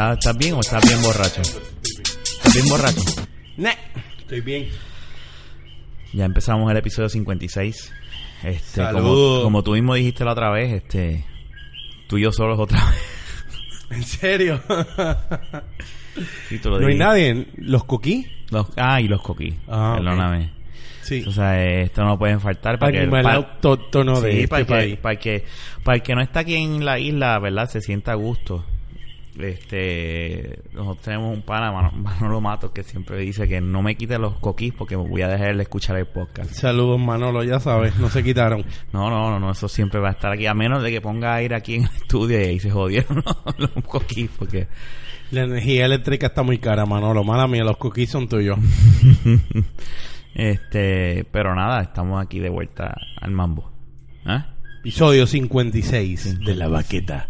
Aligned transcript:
¿Estás, 0.00 0.16
estás 0.18 0.38
bien 0.38 0.54
o 0.54 0.60
estás 0.60 0.82
bien 0.86 1.02
borracho? 1.02 1.42
¿Estás 1.42 2.54
bien 2.54 2.68
borracho? 2.70 3.02
Nah, 3.58 3.72
estoy 4.18 4.40
bien. 4.40 4.68
Ya 6.14 6.24
empezamos 6.24 6.70
el 6.70 6.78
episodio 6.78 7.10
56. 7.10 7.92
Este, 8.44 8.82
como, 8.92 9.42
como 9.42 9.62
tú 9.62 9.72
mismo 9.72 9.94
dijiste 9.94 10.24
la 10.24 10.32
otra 10.32 10.48
vez, 10.52 10.72
este, 10.72 11.26
tú 12.08 12.16
y 12.16 12.22
yo 12.22 12.32
solos 12.32 12.58
otra 12.58 12.82
vez. 12.82 12.98
¿En 13.90 14.02
serio? 14.02 14.62
Sí, 16.48 16.58
tú 16.60 16.70
lo 16.70 16.80
¿No 16.80 16.86
hay 16.88 16.96
nadie? 16.96 17.48
¿Los 17.56 17.84
coquí? 17.84 18.26
Los- 18.50 18.68
ah, 18.78 19.02
y 19.02 19.06
los 19.06 19.20
coquí. 19.20 19.54
Ah. 19.68 19.96
Perdóname. 19.98 20.50
Sí. 21.02 21.24
O 21.26 21.30
sea, 21.30 21.62
esto 21.82 22.02
no 22.04 22.18
pueden 22.18 22.40
faltar 22.40 22.78
para 22.78 22.90
que... 22.90 23.00
Animal 23.00 23.22
pa- 23.22 23.34
autóctono 23.34 24.18
de 24.22 24.32
Sí, 24.32 24.38
este 24.44 24.64
para, 24.64 24.86
que, 24.86 24.96
para, 24.96 25.16
que, 25.18 25.44
para 25.84 25.96
el 25.96 26.02
que 26.02 26.14
no 26.14 26.22
está 26.22 26.40
aquí 26.40 26.54
en 26.54 26.86
la 26.86 26.98
isla, 26.98 27.38
¿verdad? 27.38 27.68
Se 27.68 27.82
sienta 27.82 28.12
a 28.12 28.14
gusto. 28.14 28.64
Este, 29.38 30.60
nosotros 30.72 31.02
tenemos 31.04 31.34
un 31.34 31.42
pana, 31.42 31.70
Mano- 31.72 31.92
Manolo 31.96 32.40
Matos, 32.40 32.72
que 32.72 32.82
siempre 32.82 33.18
dice 33.18 33.46
que 33.48 33.60
no 33.60 33.82
me 33.82 33.94
quite 33.94 34.18
los 34.18 34.34
coquís 34.38 34.72
porque 34.76 34.96
me 34.96 35.08
voy 35.08 35.22
a 35.22 35.28
dejar 35.28 35.56
de 35.56 35.62
escuchar 35.62 35.96
el 35.98 36.06
podcast. 36.06 36.50
Saludos, 36.52 36.98
Manolo, 37.00 37.44
ya 37.44 37.60
sabes, 37.60 37.96
no 37.96 38.08
se 38.10 38.22
quitaron. 38.24 38.64
No, 38.92 39.08
no, 39.08 39.30
no, 39.30 39.38
no, 39.40 39.52
eso 39.52 39.68
siempre 39.68 40.00
va 40.00 40.08
a 40.08 40.12
estar 40.12 40.32
aquí, 40.32 40.46
a 40.46 40.54
menos 40.54 40.82
de 40.82 40.90
que 40.90 41.00
ponga 41.00 41.34
aire 41.34 41.54
aquí 41.54 41.76
en 41.76 41.84
el 41.84 41.90
estudio 41.96 42.40
y 42.40 42.44
ahí 42.44 42.60
se 42.60 42.70
jodieron 42.70 43.22
los 43.58 43.70
coquís, 43.86 44.30
porque... 44.38 44.66
La 45.30 45.42
energía 45.44 45.84
eléctrica 45.84 46.26
está 46.26 46.42
muy 46.42 46.58
cara, 46.58 46.86
Manolo. 46.86 47.22
Mala 47.22 47.46
mía, 47.46 47.62
los 47.62 47.76
coquís 47.76 48.10
son 48.10 48.28
tuyos. 48.28 48.58
este, 50.34 51.24
pero 51.30 51.54
nada, 51.54 51.82
estamos 51.82 52.20
aquí 52.20 52.40
de 52.40 52.48
vuelta 52.48 52.96
al 53.20 53.30
mambo. 53.30 53.70
¿Ah? 54.24 54.54
Episodio 54.80 55.26
56 55.28 56.40
de 56.40 56.54
La 56.56 56.66
Baqueta. 56.68 57.28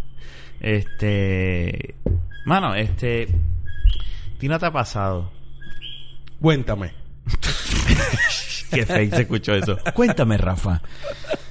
Este, 0.61 1.95
mano, 2.45 2.75
este, 2.75 3.25
¿a 3.25 4.39
ti 4.39 4.49
no 4.49 4.59
te 4.59 4.67
ha 4.67 4.73
pasado? 4.73 5.33
Cuéntame. 6.41 6.93
Qué 8.71 8.87
fake 8.87 9.15
se 9.15 9.23
escuchó 9.23 9.55
eso. 9.55 9.79
Cuéntame, 9.95 10.37
Rafa. 10.37 10.81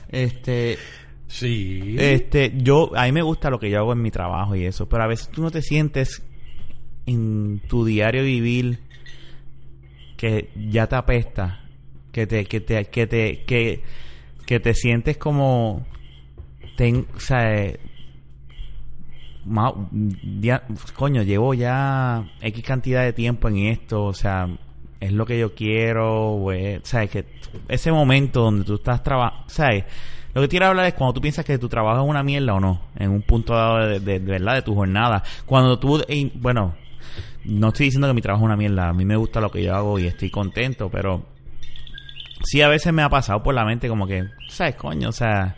Este, 0.09 0.77
Sí. 1.27 1.95
este, 1.99 2.53
yo, 2.55 2.91
a 2.95 3.05
mí 3.05 3.11
me 3.11 3.21
gusta 3.21 3.49
lo 3.51 3.59
que 3.59 3.69
yo 3.69 3.77
hago 3.79 3.93
en 3.93 4.01
mi 4.01 4.09
trabajo 4.09 4.55
y 4.55 4.65
eso, 4.65 4.89
pero 4.89 5.03
a 5.03 5.07
veces 5.07 5.29
tú 5.29 5.41
no 5.43 5.51
te 5.51 5.61
sientes 5.61 6.23
en 7.05 7.61
tu 7.67 7.85
diario 7.85 8.23
vivir 8.23 8.79
que 10.17 10.49
ya 10.69 10.87
te 10.87 10.95
apesta, 10.95 11.61
que 12.11 12.25
te, 12.25 12.45
que 12.45 12.59
te, 12.61 12.85
que 12.85 13.05
te, 13.07 13.43
que, 13.45 13.83
que 14.45 14.59
te 14.59 14.73
sientes 14.73 15.17
como, 15.17 15.85
ten, 16.75 17.05
o 17.15 17.19
sea, 17.19 17.73
coño, 20.95 21.23
llevo 21.23 21.53
ya 21.53 22.29
X 22.41 22.63
cantidad 22.63 23.03
de 23.03 23.13
tiempo 23.13 23.47
en 23.47 23.57
esto, 23.67 24.05
o 24.05 24.13
sea, 24.13 24.49
es 24.99 25.13
lo 25.13 25.25
que 25.25 25.39
yo 25.39 25.55
quiero, 25.55 26.33
güey, 26.33 26.79
sabes 26.83 27.09
que 27.09 27.25
ese 27.67 27.91
momento 27.91 28.41
donde 28.41 28.65
tú 28.65 28.75
estás 28.75 29.01
trabajando, 29.01 29.49
sabes, 29.49 29.85
lo 30.33 30.41
que 30.41 30.49
quiero 30.49 30.67
hablar 30.67 30.85
es 30.85 30.93
cuando 30.93 31.13
tú 31.13 31.21
piensas 31.21 31.45
que 31.45 31.57
tu 31.57 31.69
trabajo 31.69 32.03
es 32.03 32.09
una 32.09 32.21
mierda 32.21 32.53
o 32.53 32.59
no, 32.59 32.81
en 32.97 33.11
un 33.11 33.21
punto 33.21 33.55
dado 33.55 33.99
de, 33.99 34.19
verdad 34.19 34.55
de 34.55 34.61
tu 34.61 34.75
jornada, 34.75 35.23
cuando 35.45 35.79
tú, 35.79 36.03
bueno, 36.35 36.75
no 37.45 37.69
estoy 37.69 37.85
diciendo 37.85 38.07
que 38.07 38.13
mi 38.13 38.21
trabajo 38.21 38.43
es 38.43 38.47
una 38.47 38.57
mierda, 38.57 38.89
a 38.89 38.93
mí 38.93 39.05
me 39.05 39.15
gusta 39.15 39.39
lo 39.39 39.49
que 39.49 39.63
yo 39.63 39.73
hago 39.73 39.97
y 39.99 40.05
estoy 40.05 40.29
contento, 40.29 40.89
pero 40.89 41.25
sí 42.43 42.61
a 42.61 42.67
veces 42.67 42.93
me 42.93 43.01
ha 43.01 43.09
pasado 43.09 43.41
por 43.41 43.55
la 43.55 43.65
mente 43.65 43.87
como 43.87 44.05
que, 44.05 44.25
sabes, 44.49 44.75
coño, 44.75 45.09
o 45.09 45.13
sea, 45.13 45.55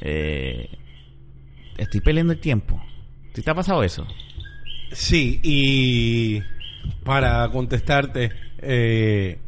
eh, 0.00 0.68
estoy 1.78 2.00
perdiendo 2.00 2.32
el 2.32 2.38
tiempo. 2.40 2.82
¿Sí 3.34 3.42
te 3.42 3.50
ha 3.50 3.54
pasado 3.54 3.82
eso? 3.82 4.06
Sí, 4.92 5.40
y 5.42 6.42
para 7.04 7.48
contestarte, 7.48 8.30
eh, 8.58 9.38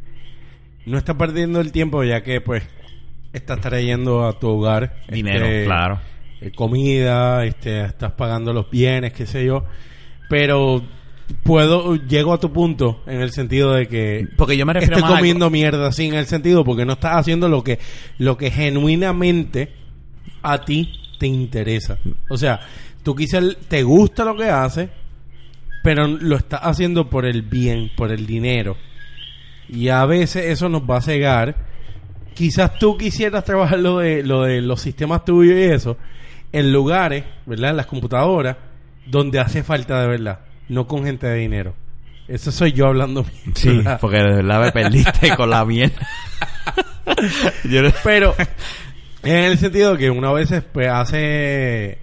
no 0.87 0.99
estás 0.99 1.17
perdiendo 1.17 1.61
el 1.61 1.73
tiempo 1.73 2.03
ya 2.05 2.23
que 2.23 2.41
pues 2.41 2.65
estás 3.33 3.61
trayendo 3.61 4.27
a 4.27 4.39
tu 4.39 4.49
hogar 4.49 4.97
Dinero, 5.09 5.47
este, 5.47 5.65
claro. 5.67 6.01
eh, 6.41 6.51
comida, 6.53 7.45
este, 7.45 7.85
estás 7.85 8.13
pagando 8.13 8.53
los 8.53 8.71
bienes, 8.71 9.13
qué 9.13 9.27
sé 9.27 9.45
yo, 9.45 9.65
pero 10.29 10.83
puedo 11.43 11.97
llego 11.97 12.33
a 12.33 12.41
tu 12.41 12.53
punto 12.53 13.03
en 13.07 13.21
el 13.21 13.31
sentido 13.33 13.73
de 13.75 13.87
que 13.89 14.27
Porque 14.37 14.57
yo 14.57 14.65
me 14.65 14.73
refiero 14.73 14.95
estoy 14.97 15.03
más 15.03 15.13
a- 15.13 15.17
comiendo 15.19 15.51
mierda 15.51 15.91
sí 15.93 16.07
en 16.07 16.15
el 16.15 16.27
sentido 16.27 16.65
porque 16.65 16.85
no 16.85 16.93
estás 16.95 17.17
haciendo 17.17 17.49
lo 17.49 17.63
que 17.65 17.79
lo 18.19 18.37
que 18.37 18.51
genuinamente 18.53 19.73
a 20.43 20.65
ti 20.65 20.89
te 21.19 21.27
interesa. 21.27 21.99
O 22.29 22.37
sea, 22.37 22.61
tú 23.03 23.15
quizás 23.15 23.43
te 23.69 23.83
gusta 23.83 24.25
lo 24.25 24.37
que 24.37 24.51
haces, 24.51 24.91
pero 25.83 26.07
lo 26.07 26.37
estás 26.37 26.61
haciendo 26.63 27.09
por 27.09 27.27
el 27.27 27.43
bien, 27.43 27.91
por 27.97 28.13
el 28.13 28.27
dinero. 28.27 28.77
Y 29.69 29.89
a 29.89 30.05
veces 30.07 30.47
eso 30.47 30.69
nos 30.69 30.83
va 30.83 30.99
a 30.99 31.03
cegar. 31.03 31.57
Quizás 32.35 32.79
tú 32.79 32.97
quisieras 32.99 33.45
trabajar 33.45 33.79
lo 33.79 33.99
de, 33.99 34.23
lo 34.23 34.43
de 34.43 34.61
los 34.61 34.81
sistemas 34.81 35.25
tuyos 35.25 35.57
y 35.57 35.63
eso 35.63 35.97
en 36.53 36.73
lugares, 36.73 37.25
¿verdad? 37.45 37.71
En 37.71 37.77
las 37.77 37.87
computadoras, 37.87 38.57
donde 39.05 39.39
hace 39.41 39.63
falta 39.63 40.01
de 40.01 40.09
verdad, 40.09 40.41
no 40.69 40.87
con 40.87 41.05
gente 41.05 41.27
de 41.27 41.37
dinero. 41.37 41.75
Eso 42.29 42.51
soy 42.51 42.73
yo 42.73 42.87
hablando. 42.87 43.25
Sí, 43.55 43.83
porque 44.01 44.17
de 44.19 44.37
verdad 44.37 44.63
me 44.63 44.73
perdiste 44.73 45.37
con 45.37 45.51
la 45.51 45.65
mierda. 45.65 46.07
Pero 48.03 48.35
en 49.27 49.45
el 49.45 49.59
sentido 49.59 49.97
que 49.97 50.11
una 50.11 50.33
vez 50.33 50.53
pues 50.73 50.89
hace, 50.89 51.99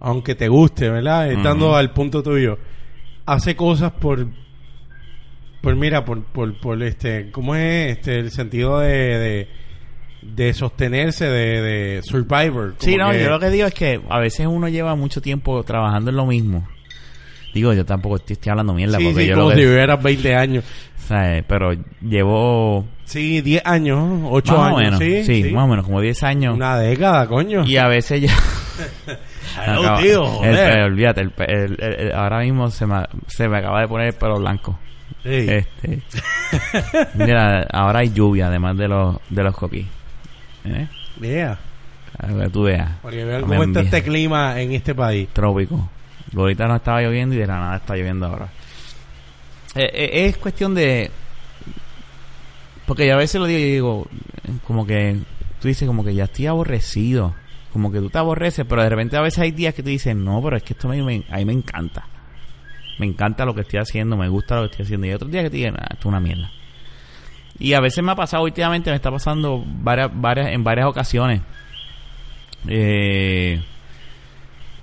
aunque 0.00 0.34
te 0.34 0.48
guste, 0.48 0.88
¿verdad? 0.90 1.30
Estando 1.32 1.74
al 1.76 1.92
punto 1.92 2.22
tuyo, 2.22 2.58
hace 3.26 3.56
cosas 3.56 3.92
por, 3.92 4.26
por 5.62 5.76
mira, 5.76 6.04
por, 6.04 6.22
por, 6.24 6.58
por 6.60 6.82
este, 6.82 7.30
¿cómo 7.30 7.54
es 7.54 7.92
este 7.98 8.18
el 8.18 8.30
sentido 8.30 8.78
de, 8.80 8.88
de, 9.18 9.48
de 10.22 10.52
sostenerse, 10.54 11.26
de, 11.26 11.62
de 11.62 12.02
survivor? 12.02 12.74
Sí, 12.78 12.96
no, 12.96 13.10
que- 13.10 13.22
yo 13.22 13.30
lo 13.30 13.40
que 13.40 13.50
digo 13.50 13.66
es 13.66 13.74
que 13.74 14.00
a 14.08 14.18
veces 14.20 14.46
uno 14.46 14.68
lleva 14.68 14.94
mucho 14.94 15.20
tiempo 15.20 15.62
trabajando 15.64 16.10
en 16.10 16.16
lo 16.16 16.26
mismo. 16.26 16.66
Digo, 17.54 17.72
yo 17.74 17.84
tampoco 17.84 18.16
estoy, 18.16 18.34
estoy 18.34 18.50
hablando 18.50 18.72
mierda 18.74 18.98
Sí, 18.98 19.04
porque 19.04 19.20
sí, 19.22 19.26
yo 19.28 19.34
como 19.34 19.48
lo 19.48 19.54
si 19.54 19.60
que... 19.60 19.66
vivieras 19.66 20.02
20 20.02 20.34
años. 20.36 20.64
¿sabes? 21.06 21.44
Pero 21.48 21.72
llevo... 22.00 22.86
Sí, 23.04 23.40
10 23.40 23.66
años, 23.66 24.20
8 24.30 24.52
más 24.56 24.66
años. 24.66 24.74
o 24.76 24.78
menos, 24.80 24.98
sí, 25.00 25.24
sí, 25.24 25.42
sí. 25.42 25.50
más 25.52 25.64
o 25.64 25.66
menos, 25.68 25.84
como 25.84 26.00
10 26.00 26.22
años. 26.22 26.54
Una 26.54 26.78
década, 26.78 27.26
coño. 27.26 27.64
Y 27.66 27.76
a 27.76 27.88
veces 27.88 28.22
ya... 28.22 28.32
Hello, 29.66 29.80
Acaba- 29.82 30.00
tío, 30.00 30.22
el 30.44 30.54
joder. 30.54 30.74
pe- 30.74 30.82
olvídate, 30.84 31.20
el 31.22 31.32
el- 31.38 31.76
el- 31.80 31.94
el- 32.06 32.12
ahora 32.12 32.38
mismo 32.40 32.70
se 32.70 32.86
me, 32.86 33.02
se 33.26 33.48
me 33.48 33.58
acaba 33.58 33.80
de 33.80 33.88
poner 33.88 34.06
el 34.08 34.12
pelo 34.12 34.38
blanco. 34.38 34.78
Sí. 35.24 35.46
Este, 35.48 36.00
mira, 37.14 37.66
ahora 37.72 38.00
hay 38.00 38.10
lluvia 38.12 38.46
además 38.46 38.76
de 38.76 38.88
los 38.88 39.16
de 39.28 39.42
los 39.42 39.54
coquís. 39.56 39.86
¿Eh? 40.64 40.86
Yeah. 41.20 41.58
A 42.18 42.26
ver, 42.32 42.50
tú 42.50 42.62
veas. 42.62 42.88
Para 43.02 43.16
que 43.16 43.24
vean 43.24 43.42
cómo 43.42 43.62
está 43.64 43.80
este 43.80 44.02
clima 44.02 44.60
en 44.60 44.72
este 44.72 44.94
país. 44.94 45.28
Trópico. 45.32 45.88
Ahorita 46.36 46.68
no 46.68 46.76
estaba 46.76 47.02
lloviendo 47.02 47.34
y 47.34 47.38
de 47.38 47.46
la 47.46 47.58
nada 47.58 47.76
está 47.76 47.96
lloviendo 47.96 48.26
ahora. 48.26 48.48
Eh, 49.74 49.90
eh, 49.92 50.26
es 50.26 50.36
cuestión 50.36 50.74
de... 50.74 51.10
Porque 52.86 53.06
yo 53.06 53.14
a 53.14 53.18
veces 53.18 53.40
lo 53.40 53.46
digo 53.46 53.58
y 53.58 53.70
digo, 53.70 54.08
como 54.66 54.86
que 54.86 55.18
tú 55.60 55.68
dices 55.68 55.86
como 55.86 56.04
que 56.04 56.14
ya 56.14 56.24
estoy 56.24 56.46
aborrecido. 56.46 57.34
Como 57.72 57.92
que 57.92 58.00
tú 58.00 58.10
te 58.10 58.18
aborreces, 58.18 58.66
pero 58.68 58.82
de 58.82 58.88
repente 58.88 59.16
a 59.16 59.20
veces 59.20 59.38
hay 59.38 59.52
días 59.52 59.74
que 59.74 59.82
tú 59.82 59.90
dices, 59.90 60.16
no, 60.16 60.42
pero 60.42 60.56
es 60.56 60.62
que 60.64 60.72
esto 60.72 60.88
me, 60.88 61.24
a 61.30 61.36
mí 61.36 61.44
me 61.44 61.52
encanta. 61.52 62.06
Me 62.98 63.06
encanta 63.06 63.44
lo 63.44 63.54
que 63.54 63.60
estoy 63.60 63.78
haciendo, 63.78 64.16
me 64.16 64.28
gusta 64.28 64.56
lo 64.56 64.62
que 64.62 64.72
estoy 64.72 64.84
haciendo. 64.84 65.06
Y 65.06 65.12
otros 65.12 65.30
días 65.30 65.44
que 65.44 65.50
te 65.50 65.56
digo, 65.58 65.70
nah, 65.70 65.84
esto 65.90 66.00
es 66.00 66.06
una 66.06 66.20
mierda. 66.20 66.50
Y 67.58 67.74
a 67.74 67.80
veces 67.80 68.02
me 68.02 68.10
ha 68.10 68.16
pasado 68.16 68.42
últimamente, 68.42 68.90
me 68.90 68.96
está 68.96 69.10
pasando 69.10 69.62
varias, 69.64 70.10
varias, 70.12 70.48
en 70.48 70.64
varias 70.64 70.86
ocasiones. 70.86 71.42
Eh, 72.66 73.62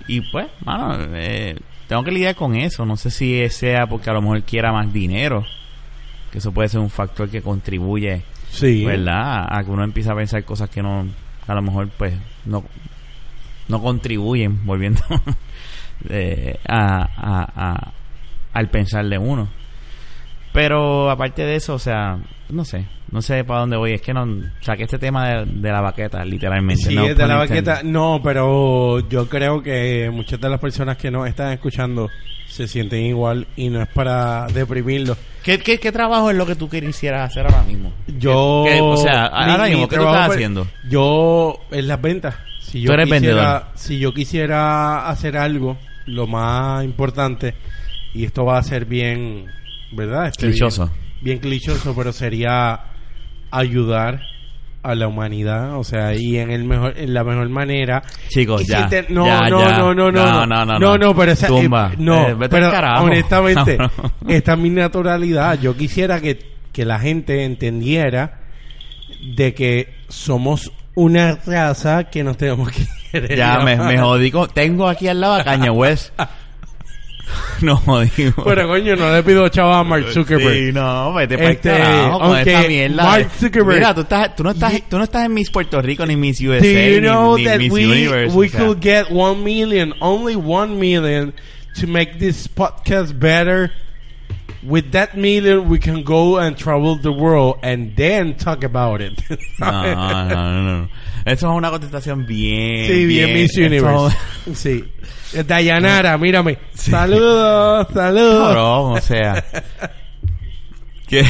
y 0.08 0.20
pues, 0.32 0.46
mano, 0.64 0.96
eh, 1.14 1.56
tengo 1.86 2.02
que 2.02 2.10
lidiar 2.10 2.34
con 2.34 2.56
eso. 2.56 2.84
No 2.84 2.96
sé 2.96 3.10
si 3.10 3.48
sea 3.50 3.86
porque 3.86 4.10
a 4.10 4.14
lo 4.14 4.22
mejor 4.22 4.42
quiera 4.42 4.72
más 4.72 4.92
dinero. 4.92 5.44
Que 6.32 6.38
eso 6.38 6.52
puede 6.52 6.68
ser 6.68 6.80
un 6.80 6.90
factor 6.90 7.30
que 7.30 7.40
contribuye, 7.42 8.22
Sí. 8.50 8.84
¿verdad? 8.84 9.46
A 9.48 9.62
que 9.64 9.70
uno 9.70 9.84
empiece 9.84 10.10
a 10.10 10.14
pensar 10.16 10.44
cosas 10.44 10.68
que 10.70 10.82
no, 10.82 11.06
a 11.46 11.54
lo 11.54 11.62
mejor, 11.62 11.88
pues, 11.96 12.14
no, 12.44 12.64
no 13.68 13.80
contribuyen, 13.82 14.64
volviendo 14.66 15.00
eh, 16.08 16.58
a, 16.66 17.02
a, 17.02 17.72
a- 17.72 17.92
al 18.52 18.68
pensar 18.70 19.06
de 19.06 19.18
uno. 19.18 19.48
Pero 20.52 21.10
aparte 21.10 21.44
de 21.44 21.56
eso, 21.56 21.74
o 21.74 21.78
sea, 21.78 22.18
no 22.48 22.64
sé, 22.64 22.86
no 23.10 23.22
sé 23.22 23.44
para 23.44 23.60
dónde 23.60 23.76
voy. 23.76 23.92
Es 23.94 24.02
que 24.02 24.12
no 24.14 24.26
saqué 24.60 24.84
este 24.84 24.98
tema 24.98 25.28
de, 25.28 25.44
de 25.46 25.70
la 25.70 25.80
baqueta, 25.80 26.24
literalmente. 26.24 26.84
Sí, 26.88 26.94
no 26.94 27.04
es 27.06 27.16
de 27.16 27.26
la 27.26 27.42
intended. 27.42 27.64
baqueta. 27.72 27.82
No, 27.88 28.20
pero 28.22 29.08
yo 29.08 29.28
creo 29.28 29.62
que 29.62 30.10
muchas 30.12 30.40
de 30.40 30.48
las 30.48 30.60
personas 30.60 30.96
que 30.96 31.10
nos 31.10 31.28
están 31.28 31.52
escuchando 31.52 32.08
se 32.48 32.66
sienten 32.66 33.02
igual 33.02 33.46
y 33.56 33.68
no 33.68 33.82
es 33.82 33.88
para 33.88 34.46
deprimirlos. 34.48 35.16
¿Qué, 35.42 35.58
qué, 35.58 35.78
qué 35.78 35.92
trabajo 35.92 36.30
es 36.30 36.36
lo 36.36 36.44
que 36.46 36.54
tú 36.56 36.68
quisieras 36.68 37.30
hacer 37.30 37.44
ahora 37.46 37.62
mismo? 37.62 37.92
Yo. 38.18 38.64
¿Qué- 38.66 38.80
o 38.80 38.96
sea, 38.96 39.26
ahora 39.26 39.64
mi- 39.64 39.70
mismo, 39.70 39.82
mi 39.84 39.88
¿qué 39.88 39.96
tú 39.96 40.02
trabajo 40.02 40.22
estás 40.24 40.34
haciendo? 40.36 40.66
Yo, 40.90 41.60
en 41.70 41.88
las 41.88 42.00
ventas. 42.02 42.34
Si 42.60 42.80
yo 42.82 42.88
Tú 42.88 42.92
eres 42.94 43.06
quisiera, 43.06 43.34
vendedor. 43.36 43.62
Si 43.76 43.98
yo 43.98 44.12
quisiera 44.14 45.08
hacer 45.08 45.36
algo 45.38 45.78
lo 46.06 46.26
más 46.26 46.84
importante, 46.84 47.54
y 48.14 48.24
esto 48.24 48.44
va 48.44 48.58
a 48.58 48.62
ser 48.62 48.84
bien, 48.86 49.46
¿verdad? 49.92 50.26
Este, 50.28 50.48
Clichoso. 50.48 50.86
Bien, 50.86 50.98
bien 51.22 51.38
clichoso, 51.38 51.94
pero 51.96 52.12
sería 52.12 52.80
ayudar 53.50 54.20
a 54.82 54.94
la 54.94 55.08
humanidad, 55.08 55.76
o 55.76 55.84
sea, 55.84 56.14
y 56.14 56.38
en 56.38 56.50
el 56.50 56.64
mejor, 56.64 56.94
en 56.96 57.12
la 57.12 57.24
mejor 57.24 57.48
manera. 57.48 58.02
Chicos, 58.28 58.62
Y 58.62 58.66
si 58.66 58.70
ya, 58.72 58.88
te- 58.88 59.06
no, 59.08 59.26
ya, 59.26 59.48
no, 59.50 59.60
ya. 59.60 59.78
no, 59.78 59.94
no, 59.94 60.10
no, 60.12 60.24
No, 60.24 60.46
no, 60.46 60.64
no, 60.64 60.78
no, 60.78 60.96
no. 60.98 61.14
pero 61.16 61.32
esa, 61.32 61.46
eh, 61.46 61.48
Tumba. 61.50 61.92
no, 61.98 62.28
Eh, 62.28 62.36
pero 62.48 62.70
honestamente, 63.02 63.76
No, 63.76 63.90
no. 64.22 64.30
esta 64.30 64.52
es 64.52 64.58
mi 64.58 64.70
naturalidad. 64.70 65.58
Yo 65.60 65.76
quisiera 65.76 66.20
que, 66.20 66.38
que 66.72 66.84
la 66.84 66.98
gente 67.00 67.44
entendiera 67.44 68.40
de 69.36 69.52
que 69.52 69.94
somos 70.08 70.72
una 70.94 71.38
raza 71.44 72.04
que 72.04 72.22
nos 72.24 72.36
tenemos 72.36 72.70
que 72.70 72.86
querer. 73.12 73.36
Ya, 73.36 73.58
me, 73.60 73.76
me 73.76 73.98
jodí 73.98 74.30
con... 74.30 74.48
Tengo 74.48 74.88
aquí 74.88 75.08
al 75.08 75.20
lado 75.20 75.34
a 75.34 75.44
Caña 75.44 75.72
West. 75.72 76.12
no 77.62 77.76
jodimos. 77.76 78.34
Pero 78.44 78.68
coño, 78.68 78.96
no 78.96 79.12
le 79.12 79.22
pido 79.22 79.48
chavo 79.48 79.72
a 79.72 79.84
Mark 79.84 80.06
Zuckerberg. 80.12 80.54
Sí, 80.54 80.72
no, 80.72 81.12
vete 81.14 81.36
para 81.38 81.50
Este, 81.50 81.68
carajo 81.70 82.18
con 82.20 82.38
esta 82.38 82.62
mierda. 82.68 83.02
Mark 83.04 83.30
Zuckerberg- 83.40 83.74
Mira, 83.74 83.94
tú, 83.94 84.00
estás, 84.02 84.36
tú, 84.36 84.42
no 84.44 84.50
estás, 84.50 84.82
tú 84.88 84.98
no 84.98 85.04
estás 85.04 85.24
en 85.26 85.34
Miss 85.34 85.50
Puerto 85.50 85.80
Rico 85.82 86.04
ni 86.06 86.16
Miss 86.16 86.40
USA 86.40 86.60
Do 86.60 86.66
you 86.66 87.00
ni- 87.00 87.06
know 87.06 87.36
ni, 87.36 87.44
that 87.44 87.58
Miss 87.58 87.72
we 87.72 87.84
Universe. 87.84 88.34
we 88.36 88.46
o 88.46 88.50
sea. 88.50 88.60
could 88.60 88.80
get 88.80 89.10
one 89.10 89.42
million, 89.44 89.92
only 90.00 90.36
one 90.36 90.78
million, 90.78 91.32
to 91.80 91.86
make 91.86 92.18
this 92.18 92.48
podcast 92.48 93.18
better? 93.18 93.72
With 94.62 94.90
that 94.92 95.16
million, 95.16 95.68
we 95.68 95.78
can 95.78 96.02
go 96.02 96.36
and 96.38 96.56
travel 96.56 96.96
the 96.96 97.12
world 97.12 97.58
and 97.62 97.94
then 97.96 98.34
talk 98.36 98.64
about 98.64 99.00
it. 99.00 99.20
No, 99.60 99.70
no, 99.70 100.28
no, 100.28 100.62
no. 100.82 100.88
Eso 101.24 101.50
es 101.50 101.56
una 101.56 101.70
contestación 101.70 102.26
bien. 102.26 102.86
sí, 102.88 103.04
bien, 103.06 103.32
Miss 103.34 103.56
Universe. 103.56 104.16
Sí. 104.54 104.84
Dayanara, 105.46 106.16
mírame. 106.18 106.58
Saludos, 106.74 107.86
saludos. 107.92 108.48
Cabrón, 108.48 108.92
o 108.96 109.00
sea. 109.00 109.44
¿Qué, 111.08 111.24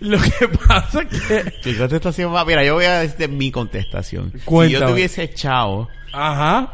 Lo 0.00 0.18
que 0.18 0.48
pasa 0.68 1.02
es 1.02 1.08
que... 1.20 1.52
¿Qué 1.62 1.76
contestación 1.76 2.34
va? 2.34 2.44
Mira, 2.44 2.62
yo 2.64 2.74
voy 2.74 2.84
a 2.84 3.00
decirte 3.00 3.28
mi 3.28 3.50
contestación. 3.50 4.32
Si 4.32 4.38
Cuéntame. 4.40 4.80
yo 4.86 4.90
tuviese 4.92 5.22
echado, 5.24 5.88
Ajá. 6.12 6.72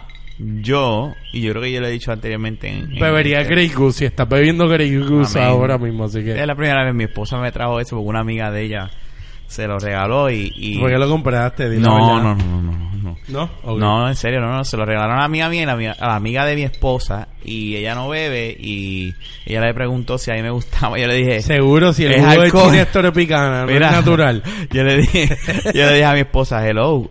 Yo, 0.60 1.14
y 1.32 1.42
yo 1.42 1.52
creo 1.52 1.62
que 1.62 1.72
yo 1.72 1.80
lo 1.80 1.86
he 1.86 1.90
dicho 1.90 2.12
anteriormente 2.12 2.68
en. 2.68 2.92
en- 2.92 2.98
Bebería 3.00 3.42
Grey 3.44 3.68
Goose. 3.68 3.98
Si 4.00 4.04
estás 4.06 4.28
bebiendo 4.28 4.68
Grey 4.68 4.96
Goose 4.96 5.38
Amén. 5.38 5.50
ahora 5.50 5.78
mismo, 5.78 6.04
así 6.04 6.22
que... 6.24 6.32
Es 6.40 6.46
la 6.46 6.54
primera 6.54 6.84
vez 6.84 6.94
mi 6.94 7.04
esposa 7.04 7.38
me 7.38 7.52
trajo 7.52 7.78
eso 7.80 7.96
porque 7.96 8.08
una 8.08 8.20
amiga 8.20 8.50
de 8.50 8.62
ella 8.62 8.90
se 9.46 9.66
lo 9.66 9.78
regaló 9.78 10.30
y. 10.30 10.50
y 10.56 10.78
¿Por 10.78 10.90
qué 10.90 10.96
lo 10.98 11.08
compraste? 11.08 11.68
Dile 11.68 11.82
no, 11.82 11.98
no, 11.98 12.34
no, 12.34 12.34
no, 12.62 12.62
no, 13.28 13.76
no. 13.76 14.08
En 14.08 14.16
serio, 14.16 14.40
no, 14.40 14.50
no, 14.50 14.64
se 14.64 14.76
lo 14.78 14.86
regalaron 14.86 15.16
a 15.16 15.18
la 15.20 15.24
amiga 15.24 15.48
mía 15.50 15.62
y 15.62 15.86
a 15.86 16.06
la 16.06 16.14
amiga 16.16 16.46
de 16.46 16.56
mi 16.56 16.62
esposa 16.62 17.28
y 17.44 17.76
ella 17.76 17.94
no 17.94 18.08
bebe 18.08 18.56
y 18.58 19.12
ella 19.44 19.60
le 19.60 19.74
preguntó 19.74 20.16
si 20.16 20.30
a 20.30 20.34
mí 20.34 20.42
me 20.42 20.50
gustaba. 20.50 20.98
Yo 20.98 21.06
le 21.06 21.16
dije, 21.16 21.42
Seguro 21.42 21.92
si 21.92 22.04
el 22.06 22.12
Es 22.12 22.20
jugo 22.20 22.30
de 22.32 22.40
alcohol. 22.44 22.70
chile 22.70 22.82
es 22.82 23.28
no 23.30 23.66
Mira, 23.66 23.86
es 23.88 23.92
natural. 23.92 24.42
Yo 24.72 24.84
le 24.84 24.96
dije, 24.96 25.28
yo 25.74 25.86
le 25.86 25.92
dije 25.92 26.04
a 26.04 26.14
mi 26.14 26.20
esposa, 26.20 26.66
hello, 26.66 27.10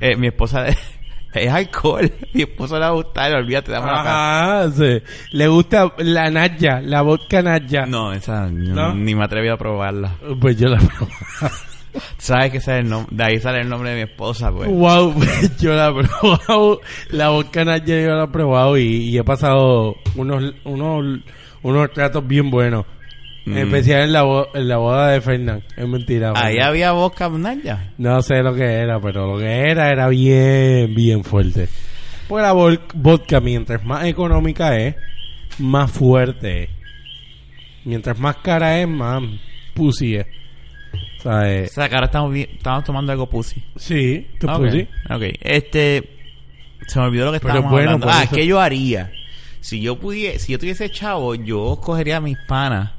eh, 0.00 0.16
mi 0.16 0.26
esposa 0.28 0.66
es 1.34 1.52
alcohol, 1.52 2.10
mi 2.34 2.42
esposa 2.42 2.74
le 2.76 2.80
va 2.80 2.86
a 2.88 2.92
gustar, 2.92 3.32
olvídate, 3.34 3.70
dame 3.72 3.86
la 3.86 3.92
cara. 4.02 4.60
Ajá, 4.62 4.70
sí. 4.70 5.02
Le 5.32 5.48
gusta 5.48 5.92
la 5.98 6.30
naya, 6.30 6.80
la 6.80 7.02
vodka 7.02 7.42
naya. 7.42 7.86
No, 7.86 8.12
esa 8.12 8.48
¿No? 8.50 8.94
ni 8.94 9.14
me 9.14 9.24
atreví 9.24 9.48
a 9.48 9.56
probarla. 9.56 10.12
Pues 10.40 10.56
yo 10.58 10.68
la 10.68 10.78
probé. 10.78 11.12
Sabes 12.18 12.50
que 12.52 12.58
ese 12.58 12.78
es 12.78 12.84
el 12.84 12.90
nom- 12.92 13.08
de 13.10 13.24
ahí 13.24 13.40
sale 13.40 13.60
el 13.60 13.68
nombre 13.68 13.90
de 13.90 13.96
mi 13.96 14.02
esposa, 14.02 14.52
pues. 14.52 14.68
Wow, 14.70 15.14
yo 15.58 15.72
la 15.74 15.88
he 15.88 15.92
probado. 16.04 16.80
La 17.10 17.30
vodka 17.30 17.64
naya 17.64 18.00
yo 18.02 18.14
la 18.14 18.24
he 18.24 18.28
probado 18.28 18.76
y, 18.76 18.82
y 19.10 19.18
he 19.18 19.24
pasado 19.24 19.96
unos, 20.14 20.54
unos, 20.64 21.20
unos 21.62 21.92
tratos 21.92 22.26
bien 22.26 22.50
buenos. 22.50 22.84
Mm. 23.44 23.52
En 23.52 23.58
especial 23.66 24.02
en 24.02 24.12
la, 24.12 24.22
bo- 24.24 24.48
en 24.54 24.68
la 24.68 24.76
boda 24.76 25.08
de 25.10 25.20
Fernán. 25.20 25.62
Es 25.76 25.88
mentira. 25.88 26.32
Ahí 26.36 26.58
había 26.58 26.92
vodka 26.92 27.28
Naya. 27.30 27.92
No 27.98 28.20
sé 28.22 28.42
lo 28.42 28.54
que 28.54 28.64
era, 28.64 29.00
pero 29.00 29.26
lo 29.26 29.38
que 29.38 29.46
era 29.70 29.90
era 29.90 30.08
bien, 30.08 30.94
bien 30.94 31.24
fuerte. 31.24 31.68
Porque 32.28 32.42
la 32.42 32.52
vodka, 32.52 33.40
mientras 33.40 33.82
más 33.84 34.04
económica 34.04 34.76
es, 34.76 34.96
más 35.58 35.90
fuerte 35.90 36.64
es. 36.64 36.70
Mientras 37.84 38.18
más 38.18 38.36
cara 38.36 38.78
es, 38.80 38.86
más 38.88 39.22
pussy 39.74 40.16
es. 40.16 40.26
O 41.18 41.22
sea, 41.22 41.38
O 41.38 41.44
eh, 41.44 41.66
sea, 41.68 41.88
que 41.88 41.94
ahora 41.94 42.06
estamos, 42.06 42.36
estamos 42.36 42.84
tomando 42.84 43.12
algo 43.12 43.28
pussy. 43.30 43.62
sí, 43.76 44.26
tu 44.38 44.46
Ok, 44.48 44.58
pussy. 44.58 44.86
ok. 45.10 45.22
Este. 45.40 46.10
Se 46.86 46.98
me 46.98 47.06
olvidó 47.06 47.26
lo 47.26 47.32
que 47.32 47.40
Pero 47.40 47.48
estábamos 47.54 47.72
bueno, 47.72 47.90
hablando. 47.92 48.08
Ah, 48.10 48.24
eso- 48.24 48.34
¿qué 48.34 48.46
yo 48.46 48.60
haría? 48.60 49.10
Si 49.60 49.80
yo 49.80 49.96
pudiese, 49.98 50.38
si 50.38 50.52
yo 50.52 50.58
tuviese 50.58 50.90
chavo, 50.90 51.34
yo 51.34 51.78
cogería 51.82 52.18
a 52.18 52.20
mis 52.20 52.36
panas 52.46 52.92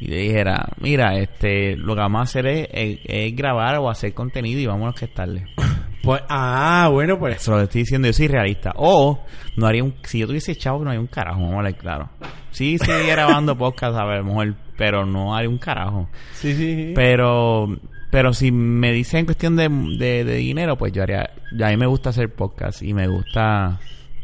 y 0.00 0.08
le 0.08 0.16
dijera, 0.18 0.68
mira, 0.80 1.16
este, 1.18 1.76
lo 1.76 1.94
que 1.94 2.00
vamos 2.00 2.20
a 2.20 2.24
hacer 2.24 2.46
es, 2.46 2.68
es- 2.72 2.98
es 3.04 3.34
grabar 3.36 3.78
o 3.78 3.88
hacer 3.90 4.12
contenido 4.14 4.60
y 4.60 4.66
vámonos 4.66 4.94
que 4.94 5.06
estarle. 5.06 5.46
Pues, 6.04 6.20
ah, 6.28 6.90
bueno, 6.92 7.18
pues. 7.18 7.36
Eso 7.36 7.52
lo 7.52 7.62
estoy 7.62 7.80
diciendo, 7.80 8.06
yo 8.06 8.12
soy 8.12 8.28
realista. 8.28 8.74
O, 8.76 9.24
no 9.56 9.66
haría 9.66 9.82
un, 9.82 9.94
si 10.02 10.18
yo 10.18 10.26
tuviese 10.26 10.54
chavo, 10.54 10.84
no 10.84 10.90
haría 10.90 11.00
un 11.00 11.06
carajo, 11.06 11.38
vamos 11.38 11.54
a 11.54 11.56
hablar 11.56 11.76
claro. 11.78 12.10
Sí, 12.50 12.76
seguiría 12.76 13.12
grabando 13.16 13.56
podcast, 13.56 13.96
a 13.96 14.04
ver, 14.04 14.22
mejor, 14.22 14.54
pero 14.76 15.06
no 15.06 15.34
haría 15.34 15.48
un 15.48 15.56
carajo. 15.56 16.10
Sí, 16.34 16.52
sí, 16.52 16.74
sí. 16.74 16.92
Pero, 16.94 17.74
pero 18.10 18.34
si 18.34 18.52
me 18.52 18.92
dicen 18.92 19.20
en 19.20 19.24
cuestión 19.24 19.56
de, 19.56 19.70
de, 19.70 20.24
de 20.24 20.34
dinero, 20.34 20.76
pues 20.76 20.92
yo 20.92 21.02
haría. 21.02 21.22
A 21.22 21.68
mí 21.70 21.76
me 21.78 21.86
gusta 21.86 22.10
hacer 22.10 22.34
podcast 22.34 22.82
y 22.82 22.92
me 22.92 23.08
gusta 23.08 23.80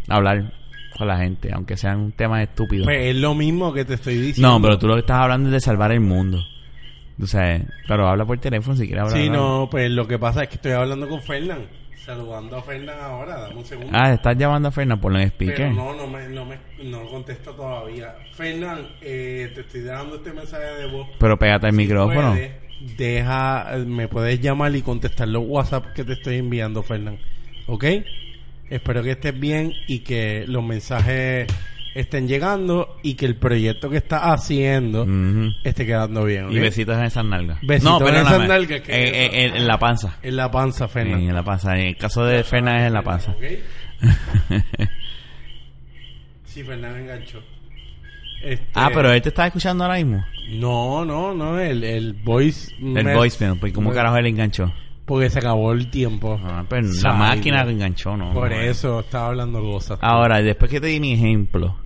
hablar 0.07 0.53
con 0.97 1.09
la 1.09 1.19
gente, 1.19 1.51
aunque 1.53 1.77
sean 1.77 2.13
temas 2.13 2.43
estúpidos. 2.43 2.87
Pues 2.87 3.07
es 3.07 3.17
lo 3.17 3.35
mismo 3.35 3.73
que 3.73 3.85
te 3.85 3.95
estoy 3.95 4.19
diciendo. 4.19 4.53
no, 4.53 4.63
pero 4.63 4.79
tú 4.79 4.87
lo 4.87 4.95
que 4.95 5.01
estás 5.01 5.21
hablando 5.21 5.49
es 5.49 5.53
de 5.55 5.61
salvar 5.61 5.93
el 5.93 6.01
mundo. 6.01 6.45
O 7.23 7.27
sea, 7.27 7.61
pero 7.87 8.09
habla 8.09 8.25
por 8.25 8.39
teléfono 8.39 8.77
si 8.77 8.87
quieres 8.87 9.05
hablar. 9.05 9.19
Sí, 9.19 9.29
no, 9.29 9.69
pues 9.71 9.91
lo 9.91 10.07
que 10.07 10.19
pasa 10.19 10.45
es 10.45 10.49
que 10.49 10.55
estoy 10.57 10.73
hablando 10.73 11.09
con 11.09 11.23
Fernán. 11.23 11.67
Saludando 12.05 12.57
a 12.57 12.63
Fernán 12.63 12.97
ahora, 12.99 13.41
dame 13.41 13.57
un 13.57 13.65
segundo. 13.65 13.91
Ah, 13.93 14.13
estás 14.13 14.37
llamando 14.37 14.69
a 14.69 14.73
Fernan 14.73 14.99
por 14.99 15.15
el 15.15 15.23
speaker. 15.29 15.57
Pero 15.57 15.73
no, 15.73 15.95
no 15.95 16.07
me, 16.07 16.29
no 16.29 16.47
me 16.47 16.57
no 16.83 17.07
contesto 17.07 17.53
todavía. 17.53 18.15
Fernán, 18.33 18.89
eh, 19.03 19.53
te 19.55 19.61
estoy 19.61 19.83
dando 19.83 20.17
este 20.17 20.33
mensaje 20.33 20.65
de 20.65 20.87
voz. 20.87 21.09
Pero 21.19 21.39
pégate 21.39 21.67
el 21.67 21.75
micrófono. 21.75 22.33
Puedes, 22.33 22.53
deja, 22.97 23.77
me 23.87 24.09
puedes 24.09 24.41
llamar 24.41 24.75
y 24.75 24.81
contestar 24.81 25.29
los 25.29 25.45
WhatsApp 25.47 25.93
que 25.95 26.05
te 26.05 26.15
estoy 26.15 26.37
enviando, 26.37 26.83
Fernán. 26.83 27.19
¿Ok? 27.67 27.85
Espero 28.71 29.03
que 29.03 29.11
estés 29.13 29.39
bien 29.39 29.73
y 29.89 29.99
que 30.01 30.45
los 30.47 30.63
mensajes 30.65 31.47
estén 31.95 32.29
llegando 32.29 32.99
y 33.03 33.15
que 33.15 33.27
el 33.27 33.35
proyecto 33.35 33.91
que 33.91 33.97
estás 33.97 34.23
haciendo 34.23 35.03
Ujú. 35.03 35.51
esté 35.65 35.85
quedando 35.85 36.25
bien. 36.25 36.45
¿ok? 36.47 36.53
Y 36.53 36.59
besitos 36.61 36.97
en 36.97 37.03
esas 37.05 37.25
nalgas. 37.25 37.59
Besitos 37.63 38.01
no, 38.01 38.09
en 38.09 38.15
esas 38.15 38.47
nalgas, 38.47 38.81
que 38.83 38.93
En, 38.93 39.15
en- 39.15 39.35
en- 39.51 39.57
en 39.57 39.67
la 39.67 39.79
panza. 39.79 40.17
En 40.23 40.37
la 40.37 40.51
panza, 40.51 40.87
Fernán. 40.87 41.21
En 41.23 41.35
la 41.35 41.43
panza. 41.43 41.75
En 41.77 41.87
el 41.89 41.97
caso 41.97 42.25
de 42.25 42.45
Fernan 42.45 42.77
es 42.77 42.87
en 42.87 42.93
la 42.93 43.03
panza. 43.03 43.33
¿Ok? 43.33 43.43
Sí, 46.45 46.65
Fernán 46.65 46.97
enganchó. 46.97 47.41
Este, 48.43 48.67
ah, 48.75 48.91
pero 48.93 49.13
él 49.13 49.23
te 49.23 49.29
está 49.29 49.47
escuchando 49.47 49.85
ahora 49.85 49.97
mismo. 49.99 50.25
No, 50.51 51.05
no, 51.05 51.33
no, 51.35 51.61
el, 51.61 51.85
el 51.85 52.13
voice... 52.15 52.75
El 52.81 53.05
me- 53.05 53.15
voicemail. 53.15 53.59
Pues, 53.61 53.73
¿cómo 53.73 53.91
me- 53.91 53.95
carajo 53.95 54.17
él 54.17 54.27
enganchó? 54.27 54.73
Porque 55.11 55.29
se 55.29 55.41
acabó 55.41 55.73
el 55.73 55.91
tiempo. 55.91 56.39
Ah, 56.45 56.65
pero 56.69 56.87
la 56.87 56.93
Sabe. 56.95 57.19
máquina 57.19 57.65
que 57.65 57.73
enganchó, 57.73 58.17
¿no? 58.17 58.33
Por 58.33 58.51
no, 58.51 58.57
eso 58.61 59.01
estaba 59.01 59.27
hablando 59.29 59.61
cosas. 59.61 59.99
Ahora, 60.01 60.41
después 60.41 60.71
que 60.71 60.81
te 60.81 60.87
di 60.87 61.01
mi 61.01 61.13
ejemplo, 61.15 61.77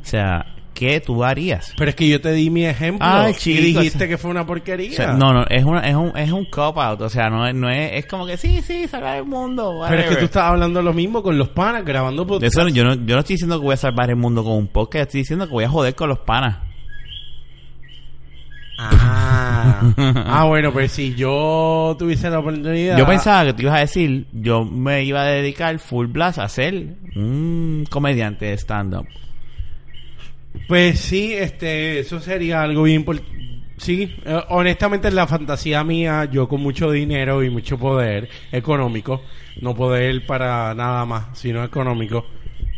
o 0.00 0.04
sea, 0.04 0.46
¿qué 0.72 1.00
tú 1.00 1.22
harías? 1.22 1.74
Pero 1.76 1.90
es 1.90 1.94
que 1.96 2.08
yo 2.08 2.20
te 2.22 2.32
di 2.32 2.48
mi 2.48 2.64
ejemplo 2.64 3.06
y 3.28 3.32
dijiste 3.52 3.96
o 3.96 3.98
sea- 3.98 4.08
que 4.08 4.16
fue 4.16 4.30
una 4.30 4.46
porquería. 4.46 4.90
O 4.90 4.94
sea, 4.94 5.12
no, 5.12 5.34
no, 5.34 5.44
es, 5.50 5.62
una, 5.64 5.80
es 5.80 5.94
un, 5.94 6.16
es 6.16 6.32
un 6.32 6.46
cop-out, 6.46 7.02
o 7.02 7.10
sea, 7.10 7.28
no, 7.28 7.46
es- 7.46 7.54
no 7.54 7.68
es, 7.68 7.90
es 7.92 8.06
como 8.06 8.24
que 8.24 8.38
sí, 8.38 8.62
sí, 8.62 8.88
salvar 8.88 9.18
el 9.18 9.24
mundo, 9.26 9.80
Pero 9.82 9.84
es 9.84 9.90
que 9.90 9.96
whatever. 10.14 10.18
tú 10.20 10.24
estás 10.24 10.44
hablando 10.44 10.80
lo 10.80 10.94
mismo 10.94 11.22
con 11.22 11.36
los 11.36 11.50
panas, 11.50 11.84
grabando 11.84 12.26
podcast. 12.26 12.56
eso, 12.56 12.68
yo, 12.68 12.84
no, 12.84 12.94
yo 12.94 13.14
no 13.16 13.18
estoy 13.20 13.34
diciendo 13.34 13.58
que 13.60 13.64
voy 13.66 13.74
a 13.74 13.76
salvar 13.76 14.08
el 14.08 14.16
mundo 14.16 14.42
con 14.42 14.54
un 14.54 14.68
podcast, 14.68 15.02
estoy 15.08 15.20
diciendo 15.20 15.46
que 15.46 15.52
voy 15.52 15.64
a 15.64 15.68
joder 15.68 15.94
con 15.94 16.08
los 16.08 16.20
panas. 16.20 16.69
Ah. 18.82 19.92
ah, 20.26 20.44
bueno, 20.44 20.72
pues 20.72 20.92
si 20.92 21.14
yo 21.14 21.94
tuviese 21.98 22.30
la 22.30 22.38
oportunidad... 22.38 22.96
Yo 22.96 23.06
pensaba 23.06 23.44
que 23.46 23.52
te 23.52 23.62
ibas 23.62 23.76
a 23.76 23.80
decir, 23.80 24.26
yo 24.32 24.64
me 24.64 25.04
iba 25.04 25.20
a 25.22 25.26
dedicar 25.26 25.78
full 25.78 26.06
blast 26.06 26.38
a 26.38 26.48
ser 26.48 26.96
un 27.14 27.84
comediante 27.90 28.46
de 28.46 28.54
stand-up. 28.54 29.06
Pues 30.66 30.98
sí, 30.98 31.34
este, 31.34 32.00
eso 32.00 32.20
sería 32.20 32.62
algo 32.62 32.84
bien 32.84 33.00
importante. 33.00 33.40
Sí, 33.76 34.14
eh, 34.26 34.42
honestamente 34.50 35.08
en 35.08 35.14
la 35.14 35.26
fantasía 35.26 35.82
mía, 35.84 36.26
yo 36.26 36.46
con 36.48 36.60
mucho 36.60 36.90
dinero 36.90 37.42
y 37.42 37.48
mucho 37.48 37.78
poder 37.78 38.28
económico, 38.52 39.22
no 39.62 39.74
poder 39.74 40.26
para 40.26 40.74
nada 40.74 41.06
más, 41.06 41.38
sino 41.38 41.64
económico, 41.64 42.26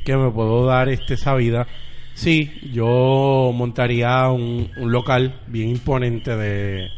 que 0.04 0.16
me 0.16 0.30
puedo 0.30 0.64
dar 0.64 0.88
este 0.88 1.14
esa 1.14 1.34
vida. 1.34 1.66
Sí, 2.14 2.50
yo 2.72 3.50
montaría 3.54 4.28
un, 4.28 4.70
local 4.76 5.40
bien 5.46 5.70
imponente 5.70 6.36
de 6.36 6.88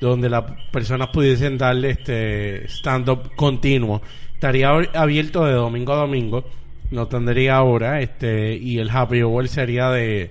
donde 0.00 0.28
las 0.28 0.44
personas 0.70 1.08
pudiesen 1.08 1.58
darle 1.58 1.90
este 1.90 2.66
stand 2.68 3.08
up 3.08 3.34
continuo. 3.36 4.02
Estaría 4.34 4.70
ab- 4.72 4.90
abierto 4.94 5.44
de 5.44 5.52
domingo 5.52 5.92
a 5.92 5.96
domingo 5.96 6.44
no 6.90 7.08
tendría 7.08 7.62
hora, 7.62 8.00
este, 8.00 8.56
y 8.56 8.78
el 8.78 8.90
happy 8.90 9.22
hour 9.22 9.48
sería 9.48 9.90
de 9.90 10.30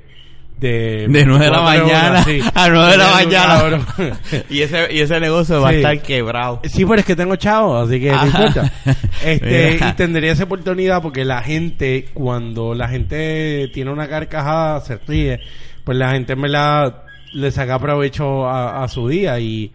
de, 0.60 1.08
De 1.10 1.26
9 1.26 1.46
de 1.46 1.52
la 1.52 1.62
mañana 1.62 2.10
horas, 2.12 2.26
sí. 2.26 2.40
a 2.54 2.70
9 2.70 2.92
de 2.92 2.98
la 2.98 3.12
mañana. 3.12 3.88
y, 4.50 4.62
ese, 4.62 4.94
y 4.94 5.00
ese 5.00 5.20
negocio 5.20 5.62
va 5.62 5.70
a 5.70 5.74
estar 5.74 6.02
quebrado. 6.02 6.62
Sí, 6.64 6.86
pero 6.86 7.00
es 7.00 7.06
que 7.06 7.16
tengo 7.16 7.36
chavos, 7.36 7.88
así 7.88 8.00
que 8.00 8.12
no 8.12 8.26
importa. 8.26 8.72
Este, 9.24 9.72
Mira. 9.74 9.90
y 9.90 9.94
tendría 9.94 10.32
esa 10.34 10.44
oportunidad 10.44 11.02
porque 11.02 11.26
la 11.26 11.42
gente, 11.42 12.10
cuando 12.14 12.76
la 12.76 12.88
gente 12.88 13.70
tiene 13.74 13.92
una 13.92 14.08
carcajada, 14.08 14.82
se 14.82 14.98
ríe, 14.98 15.40
pues 15.84 15.98
la 15.98 16.12
gente 16.12 16.36
me 16.36 16.48
la 16.48 17.06
le 17.34 17.52
saca 17.52 17.80
provecho 17.80 18.48
a, 18.48 18.84
a 18.84 18.88
su 18.88 19.08
día 19.10 19.40
y, 19.40 19.74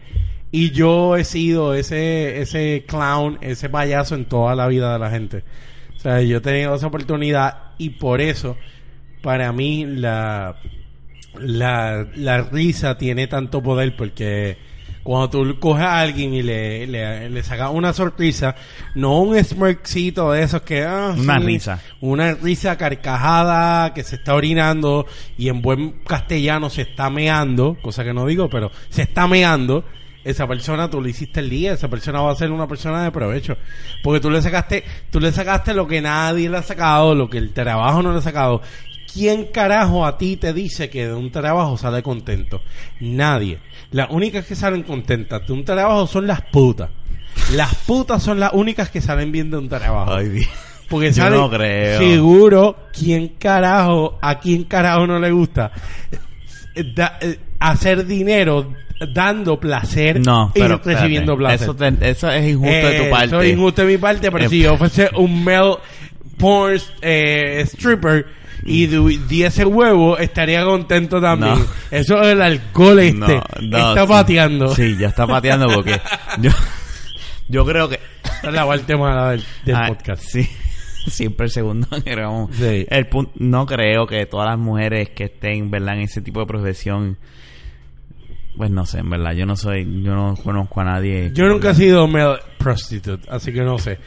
y 0.51 0.71
yo 0.71 1.17
he 1.17 1.25
sido 1.25 1.75
ese, 1.75 2.41
ese 2.41 2.85
clown, 2.87 3.39
ese 3.41 3.69
payaso 3.69 4.15
en 4.15 4.25
toda 4.25 4.55
la 4.55 4.67
vida 4.67 4.93
de 4.95 4.99
la 4.99 5.11
gente. 5.11 5.45
O 5.97 6.01
sea, 6.01 6.23
yo 6.23 6.39
he 6.39 6.41
tenido 6.41 6.75
esa 6.75 6.87
oportunidad 6.87 7.73
y 7.79 7.91
por 7.91 8.21
eso, 8.21 8.57
para 9.23 9.53
mí, 9.53 9.85
la, 9.87 10.57
la, 11.39 12.07
la 12.15 12.43
risa 12.43 12.97
tiene 12.99 13.27
tanto 13.27 13.63
poder 13.63 13.97
porque 13.97 14.57
cuando 15.03 15.31
tú 15.31 15.59
coges 15.59 15.85
a 15.85 16.01
alguien 16.01 16.35
y 16.35 16.43
le, 16.43 16.87
le, 16.87 17.31
le 17.31 17.43
sacas 17.43 17.71
una 17.73 17.93
sonrisa, 17.93 18.55
no 18.95 19.21
un 19.23 19.43
smirkcito 19.43 20.33
de 20.33 20.43
esos 20.43 20.61
que... 20.63 20.85
ah, 20.85 21.15
Una 21.17 21.41
sí, 21.41 21.47
risa. 21.47 21.81
Una 22.01 22.35
risa 22.35 22.77
carcajada 22.77 23.95
que 23.95 24.03
se 24.05 24.17
está 24.17 24.35
orinando 24.35 25.07
y 25.39 25.49
en 25.49 25.63
buen 25.63 25.93
castellano 26.07 26.69
se 26.69 26.83
está 26.83 27.09
meando, 27.11 27.79
cosa 27.83 28.05
que 28.05 28.13
no 28.13 28.27
digo, 28.27 28.49
pero 28.51 28.71
se 28.91 29.03
está 29.03 29.27
meando. 29.27 29.85
Esa 30.23 30.47
persona 30.47 30.91
tú 30.91 31.01
le 31.01 31.09
hiciste 31.09 31.41
el 31.41 31.49
día, 31.49 31.73
esa 31.73 31.89
persona 31.89 32.21
va 32.21 32.31
a 32.33 32.37
ser 32.37 32.51
una 32.51 32.69
persona 32.69 33.03
de 33.03 33.11
provecho. 33.11 33.57
Porque 34.03 34.21
tú 34.21 34.29
le 34.31 34.43
sacaste, 34.43 34.85
tú 35.11 35.19
le 35.19 35.33
sacaste 35.33 35.73
lo 35.73 35.87
que 35.87 36.03
nadie 36.03 36.51
le 36.51 36.59
ha 36.59 36.63
sacado, 36.63 37.15
lo 37.15 37.31
que 37.31 37.39
el 37.39 37.55
trabajo 37.55 38.03
no 38.03 38.13
le 38.13 38.19
ha 38.19 38.23
sacado. 38.23 38.61
¿Quién 39.13 39.47
carajo 39.47 40.07
a 40.07 40.17
ti 40.19 40.37
te 40.37 40.53
dice 40.53 40.89
que 40.89 41.07
de 41.09 41.15
un 41.15 41.31
trabajo 41.33 41.77
sale 41.77 42.03
contento? 42.03 42.63
Nadie. 43.01 43.59
Las 43.91 44.11
únicas 44.11 44.47
que 44.47 44.55
salen 44.55 44.83
contentas 44.85 45.47
de 45.47 45.53
un 45.53 45.65
trabajo 45.65 46.07
son 46.07 46.27
las 46.27 46.43
putas. 46.43 46.91
Las 47.55 47.75
putas 47.75 48.23
son 48.23 48.39
las 48.39 48.53
únicas 48.53 48.91
que 48.91 49.01
salen 49.01 49.33
bien 49.33 49.51
de 49.51 49.57
un 49.59 49.69
trabajo. 49.69 50.15
Ay, 50.15 50.29
Dios. 50.29 50.49
Porque 50.89 51.13
Yo 51.13 51.31
no 51.31 51.49
creo. 51.51 52.01
seguro 52.01 52.77
quién 52.93 53.29
carajo, 53.39 54.19
a 54.21 54.39
quién 54.41 54.65
carajo 54.65 55.07
no 55.07 55.21
le 55.21 55.31
gusta 55.31 55.71
eh, 56.75 56.85
da- 56.95 57.17
eh, 57.21 57.39
hacer 57.61 58.05
dinero 58.07 58.73
dando 59.15 59.59
placer 59.59 60.21
No, 60.25 60.51
y 60.55 60.61
recibiendo 60.61 61.37
placer. 61.37 61.63
Eso, 61.63 61.75
te- 61.75 62.11
eso 62.11 62.29
es 62.31 62.45
injusto 62.49 62.71
de 62.89 62.97
Eh, 62.97 63.05
tu 63.05 63.11
parte. 63.11 63.27
Eso 63.27 63.41
es 63.41 63.53
injusto 63.53 63.83
de 63.83 63.89
mi 63.89 63.99
parte, 63.99 64.31
pero 64.33 64.45
Eh, 64.45 64.49
si 64.49 64.61
yo 64.63 64.77
fuese 64.77 65.09
un 65.17 65.45
male 65.45 65.77
porn 66.39 66.77
eh, 67.03 67.63
stripper 67.67 68.27
y 68.65 68.87
du- 68.87 69.09
diese 69.29 69.65
huevo, 69.65 70.19
estaría 70.19 70.65
contento 70.65 71.21
también. 71.21 71.55
No. 71.59 71.67
Eso 71.91 72.21
es 72.23 72.29
el 72.29 72.43
alcohol 72.43 72.99
este. 73.01 73.17
No, 73.19 73.43
no, 73.63 73.79
está 73.89 74.03
sí. 74.03 74.09
pateando. 74.09 74.75
Sí, 74.75 74.97
ya 74.99 75.09
está 75.09 75.27
pateando 75.27 75.69
porque 75.75 76.01
yo, 76.41 76.51
yo 77.49 77.65
creo 77.65 77.89
que... 77.89 77.99
Es 78.43 78.53
la 78.53 78.67
parte 78.67 78.97
mala 78.97 79.31
del, 79.33 79.45
del 79.65 79.75
Ah, 79.77 79.85
podcast. 79.89 80.23
Sí. 80.25 80.49
Siempre 81.07 81.47
el 81.47 81.51
segundo 81.53 81.89
era 82.05 82.29
Sí. 82.53 82.87
el 82.89 83.07
punto, 83.09 83.33
no 83.37 83.67
creo 83.67 84.07
que 84.07 84.27
todas 84.27 84.49
las 84.49 84.59
mujeres 84.59 85.11
que 85.11 85.25
estén 85.25 85.71
verdad 85.71 85.95
en 85.97 86.03
ese 86.03 86.21
tipo 86.23 86.41
de 86.41 86.47
profesión 86.47 87.19
pues 88.57 88.71
no 88.71 88.85
sé 88.85 88.99
en 88.99 89.09
verdad 89.09 89.33
yo 89.33 89.47
no 89.47 89.57
soy 89.57 89.85
yo 90.03 90.15
no 90.15 90.35
conozco 90.37 90.81
a 90.81 90.85
nadie 90.85 91.31
Yo 91.33 91.47
nunca 91.47 91.71
he 91.71 91.75
sido 91.75 92.07
male 92.09 92.39
prostitute, 92.59 93.27
así 93.31 93.53
que 93.53 93.63
no 93.63 93.79
sé. 93.79 93.99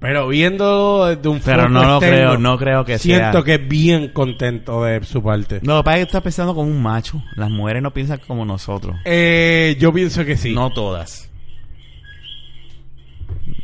Pero 0.00 0.28
viendo 0.28 1.14
de 1.14 1.28
un 1.28 1.40
Pero 1.40 1.68
no 1.68 1.84
lo 1.84 1.94
externo, 1.98 2.16
creo, 2.30 2.38
no 2.38 2.56
creo 2.58 2.84
que 2.86 2.98
siento 2.98 3.32
sea. 3.32 3.42
que 3.44 3.54
es 3.54 3.68
bien 3.68 4.08
contento 4.08 4.82
de 4.84 5.04
su 5.04 5.22
parte. 5.22 5.60
no 5.62 5.74
lo 5.76 5.80
que 5.82 5.84
pasa 5.84 5.96
es 5.98 6.00
que 6.04 6.08
estás 6.08 6.22
pensando 6.22 6.54
como 6.54 6.70
un 6.70 6.80
macho 6.82 7.22
las 7.36 7.50
mujeres 7.50 7.82
no 7.82 7.92
piensan 7.92 8.18
como 8.26 8.44
nosotros 8.46 8.96
Eh, 9.04 9.76
yo 9.78 9.92
pienso 9.92 10.24
que 10.24 10.36
sí. 10.38 10.54
no 10.54 10.70
todas 10.70 11.30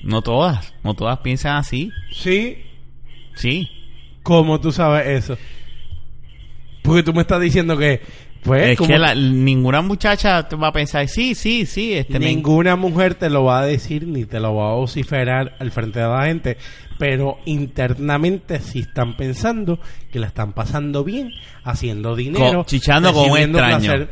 no 0.03 0.23
todas 0.23 0.75
no 0.85 0.95
todas 0.95 1.19
piensan 1.21 1.57
así 1.57 1.91
Sí, 2.13 2.59
sí 3.35 3.69
¿cómo 4.23 4.61
tú 4.61 4.73
sabes 4.73 5.07
eso? 5.25 5.39
Porque 6.83 7.03
tú 7.03 7.13
me 7.15 7.23
estás 7.23 7.41
diciendo 7.41 7.77
que, 7.77 8.01
pues, 8.43 8.69
es 8.71 8.79
que 8.87 8.99
la- 8.99 9.15
ninguna 9.15 9.83
muchacha 9.83 10.47
te 10.49 10.57
va 10.57 10.69
a 10.69 10.73
pensar 10.73 11.07
sí 11.09 11.35
sí 11.35 11.67
sí 11.67 11.93
este 11.95 12.19
me- 12.19 12.27
ninguna 12.27 12.77
mujer 12.77 13.15
te 13.15 13.29
lo 13.31 13.45
va 13.45 13.61
a 13.61 13.67
decir 13.67 14.07
ni 14.07 14.25
te 14.25 14.39
lo 14.41 14.55
va 14.55 14.71
a 14.71 14.75
vociferar 14.75 15.55
al 15.59 15.71
frente 15.71 16.01
de 16.01 16.07
la 16.09 16.25
gente, 16.27 16.57
pero 16.99 17.39
internamente 17.45 18.61
sí 18.61 18.81
están 18.81 19.17
pensando 19.17 19.79
que 20.11 20.19
la 20.19 20.29
están 20.29 20.53
pasando 20.53 21.05
bien, 21.05 21.31
haciendo 21.65 22.15
dinero, 22.17 22.59
Co- 22.59 22.65
chichando 22.65 23.13
con 23.13 23.23
un 23.25 23.29
recibiendo 23.29 23.59
extraño. 23.59 24.09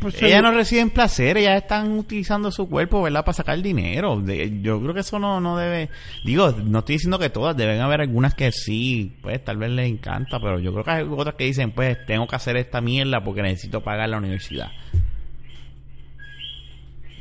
Pues, 0.00 0.20
Ellas 0.22 0.42
no 0.42 0.52
reciben 0.52 0.90
placer, 0.90 1.38
ellas 1.38 1.62
están 1.62 1.92
utilizando 1.98 2.50
su 2.50 2.68
cuerpo, 2.68 3.00
¿verdad? 3.02 3.24
Para 3.24 3.32
sacar 3.34 3.60
dinero. 3.62 4.20
De- 4.20 4.60
yo 4.60 4.80
creo 4.80 4.92
que 4.92 5.00
eso 5.00 5.18
no, 5.18 5.40
no 5.40 5.56
debe... 5.56 5.88
Digo, 6.24 6.50
no 6.52 6.80
estoy 6.80 6.96
diciendo 6.96 7.18
que 7.18 7.30
todas, 7.30 7.56
deben 7.56 7.80
haber 7.80 8.02
algunas 8.02 8.34
que 8.34 8.52
sí, 8.52 9.16
pues 9.22 9.42
tal 9.44 9.56
vez 9.56 9.70
les 9.70 9.88
encanta, 9.88 10.38
pero 10.38 10.58
yo 10.60 10.72
creo 10.72 10.84
que 10.84 10.90
hay 10.90 11.06
otras 11.08 11.34
que 11.36 11.44
dicen, 11.44 11.70
pues 11.70 12.04
tengo 12.04 12.26
que 12.26 12.36
hacer 12.36 12.56
esta 12.56 12.80
mierda 12.82 13.24
porque 13.24 13.40
necesito 13.42 13.82
pagar 13.82 14.08
la 14.10 14.18
universidad. 14.18 14.70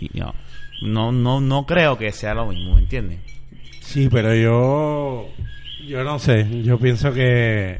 Y 0.02 0.10
no, 0.20 0.34
no, 0.82 1.12
no, 1.12 1.40
no 1.40 1.66
creo 1.66 1.98
que 1.98 2.12
sea 2.12 2.34
lo 2.34 2.48
mismo, 2.48 2.74
¿me 2.76 2.82
entiendes? 2.82 3.20
Sí, 3.82 4.10
pero 4.12 4.36
yo. 4.36 5.30
Yo 5.88 6.04
no 6.04 6.20
sé. 6.20 6.46
Yo 6.64 6.78
pienso 6.80 7.14
que. 7.14 7.78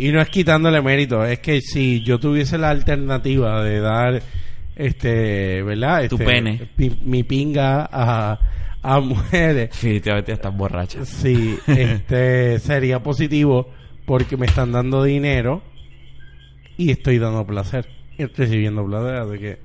Y 0.00 0.12
no 0.12 0.20
es 0.20 0.28
quitándole 0.28 0.80
mérito. 0.82 1.24
Es 1.24 1.40
que 1.40 1.60
si 1.60 2.02
yo 2.02 2.18
tuviese 2.18 2.56
la 2.58 2.70
alternativa 2.70 3.62
de 3.62 3.80
dar. 3.80 4.22
Este. 4.76 5.62
¿Verdad? 5.62 6.08
Tu 6.08 6.14
Este, 6.16 6.24
pene. 6.24 6.68
mi 7.04 7.22
pinga 7.22 7.88
a, 7.92 8.38
a 8.82 9.00
mujeres. 9.00 9.70
Definitivamente 9.70 10.32
estás 10.32 10.56
borracha. 10.56 11.04
Sí, 11.04 11.58
este. 11.66 12.58
sería 12.60 13.02
positivo. 13.02 13.68
Porque 14.06 14.36
me 14.36 14.46
están 14.46 14.72
dando 14.72 15.04
dinero. 15.04 15.62
Y 16.76 16.90
estoy 16.90 17.18
dando 17.18 17.46
placer. 17.46 17.86
Y 18.18 18.22
estoy 18.22 18.46
recibiendo 18.46 18.84
placer. 18.86 19.14
Así 19.16 19.38
que. 19.38 19.58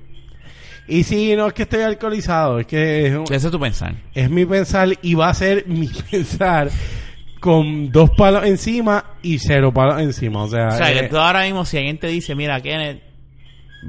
Y 0.88 1.02
sí, 1.02 1.34
no 1.34 1.46
es 1.48 1.52
que 1.54 1.62
estoy 1.62 1.80
alcoholizado. 1.80 2.60
Es 2.60 2.66
que. 2.66 3.06
Es 3.06 3.14
un- 3.14 3.22
Ese 3.24 3.46
es 3.46 3.50
tu 3.50 3.58
pensar. 3.58 3.94
es 4.14 4.30
mi 4.30 4.44
pensar 4.44 4.90
y 5.02 5.14
va 5.14 5.30
a 5.30 5.34
ser 5.34 5.66
mi 5.66 5.88
pensar 6.10 6.68
con 7.40 7.90
dos 7.92 8.10
palos 8.16 8.44
encima 8.44 9.04
y 9.22 9.38
cero 9.38 9.72
palos 9.72 10.00
encima. 10.00 10.42
O 10.44 10.48
sea, 10.48 10.68
O 10.68 10.70
sea, 10.72 10.90
eh, 10.92 11.02
que 11.02 11.08
tú 11.08 11.16
ahora 11.18 11.42
mismo, 11.44 11.64
si 11.64 11.76
alguien 11.78 11.98
te 11.98 12.06
dice, 12.08 12.34
mira, 12.34 12.60
Kenneth, 12.60 13.02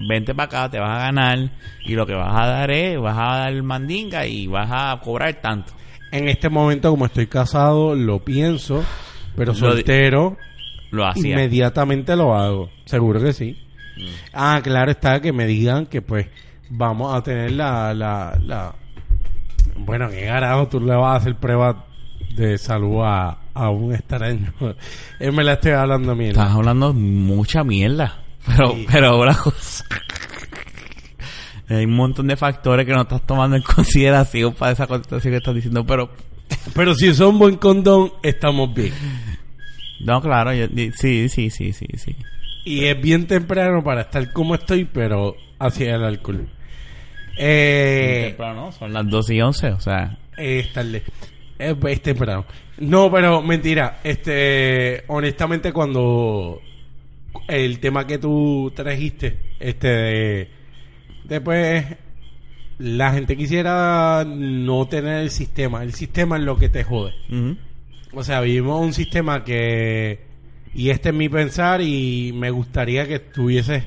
vente 0.08 0.36
para 0.36 0.46
acá, 0.46 0.70
te 0.70 0.80
vas 0.80 0.98
a 1.00 1.02
ganar, 1.06 1.52
y 1.86 1.94
lo 1.96 2.06
que 2.06 2.14
vas 2.14 2.34
a 2.36 2.46
dar 2.48 2.72
es, 2.72 3.00
vas 3.00 3.18
a 3.18 3.38
dar 3.40 3.64
mandinga 3.64 4.26
y 4.28 4.48
vas 4.48 4.70
a 4.72 5.00
cobrar 5.04 5.34
tanto. 5.42 5.74
en 6.12 6.28
este 6.28 6.50
momento, 6.50 6.90
como 6.92 7.06
estoy 7.06 7.28
casado, 7.28 7.96
lo 7.96 8.20
pienso, 8.24 8.84
pero 9.36 9.54
Lo 9.54 9.58
soltero, 9.58 10.38
Lo 10.92 11.06
hacía. 11.08 11.32
inmediatamente 11.32 12.16
lo 12.16 12.36
hago. 12.36 12.70
Seguro 12.86 13.20
que 13.22 13.34
sí. 13.34 13.58
Mm. 13.98 14.06
Ah, 14.34 14.60
claro 14.64 14.92
está 14.92 15.20
que 15.22 15.34
me 15.34 15.46
digan 15.48 15.86
que 15.88 16.02
pues 16.02 16.28
vamos 16.70 17.14
a 17.16 17.22
tener 17.24 17.52
la... 17.54 17.94
la, 17.94 18.38
la... 18.44 18.76
Bueno, 19.76 20.10
qué 20.10 20.26
carajo 20.26 20.68
tú 20.68 20.80
le 20.80 20.96
vas 20.96 21.14
a 21.14 21.16
hacer 21.18 21.36
prueba 21.36 21.87
de 22.38 22.58
salud 22.58 23.02
a, 23.04 23.38
a 23.54 23.70
un 23.70 23.94
extraño. 23.94 24.54
Él 25.20 25.32
me 25.34 25.44
la 25.44 25.54
estoy 25.54 25.72
hablando 25.74 26.16
mierda. 26.16 26.44
Estás 26.44 26.56
hablando 26.56 26.94
mucha 26.94 27.64
mierda. 27.64 28.22
Pero, 28.46 28.72
Sí. 28.72 28.86
pero 28.90 29.20
una 29.20 29.36
cosa. 29.36 29.84
Hay 31.70 31.84
un 31.84 31.96
montón 31.96 32.28
de 32.28 32.38
factores 32.38 32.86
que 32.86 32.94
no 32.94 33.02
estás 33.02 33.26
tomando 33.26 33.58
en 33.58 33.62
consideración 33.76 34.54
para 34.54 34.72
esa 34.72 34.88
contestación 34.88 35.34
que 35.34 35.38
estás 35.38 35.54
diciendo, 35.56 35.86
pero 35.86 36.10
Pero 36.74 36.96
si 36.96 37.14
son 37.14 37.38
buen 37.40 37.58
condón, 37.58 38.14
estamos 38.24 38.74
bien. 38.74 38.94
no, 40.00 40.22
claro, 40.22 40.54
yo- 40.54 40.68
sí, 40.96 41.28
sí, 41.28 41.50
sí, 41.50 41.74
sí, 41.74 41.88
sí. 41.98 42.16
Y 42.64 42.86
es 42.86 43.02
bien 43.02 43.28
temprano 43.28 43.84
para 43.84 44.02
estar 44.02 44.32
como 44.32 44.56
estoy, 44.56 44.86
pero 44.86 45.36
hacia 45.60 45.96
el 45.96 46.04
alcohol. 46.06 46.48
Eh, 47.38 48.28
Temprano, 48.30 48.66
¿no? 48.68 48.72
Son 48.72 48.92
las 48.94 49.08
2 49.08 49.30
y 49.32 49.42
11, 49.42 49.68
o 49.72 49.80
sea, 49.80 50.18
es 50.38 50.72
tarde. 50.74 51.04
Es, 51.58 51.76
es 51.88 52.02
temprano. 52.02 52.46
No, 52.80 53.12
pero 53.12 53.42
mentira. 53.42 54.00
Este, 54.04 55.04
honestamente, 55.08 55.74
cuando 55.74 56.62
el 57.48 57.80
tema 57.80 58.06
que 58.06 58.18
tú 58.18 58.72
trajiste, 58.76 59.40
este 59.60 59.88
de, 59.88 60.50
después 61.24 61.86
la 62.80 63.12
gente 63.12 63.36
quisiera 63.36 64.24
no 64.26 64.88
tener 64.88 65.24
el 65.24 65.32
sistema. 65.32 65.84
El 65.84 65.94
sistema 65.94 66.38
es 66.38 66.44
lo 66.44 66.58
que 66.58 66.70
te 66.70 66.84
jode. 66.84 67.14
O 68.14 68.24
sea, 68.24 68.42
vivimos 68.42 68.84
un 68.84 68.94
sistema 68.94 69.44
que... 69.44 70.28
Y 70.76 70.92
este 70.92 71.10
es 71.10 71.16
mi 71.16 71.28
pensar 71.28 71.82
y 71.82 72.34
me 72.36 72.52
gustaría 72.52 73.08
que 73.08 73.18
tuviese, 73.18 73.86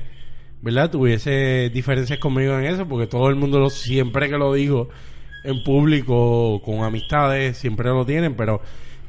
¿verdad? 0.61 0.91
Tuviese 0.91 1.69
diferencias 1.69 2.19
conmigo 2.19 2.57
en 2.59 2.65
eso, 2.65 2.85
porque 2.85 3.07
todo 3.07 3.29
el 3.29 3.35
mundo 3.35 3.59
lo, 3.59 3.69
siempre 3.69 4.27
que 4.27 4.37
lo 4.37 4.53
digo 4.53 4.89
en 5.43 5.63
público, 5.63 6.61
con 6.63 6.83
amistades, 6.83 7.57
siempre 7.57 7.89
lo 7.89 8.05
tienen, 8.05 8.35
pero 8.35 8.61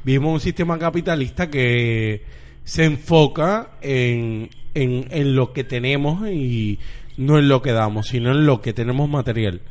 vivimos 0.03 0.33
un 0.33 0.39
sistema 0.39 0.77
capitalista 0.79 1.49
que 1.49 2.23
se 2.63 2.85
enfoca 2.85 3.71
en, 3.81 4.49
en, 4.73 5.07
en 5.11 5.35
lo 5.35 5.53
que 5.53 5.63
tenemos 5.63 6.27
y 6.29 6.79
no 7.17 7.37
en 7.37 7.47
lo 7.47 7.61
que 7.61 7.71
damos, 7.71 8.07
sino 8.07 8.31
en 8.31 8.45
lo 8.45 8.61
que 8.61 8.73
tenemos 8.73 9.09
material. 9.09 9.61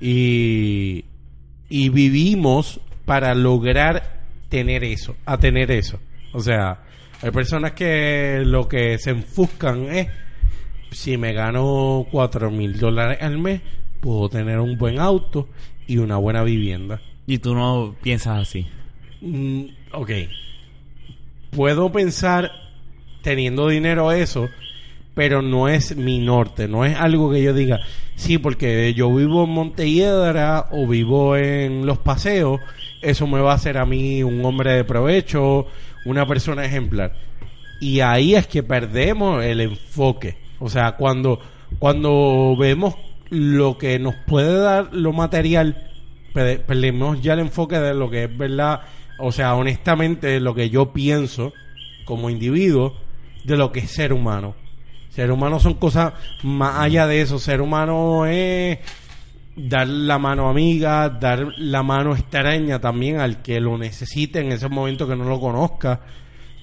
Y, 0.00 1.04
y 1.68 1.88
vivimos 1.88 2.80
para 3.04 3.34
lograr 3.34 4.20
tener 4.48 4.84
eso, 4.84 5.16
a 5.24 5.38
tener 5.38 5.70
eso. 5.70 5.98
O 6.32 6.40
sea, 6.40 6.82
hay 7.22 7.30
personas 7.30 7.72
que 7.72 8.42
lo 8.44 8.68
que 8.68 8.98
se 8.98 9.10
enfuscan 9.10 9.86
es, 9.94 10.08
si 10.90 11.16
me 11.16 11.32
gano 11.32 12.06
cuatro 12.10 12.50
mil 12.50 12.78
dólares 12.78 13.18
al 13.20 13.38
mes, 13.38 13.60
puedo 14.00 14.28
tener 14.28 14.60
un 14.60 14.76
buen 14.76 15.00
auto 15.00 15.48
y 15.86 15.98
una 15.98 16.16
buena 16.16 16.42
vivienda. 16.42 17.00
Y 17.26 17.38
tú 17.38 17.54
no 17.54 17.94
piensas 18.02 18.42
así. 18.42 18.66
Mm, 19.20 19.64
ok. 19.92 20.10
Puedo 21.50 21.90
pensar 21.92 22.50
teniendo 23.22 23.68
dinero 23.68 24.12
eso, 24.12 24.48
pero 25.14 25.40
no 25.40 25.68
es 25.68 25.96
mi 25.96 26.18
norte, 26.18 26.68
no 26.68 26.84
es 26.84 26.96
algo 26.96 27.32
que 27.32 27.42
yo 27.42 27.54
diga, 27.54 27.80
sí, 28.16 28.38
porque 28.38 28.92
yo 28.94 29.14
vivo 29.14 29.44
en 29.44 29.50
Montelledra 29.50 30.66
o 30.70 30.86
vivo 30.86 31.36
en 31.36 31.86
Los 31.86 31.98
Paseos, 31.98 32.60
eso 33.00 33.26
me 33.26 33.40
va 33.40 33.52
a 33.52 33.56
hacer 33.56 33.78
a 33.78 33.86
mí 33.86 34.22
un 34.22 34.44
hombre 34.44 34.72
de 34.72 34.84
provecho, 34.84 35.66
una 36.04 36.26
persona 36.26 36.64
ejemplar. 36.64 37.14
Y 37.80 38.00
ahí 38.00 38.34
es 38.34 38.46
que 38.46 38.62
perdemos 38.62 39.42
el 39.44 39.60
enfoque. 39.60 40.36
O 40.58 40.68
sea, 40.68 40.92
cuando, 40.92 41.40
cuando 41.78 42.56
vemos 42.58 42.94
lo 43.34 43.78
que 43.78 43.98
nos 43.98 44.14
puede 44.26 44.56
dar 44.58 44.88
lo 44.92 45.12
material, 45.12 45.90
perde- 46.32 46.58
perdemos 46.58 47.20
ya 47.20 47.34
el 47.34 47.40
enfoque 47.40 47.78
de 47.78 47.94
lo 47.94 48.10
que 48.10 48.24
es 48.24 48.38
verdad, 48.38 48.80
o 49.18 49.32
sea, 49.32 49.54
honestamente, 49.54 50.40
lo 50.40 50.54
que 50.54 50.70
yo 50.70 50.92
pienso 50.92 51.52
como 52.04 52.30
individuo 52.30 52.96
de 53.44 53.56
lo 53.56 53.72
que 53.72 53.80
es 53.80 53.90
ser 53.90 54.12
humano. 54.12 54.54
Ser 55.10 55.30
humano 55.30 55.60
son 55.60 55.74
cosas 55.74 56.12
más 56.42 56.80
allá 56.80 57.06
de 57.06 57.20
eso. 57.20 57.38
Ser 57.38 57.60
humano 57.60 58.26
es 58.26 58.78
dar 59.54 59.86
la 59.86 60.18
mano 60.18 60.48
amiga, 60.48 61.08
dar 61.08 61.46
la 61.58 61.84
mano 61.84 62.14
extraña 62.16 62.80
también 62.80 63.20
al 63.20 63.40
que 63.40 63.60
lo 63.60 63.78
necesite 63.78 64.40
en 64.40 64.50
ese 64.50 64.68
momento 64.68 65.06
que 65.06 65.14
no 65.14 65.24
lo 65.24 65.38
conozca. 65.38 66.00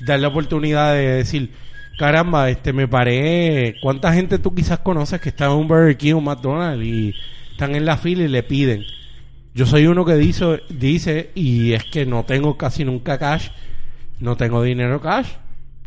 Dar 0.01 0.20
la 0.20 0.28
oportunidad 0.28 0.94
de 0.94 1.08
decir, 1.13 1.54
caramba, 1.98 2.50
este 2.50 2.74
me 2.74 2.88
paré. 2.88 3.76
¿Cuánta 3.82 4.14
gente 4.14 4.40
tú 4.40 4.54
quizás 4.54 4.80
conoces 4.80 5.22
que 5.22 5.30
está 5.30 5.46
en 5.46 5.52
un 5.52 5.68
Burger 5.68 5.98
King 5.98 6.14
o 6.16 6.22
McDonald's 6.22 6.86
y 6.86 7.14
están 7.52 7.76
en 7.76 7.86
la 7.86 7.98
fila 7.98 8.24
y 8.24 8.28
le 8.28 8.44
piden? 8.44 8.84
Yo 9.54 9.66
soy 9.66 9.86
uno 9.86 10.06
que 10.06 10.16
dice, 10.16 10.62
dice, 10.70 11.32
y 11.36 11.74
es 11.74 11.84
que 11.86 12.06
no 12.06 12.24
tengo 12.24 12.58
casi 12.58 12.86
nunca 12.86 13.18
cash, 13.18 13.50
no 14.20 14.38
tengo 14.38 14.64
dinero 14.64 15.02
cash. 15.02 15.28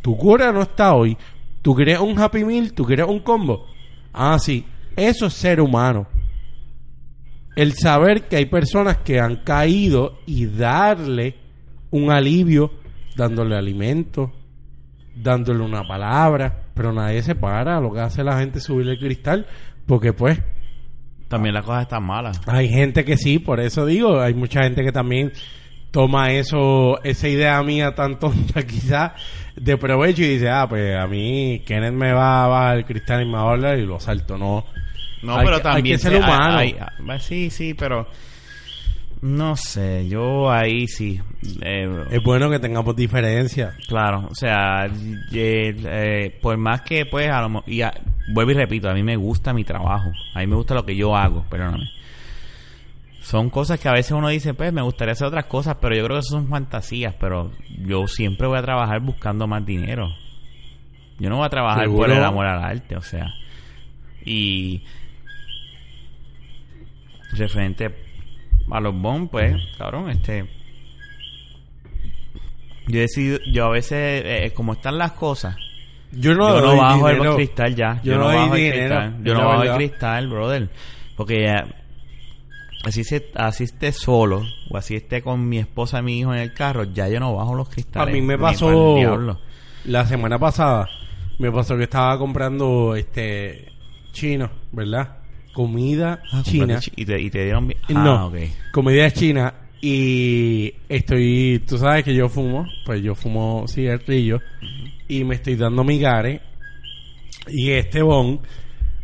Tu 0.03 0.17
cura 0.17 0.53
no 0.53 0.63
está 0.63 0.95
hoy. 0.95 1.17
Tú 1.63 1.75
quieres 1.75 1.99
un 1.99 2.19
Happy 2.19 2.45
Meal, 2.45 2.75
tú 2.75 2.85
quieres 2.85 3.07
un 3.07 3.21
combo. 3.21 3.67
Ah, 4.13 4.39
sí. 4.39 4.67
Eso 4.97 5.27
es 5.27 5.33
ser 5.33 5.61
humano. 5.61 6.07
El 7.57 7.73
saber 7.73 8.29
que 8.29 8.37
hay 8.37 8.47
personas 8.47 8.99
que 8.99 9.19
han 9.19 9.37
caído 9.37 10.19
y 10.27 10.47
darle 10.47 11.37
un 11.91 12.11
alivio 12.11 12.73
dándole 13.17 13.57
alimento, 13.57 14.33
dándole 15.17 15.63
una 15.65 15.83
palabra, 15.87 16.65
pero 16.75 16.93
nadie 16.93 17.23
se 17.23 17.35
para. 17.35 17.81
Lo 17.81 17.93
que 17.93 18.01
hace 18.01 18.23
la 18.25 18.39
gente 18.39 18.59
es 18.59 18.65
subirle 18.65 18.93
el 18.93 18.99
cristal, 18.99 19.47
porque 19.87 20.13
pues 20.13 20.41
También 21.29 21.55
las 21.55 21.65
cosas 21.65 21.83
están 21.83 22.05
malas. 22.05 22.41
hay 22.47 22.69
gente 22.69 23.05
que 23.05 23.17
sí, 23.17 23.39
por 23.39 23.61
eso 23.61 23.87
digo, 23.87 24.21
hay 24.21 24.35
mucha 24.35 24.63
gente 24.63 24.85
que 24.85 24.93
también 24.93 25.33
toma 25.91 26.31
eso, 26.33 27.03
esa 27.05 27.29
idea 27.29 27.63
mía 27.63 27.95
tan 27.95 28.19
tonta 28.19 28.63
quizás 28.67 29.13
de 29.57 29.77
provecho 29.77 30.23
y 30.23 30.29
dice, 30.29 30.51
ah, 30.51 30.67
pues 30.69 30.97
a 30.97 31.07
mí 31.07 31.63
Kenneth 31.67 31.93
me 31.95 32.13
va 32.13 32.45
a 32.45 32.49
bajar 32.49 32.77
el 32.79 32.85
cristal 32.85 33.23
y 33.23 33.27
me 33.27 33.33
va 33.33 33.43
a 33.43 33.51
hablar 33.53 33.79
y 33.79 33.87
lo 33.87 33.99
salto, 34.01 34.37
no. 34.37 34.65
No, 35.23 35.37
Hay 35.39 35.47
pero 35.47 35.63
que- 35.63 35.69
hay 35.69 35.75
también 35.75 35.97
que 35.97 36.03
ser 36.03 36.13
se- 36.13 36.19
humano. 36.19 36.59
hay- 36.59 36.77
hay- 37.09 37.21
sí, 37.21 37.49
sí, 37.51 37.75
pero 37.75 38.07
no 39.27 39.57
sé, 39.57 40.07
yo 40.09 40.51
ahí 40.51 40.87
sí. 40.87 41.19
eh, 41.63 42.05
Es 42.11 42.23
bueno 42.23 42.51
que 42.51 42.59
tengamos 42.59 42.95
diferencias. 42.95 43.75
Claro, 43.89 44.29
o 44.31 44.35
sea, 44.35 44.85
eh, 45.33 45.75
eh, 45.83 46.39
por 46.43 46.57
más 46.59 46.83
que 46.83 47.07
pues 47.07 47.31
a 47.31 47.41
lo 47.49 47.65
y 47.67 47.81
a- 47.81 47.95
vuelvo 48.35 48.51
y 48.51 48.55
repito, 48.55 48.91
a 48.91 48.95
mí 48.95 49.03
me 49.03 49.17
gusta 49.17 49.55
mi 49.55 49.65
trabajo, 49.65 50.13
a 50.35 50.41
mí 50.41 50.47
me 50.47 50.57
gusta 50.57 50.75
lo 50.75 50.85
que 50.85 50.95
yo 50.95 51.17
hago, 51.17 51.43
perdóname. 51.49 51.91
Son 53.23 53.49
cosas 53.49 53.81
que 53.81 53.89
a 53.89 53.93
veces 53.93 54.13
uno 54.13 54.29
dice, 54.29 54.53
pues 54.53 54.71
me 54.75 54.83
gustaría 54.83 55.13
hacer 55.13 55.27
otras 55.29 55.47
cosas, 55.47 55.79
pero 55.81 55.97
yo 55.97 56.05
creo 56.05 56.17
que 56.17 56.21
eso 56.21 56.37
son 56.37 56.47
fantasías, 56.49 57.15
pero 57.19 57.51
yo 57.87 58.07
siempre 58.07 58.47
voy 58.47 58.59
a 58.59 58.63
trabajar 58.63 59.01
buscando 59.01 59.47
más 59.47 59.65
dinero. 59.65 60.15
Yo 61.19 61.31
no 61.31 61.37
voy 61.39 61.47
a 61.47 61.49
trabajar 61.49 61.87
por 61.87 62.11
el 62.11 62.23
amor 62.23 62.45
al 62.45 62.63
arte, 62.63 62.95
o 62.97 63.01
sea. 63.01 63.33
Y 64.27 64.83
referente 67.33 67.91
a 68.71 68.81
los 68.81 68.95
pues, 69.31 69.57
cabrón, 69.79 70.11
este 70.11 70.47
yo 72.87 72.99
he 72.99 73.03
decidido, 73.03 73.39
yo 73.51 73.65
a 73.67 73.71
veces, 73.71 74.23
eh, 74.27 74.53
como 74.55 74.75
están 74.75 74.99
las 74.99 75.13
cosas, 75.13 75.57
Yo 76.13 76.35
no, 76.35 76.49
yo 76.49 76.61
no 76.61 76.67
doy 76.69 76.79
bajo 76.79 77.09
el 77.09 77.15
dinero. 77.17 77.37
cristal 77.37 77.75
ya. 77.75 78.01
Yo 78.03 78.13
Yo, 78.13 78.19
no 78.19 78.25
bajo 78.27 78.55
el 78.57 78.73
cristal. 78.73 79.25
Yo 79.25 79.35
no 79.35 79.45
bajo 79.47 79.63
el 79.63 79.77
cristal, 79.77 80.29
brother. 80.29 80.69
Porque 81.17 81.43
ya, 81.45 81.67
así, 82.85 83.03
se, 83.05 83.31
así 83.35 83.65
esté 83.65 83.91
solo, 83.93 84.43
o 84.71 84.77
así 84.77 84.97
esté 84.97 85.23
con 85.23 85.49
mi 85.49 85.59
esposa 85.59 86.01
y 86.01 86.03
mi 86.03 86.19
hijo 86.19 86.35
en 86.35 86.41
el 86.41 86.53
carro, 86.53 86.85
ya 86.85 87.09
yo 87.09 87.21
no 87.21 87.35
bajo 87.35 87.55
los 87.55 87.69
A 87.69 87.71
cristales. 87.71 88.15
mí 88.15 88.21
me 88.21 88.37
pasó 88.39 89.39
la 89.87 90.07
semana 90.07 90.39
pasada. 90.39 90.89
Me 91.39 91.51
pasó 91.51 91.77
que 91.77 91.85
estaba 91.85 92.17
comprando 92.19 92.95
este 92.95 93.73
chino, 94.13 94.51
¿verdad? 94.73 95.17
Comida 95.55 96.21
Ah, 96.33 96.43
china. 96.43 96.67
compraste 96.67 96.91
chi- 96.91 97.03
Y 97.03 97.05
te, 97.07 97.21
y 97.23 97.31
te 97.31 97.45
dieron... 97.45 97.73
Ah, 97.89 97.93
no, 97.93 98.27
ok. 98.27 98.35
comida 98.73 99.11
china. 99.11 99.55
Y 99.81 100.73
estoy, 100.89 101.63
tú 101.67 101.79
sabes 101.79 102.05
que 102.05 102.15
yo 102.15 102.29
fumo, 102.29 102.67
pues 102.85 103.03
yo 103.03 103.15
fumo 103.15 103.67
cigarrillo 103.69 104.41
y 105.09 105.25
me 105.25 105.35
estoy 105.37 105.57
dando 105.57 105.85
mi 105.85 105.99
gare. 105.99 106.41
Y 107.49 107.71
este 107.71 108.01
bon, 108.03 108.41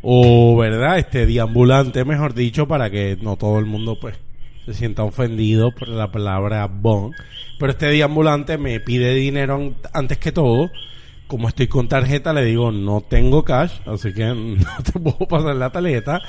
o 0.03 0.57
verdad, 0.57 0.99
este 0.99 1.27
deambulante, 1.27 2.05
mejor 2.07 2.33
dicho, 2.35 2.67
para 2.67 2.91
que 2.91 3.19
no 3.21 3.37
todo 3.37 3.59
el 3.59 3.67
mundo 3.67 3.99
pues 4.01 4.17
se 4.65 4.73
sienta 4.75 5.03
ofendido 5.05 5.71
por 5.73 5.89
la 5.89 6.11
palabra 6.11 6.67
bon. 6.67 7.13
Pero 7.59 7.73
este 7.73 7.87
deambulante 7.87 8.57
me 8.57 8.81
pide 8.81 9.15
dinero 9.15 9.57
an- 9.57 9.75
antes 9.93 10.17
que 10.17 10.33
todo. 10.33 10.71
Como 11.31 11.47
estoy 11.47 11.69
con 11.69 11.87
tarjeta, 11.87 12.33
le 12.33 12.45
digo, 12.45 12.73
no 12.73 13.03
tengo 13.03 13.45
cash, 13.45 13.71
así 13.87 14.12
que 14.12 14.25
no 14.35 14.83
te 14.83 14.99
puedo 14.99 15.29
pasar 15.29 15.55
la 15.55 15.71
tarjeta. 15.71 16.21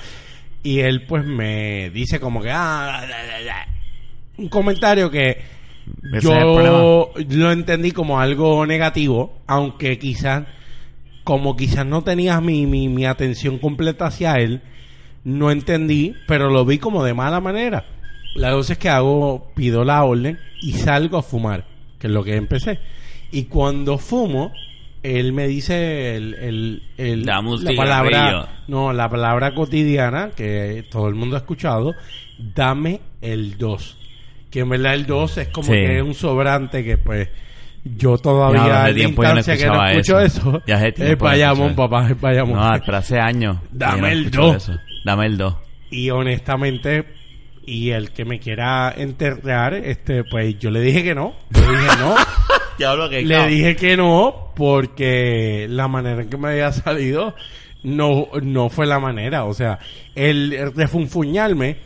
Y 0.62 0.82
él 0.82 1.08
pues 1.08 1.26
me 1.26 1.90
dice 1.90 2.20
como 2.20 2.40
que, 2.40 2.52
ah, 2.52 3.02
da, 3.02 3.08
da, 3.08 3.44
da". 3.44 3.68
un 4.38 4.48
comentario 4.48 5.10
que 5.10 5.40
yo 6.22 7.12
lo 7.16 7.52
entendí 7.52 7.94
como 7.94 8.20
algo 8.20 8.64
negativo, 8.68 9.40
aunque 9.48 9.98
quizás, 9.98 10.44
como 11.24 11.56
quizás 11.56 11.84
no 11.84 12.04
tenías 12.04 12.40
mi, 12.44 12.68
mi, 12.68 12.88
mi 12.88 13.08
atención 13.08 13.58
completa 13.58 14.06
hacia 14.06 14.36
él, 14.36 14.62
no 15.24 15.50
entendí, 15.50 16.14
pero 16.28 16.52
lo 16.52 16.64
vi 16.64 16.78
como 16.78 17.04
de 17.04 17.16
mala 17.16 17.42
manera. 17.42 17.86
La 18.36 18.52
cosa 18.52 18.74
es 18.74 18.80
que 18.80 18.90
hago, 18.90 19.52
pido 19.56 19.84
la 19.84 20.04
orden 20.04 20.38
y 20.62 20.74
salgo 20.74 21.18
a 21.18 21.24
fumar, 21.24 21.66
que 21.98 22.06
es 22.06 22.14
lo 22.14 22.24
que 22.24 22.36
empecé. 22.36 22.78
Y 23.32 23.46
cuando 23.46 23.98
fumo, 23.98 24.54
él 25.04 25.34
me 25.34 25.48
dice 25.48 26.16
el, 26.16 26.34
el, 26.36 26.84
el- 26.98 27.26
la 27.26 27.42
cigarrillo. 27.42 27.76
palabra, 27.76 28.50
no, 28.68 28.94
la 28.94 29.10
palabra 29.10 29.54
cotidiana 29.54 30.30
que 30.36 30.86
todo 30.92 31.08
el 31.08 31.16
mundo 31.16 31.36
ha 31.36 31.40
escuchado, 31.40 31.94
dame 32.38 33.02
el 33.22 33.58
2. 33.58 33.98
Que 34.50 34.60
en 34.60 34.70
verdad 34.70 34.94
el 34.94 35.06
2 35.06 35.38
es 35.38 35.48
como 35.48 35.68
Sí. 35.68 35.72
que 35.74 35.98
es 35.98 36.04
un 36.04 36.14
sobrante 36.14 36.84
que 36.84 36.98
pues 36.98 37.30
yo 37.84 38.16
Ya 38.18 38.22
todavía 38.22 38.62
hace 38.64 38.70
en 38.70 38.76
la 38.90 38.94
tiempo 38.94 39.24
yo 39.24 39.30
no 39.30 39.44
que 39.44 39.66
no 39.68 39.88
escucho 39.88 40.20
eso. 40.20 40.40
eso. 40.50 40.62
Ya 40.68 40.76
hace 40.76 40.88
es 40.90 40.94
tiempo 40.96 41.26
no 41.26 41.32
payamón, 41.32 41.76
papá, 41.76 42.10
es 42.10 42.16
payamón. 42.16 42.60
No, 42.60 42.82
pero 42.86 42.98
hace 42.98 43.20
años. 43.20 43.58
Dame 43.72 44.12
el 44.12 44.20
escucho 44.26 44.42
dos. 44.42 44.56
eso. 44.70 44.80
Dame 45.04 45.26
el 45.26 45.38
2. 45.38 45.56
Y 45.90 46.10
honestamente, 46.12 47.06
y 47.72 47.92
el 47.92 48.12
que 48.12 48.26
me 48.26 48.40
quiera 48.40 48.94
enterrar, 48.96 49.74
este, 49.74 50.24
pues 50.24 50.58
yo 50.60 50.70
le 50.72 50.82
dije 50.82 51.04
que 51.04 51.16
no. 51.16 51.34
Le 51.54 51.62
dije 51.62 51.98
no. 52.00 52.16
Que 53.10 53.22
le 53.24 53.36
dije 53.48 53.76
que 53.76 53.96
no 53.98 54.52
porque 54.56 55.68
la 55.70 55.88
manera 55.88 56.22
en 56.24 56.30
que 56.30 56.38
me 56.38 56.50
había 56.50 56.72
salido 56.72 57.36
no, 57.84 58.28
no 58.42 58.70
fue 58.70 58.88
la 58.88 59.00
manera. 59.00 59.44
O 59.46 59.54
sea, 59.54 59.78
el 60.16 60.74
refunfuñarme 60.76 61.78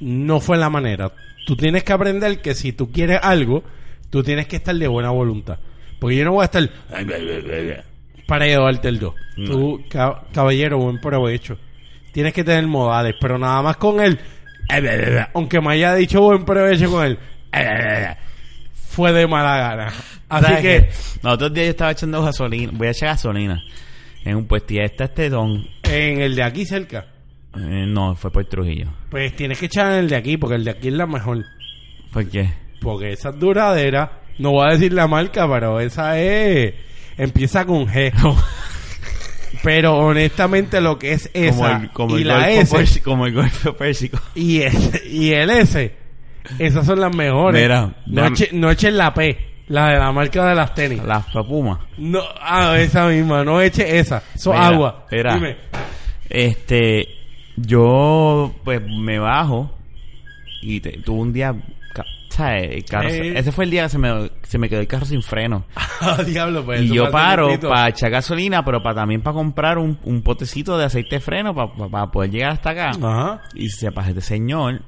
no 0.00 0.40
fue 0.40 0.56
la 0.56 0.70
manera. 0.70 1.10
Tú 1.46 1.56
tienes 1.56 1.82
que 1.84 1.92
aprender 1.92 2.40
que 2.40 2.54
si 2.54 2.72
tú 2.72 2.92
quieres 2.92 3.18
algo, 3.22 3.64
tú 4.10 4.22
tienes 4.22 4.46
que 4.46 4.56
estar 4.56 4.74
de 4.74 4.86
buena 4.86 5.10
voluntad. 5.10 5.58
Porque 5.98 6.16
yo 6.16 6.24
no 6.24 6.32
voy 6.32 6.42
a 6.42 6.44
estar 6.44 6.68
para 8.26 8.46
llevarte 8.46 8.88
el 8.88 8.98
2. 9.00 9.14
No. 9.38 9.50
Tú, 9.50 9.84
ca- 9.88 10.22
caballero, 10.32 10.78
buen 10.78 11.00
provecho. 11.00 11.56
Tienes 12.12 12.32
que 12.34 12.44
tener 12.44 12.66
modales, 12.66 13.14
pero 13.20 13.38
nada 13.38 13.62
más 13.62 13.76
con 13.78 14.00
él. 14.00 14.18
Aunque 15.34 15.60
me 15.60 15.72
haya 15.72 15.94
dicho 15.94 16.20
buen 16.22 16.44
provecho 16.44 16.90
con 16.90 17.06
él. 17.06 17.18
fue 18.72 19.12
de 19.12 19.26
mala 19.26 19.56
gana. 19.56 19.92
Así 20.28 20.44
¿Sabes 20.44 20.60
que, 20.60 20.62
qué? 20.62 20.90
Los 21.22 21.34
otros 21.34 21.54
días 21.54 21.66
yo 21.66 21.70
estaba 21.70 21.90
echando 21.92 22.22
gasolina. 22.22 22.72
Voy 22.74 22.88
a 22.88 22.90
echar 22.90 23.08
gasolina. 23.10 23.62
En 24.24 24.36
un 24.36 24.46
puesto 24.46 24.74
y 24.74 24.78
está 24.80 25.04
este 25.04 25.30
don. 25.30 25.66
en 25.84 26.20
el 26.20 26.34
de 26.34 26.42
aquí 26.42 26.66
cerca, 26.66 27.06
Eh, 27.56 27.86
no, 27.86 28.14
fue 28.14 28.30
por 28.30 28.44
Trujillo. 28.44 28.88
pues 29.10 29.34
tienes 29.34 29.58
que 29.58 29.66
echar 29.66 29.92
en 29.92 29.98
el 30.00 30.08
de 30.08 30.16
aquí, 30.16 30.36
porque 30.36 30.56
el 30.56 30.64
de 30.64 30.72
aquí 30.72 30.88
es 30.88 30.94
la 30.94 31.06
mejor. 31.06 31.44
¿Por 32.12 32.28
qué? 32.28 32.50
Porque 32.80 33.12
esa 33.12 33.30
es 33.30 33.38
duradera. 33.38 34.20
No 34.38 34.50
voy 34.52 34.68
a 34.68 34.72
decir 34.72 34.92
la 34.92 35.06
marca, 35.08 35.48
pero 35.50 35.80
esa 35.80 36.18
es. 36.20 36.74
Empieza 37.16 37.64
con 37.64 37.86
G. 37.86 38.12
pero 39.62 39.96
honestamente, 39.96 40.80
lo 40.80 40.98
que 40.98 41.12
es 41.12 41.30
esa 41.34 41.56
como 41.56 41.82
el, 41.82 41.90
como 41.90 42.18
y 42.18 42.22
el 42.22 42.28
la 42.28 42.50
S 42.50 42.76
persi- 42.76 43.02
como 43.02 43.26
el 43.26 43.34
golfo 43.34 43.74
pérsico. 43.76 44.18
y, 44.34 44.62
y 45.10 45.32
el 45.32 45.50
S, 45.50 45.94
esas 46.58 46.86
son 46.86 47.00
las 47.00 47.14
mejores. 47.14 47.60
Mira, 47.62 47.94
no, 48.06 48.26
eche- 48.26 48.52
no 48.52 48.70
echen 48.70 48.96
la 48.96 49.12
P, 49.14 49.38
la 49.68 49.90
de 49.90 49.98
la 49.98 50.12
marca 50.12 50.46
de 50.46 50.54
las 50.54 50.74
tenis. 50.74 51.02
Las 51.04 51.26
papumas. 51.26 51.78
No, 51.98 52.20
ah, 52.40 52.76
esa 52.78 53.06
misma, 53.08 53.44
no 53.44 53.60
eche 53.60 53.98
esa. 53.98 54.22
Eso 54.34 54.52
Mira, 54.52 54.66
agua. 54.68 55.06
mira. 55.10 55.34
Dime. 55.34 55.56
Este, 56.30 57.08
yo 57.56 58.54
pues 58.64 58.80
me 58.86 59.18
bajo 59.18 59.74
y 60.62 60.80
te- 60.80 60.98
tuve 60.98 61.20
un 61.20 61.32
día, 61.32 61.54
¿sabes? 62.38 62.70
El 62.76 62.84
carro 62.84 63.10
se- 63.10 63.28
Eh. 63.28 63.38
ese 63.38 63.52
fue 63.52 63.64
el 63.64 63.70
día 63.70 63.82
que 63.84 63.88
se 63.90 63.98
me, 63.98 64.30
se 64.42 64.58
me 64.58 64.68
quedó 64.68 64.80
el 64.80 64.86
carro 64.86 65.04
sin 65.04 65.22
freno. 65.22 65.64
Ah, 66.00 66.22
diablo, 66.26 66.64
pues. 66.64 66.80
y 66.82 66.86
eso 66.86 66.94
yo 66.94 67.04
pasa 67.10 67.12
paro 67.28 67.60
para 67.60 67.88
echar 67.88 68.10
gasolina, 68.10 68.64
pero 68.64 68.82
para 68.82 68.94
también 68.96 69.20
para 69.20 69.34
comprar 69.34 69.78
un, 69.78 69.98
un 70.04 70.22
potecito 70.22 70.78
de 70.78 70.84
aceite 70.86 71.16
de 71.16 71.20
freno 71.20 71.54
para 71.54 72.10
poder 72.10 72.30
llegar 72.30 72.52
hasta 72.52 72.70
acá. 72.70 72.90
Ajá. 72.90 73.42
Y 73.54 73.68
se 73.70 73.90
pasa 73.92 74.08
este 74.10 74.20
señor, 74.22 74.82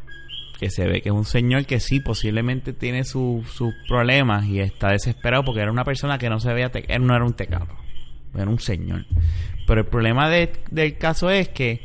que 0.58 0.70
se 0.70 0.86
ve 0.86 1.00
que 1.02 1.08
es 1.08 1.14
un 1.14 1.24
señor 1.24 1.64
que 1.66 1.80
sí, 1.80 2.00
posiblemente 2.00 2.72
tiene 2.72 3.04
su- 3.04 3.44
sus 3.50 3.74
problemas 3.88 4.44
y 4.46 4.60
está 4.60 4.90
desesperado 4.90 5.42
porque 5.44 5.60
era 5.62 5.72
una 5.72 5.84
persona 5.84 6.18
que 6.18 6.28
no 6.30 6.38
se 6.38 6.52
veía, 6.52 6.70
te- 6.70 6.84
él 6.94 7.06
no 7.06 7.14
era 7.16 7.24
un 7.24 7.32
tecado, 7.34 7.68
era 8.34 8.48
un 8.48 8.58
señor. 8.60 9.06
Pero 9.66 9.80
el 9.80 9.86
problema 9.86 10.28
de- 10.28 10.52
del 10.70 10.96
caso 10.98 11.30
es 11.30 11.48
que 11.48 11.80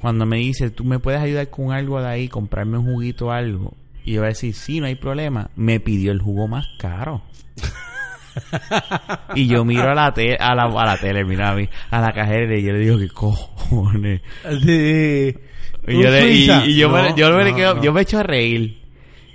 cuando 0.00 0.24
me 0.26 0.38
dice, 0.38 0.70
tú 0.70 0.84
me 0.84 0.98
puedes 0.98 1.20
ayudar 1.20 1.48
con 1.50 1.72
algo 1.72 2.00
de 2.00 2.08
ahí, 2.08 2.28
comprarme 2.28 2.78
un 2.78 2.86
juguito 2.86 3.26
o 3.26 3.30
algo, 3.30 3.76
y 4.10 4.14
yo 4.14 4.20
voy 4.20 4.26
a 4.26 4.28
decir, 4.30 4.54
sí, 4.54 4.80
no 4.80 4.86
hay 4.86 4.96
problema, 4.96 5.50
me 5.56 5.78
pidió 5.80 6.10
el 6.12 6.20
jugo 6.20 6.48
más 6.48 6.66
caro. 6.78 7.22
y 9.34 9.46
yo 9.46 9.64
miro 9.64 9.90
a 9.90 9.94
la, 9.94 10.12
te- 10.12 10.36
a 10.36 10.54
la, 10.54 10.64
a 10.64 10.86
la 10.86 10.96
tele, 10.96 11.24
mira 11.24 11.50
a 11.50 11.54
mí, 11.54 11.68
a 11.90 12.00
la 12.00 12.12
cajera 12.12 12.56
y 12.56 12.62
yo 12.62 12.72
le 12.72 12.78
digo, 12.80 12.98
¿qué 12.98 13.08
cojones? 13.08 14.20
Sí. 14.64 15.34
Y 15.88 15.94
¿Un 15.94 16.02
yo, 16.02 16.10
le- 16.10 16.30
y- 16.30 16.46
Suiza? 16.46 16.66
y 16.66 16.76
yo 16.76 16.90
me, 16.90 17.02
No, 17.10 17.16
yo 17.16 17.30
me 17.36 17.54
quedo- 17.54 17.74
no. 17.76 17.82
yo 17.82 17.92
me 17.92 18.00
echo 18.02 18.18
a 18.18 18.22
reír. 18.22 18.78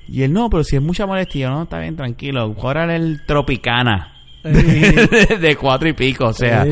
Y 0.08 0.22
él, 0.22 0.32
no, 0.34 0.50
pero 0.50 0.64
si 0.64 0.76
es 0.76 0.82
mucha 0.82 1.06
molestia, 1.08 1.48
yo, 1.48 1.50
no, 1.50 1.64
está 1.64 1.80
bien, 1.80 1.96
tranquilo. 1.96 2.56
Ahora 2.62 2.96
el 2.96 3.26
Tropicana. 3.26 4.12
De, 4.46 5.38
de 5.42 5.56
cuatro 5.56 5.90
y 5.90 5.94
pico, 5.94 6.28
o 6.28 6.34
sea. 6.34 6.64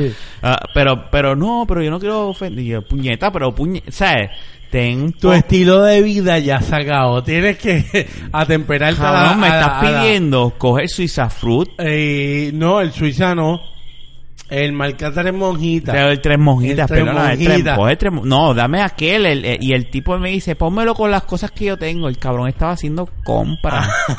Ah, 0.43 0.59
pero, 0.75 1.09
pero 1.09 1.35
no, 1.35 1.65
pero 1.67 1.81
yo 1.81 1.89
no 1.89 1.99
quiero 1.99 2.27
ofender. 2.27 2.63
Y 2.63 2.67
yo, 2.67 2.83
puñeta, 2.87 3.31
pero 3.31 3.55
puñeta, 3.55 3.91
¿sabes? 3.91 4.29
Ten 4.73 5.13
Tu 5.13 5.31
estilo 5.31 5.83
de 5.83 6.01
vida 6.01 6.39
ya 6.39 6.59
se 6.59 6.75
acabó. 6.75 7.23
Tienes 7.23 7.57
que 7.59 8.07
atemperarte 8.31 9.01
a 9.03 9.11
la- 9.11 9.35
me 9.35 9.45
a 9.47 9.59
estás 9.59 9.69
a 9.71 9.83
la- 9.91 10.01
pidiendo 10.01 10.53
coger 10.57 10.89
Suiza 10.89 11.29
Fruit. 11.29 11.69
Eh, 11.77 12.49
no, 12.55 12.81
el 12.81 12.91
Suiza 12.91 13.35
no. 13.35 13.61
El 14.49 14.73
marca 14.73 15.11
tres 15.13 15.31
monjitas. 15.33 15.95
El 15.95 16.19
tres 16.21 16.39
monjitas, 16.39 16.89
El 16.89 16.97
pero 16.97 17.13
no, 17.13 17.27
el 17.29 17.97
tres, 17.97 18.11
no, 18.23 18.53
dame 18.55 18.81
aquel. 18.81 19.27
el- 19.27 19.45
el- 19.45 19.63
y 19.63 19.73
el 19.73 19.91
tipo 19.91 20.17
me 20.17 20.29
dice, 20.29 20.55
pónmelo 20.55 20.95
con 20.95 21.11
las 21.11 21.21
cosas 21.23 21.51
que 21.51 21.65
yo 21.65 21.77
tengo. 21.77 22.07
El 22.07 22.17
cabrón 22.17 22.47
estaba 22.49 22.71
haciendo 22.71 23.07
compras. 23.23 23.87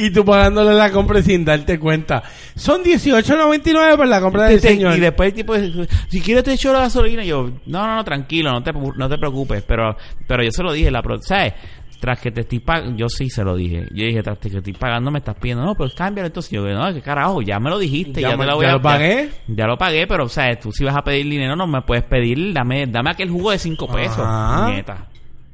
Y 0.00 0.10
tú 0.10 0.24
pagándole 0.24 0.74
la 0.74 0.90
compra 0.90 1.20
sin 1.22 1.44
darte 1.44 1.78
cuenta. 1.78 2.22
Son 2.54 2.82
18.99 2.84 3.96
por 3.96 4.06
la 4.06 4.20
compra 4.20 4.44
del 4.44 4.60
señor. 4.60 4.96
Y 4.96 5.00
después 5.00 5.28
el 5.30 5.34
tipo 5.34 5.54
dice, 5.56 5.88
si 6.08 6.20
quieres 6.20 6.44
te 6.44 6.52
echo 6.52 6.72
la 6.72 6.80
gasolina. 6.80 7.24
Y 7.24 7.28
yo, 7.28 7.50
no, 7.66 7.86
no, 7.86 7.96
no, 7.96 8.04
tranquilo, 8.04 8.50
no 8.52 8.62
te, 8.62 8.72
no 8.72 9.08
te 9.08 9.18
preocupes. 9.18 9.62
Pero, 9.66 9.96
pero 10.26 10.42
yo 10.44 10.50
se 10.52 10.62
lo 10.62 10.72
dije, 10.72 10.90
la 10.90 11.02
pro- 11.02 11.20
¿sabes? 11.20 11.54
Tras 12.00 12.20
que 12.20 12.30
te 12.30 12.42
estoy 12.42 12.60
pagando, 12.60 12.96
yo 12.96 13.08
sí 13.08 13.28
se 13.28 13.42
lo 13.42 13.56
dije. 13.56 13.88
Yo 13.92 14.04
dije, 14.06 14.22
tras 14.22 14.38
que 14.38 14.50
te 14.50 14.58
estoy 14.58 14.72
pagando 14.72 15.10
me 15.10 15.18
estás 15.18 15.34
pidiendo, 15.34 15.64
no, 15.64 15.74
pero 15.74 15.90
cámbialo. 15.96 16.28
Entonces 16.28 16.52
yo, 16.52 16.62
no, 16.62 16.94
qué 16.94 17.00
carajo, 17.02 17.42
ya 17.42 17.58
me 17.58 17.70
lo 17.70 17.78
dijiste, 17.78 18.20
Ya 18.20 18.30
ya, 18.30 18.36
me- 18.36 18.44
te 18.44 18.48
la 18.50 18.54
voy 18.54 18.62
ya 18.66 18.70
a 18.70 18.72
lo 18.74 18.82
pagué. 18.82 19.28
Ya, 19.48 19.54
ya 19.56 19.66
lo 19.66 19.76
pagué, 19.76 20.06
pero, 20.06 20.28
¿sabes? 20.28 20.60
Tú 20.60 20.70
si 20.70 20.84
vas 20.84 20.94
a 20.96 21.02
pedir 21.02 21.28
dinero, 21.28 21.56
no 21.56 21.66
me 21.66 21.82
puedes 21.82 22.04
pedir, 22.04 22.52
dame, 22.52 22.86
dame 22.86 23.10
aquel 23.10 23.30
jugo 23.30 23.50
de 23.50 23.58
cinco 23.58 23.88
pesos. 23.88 24.20
Ajá. 24.20 24.70
Nieta. 24.70 25.06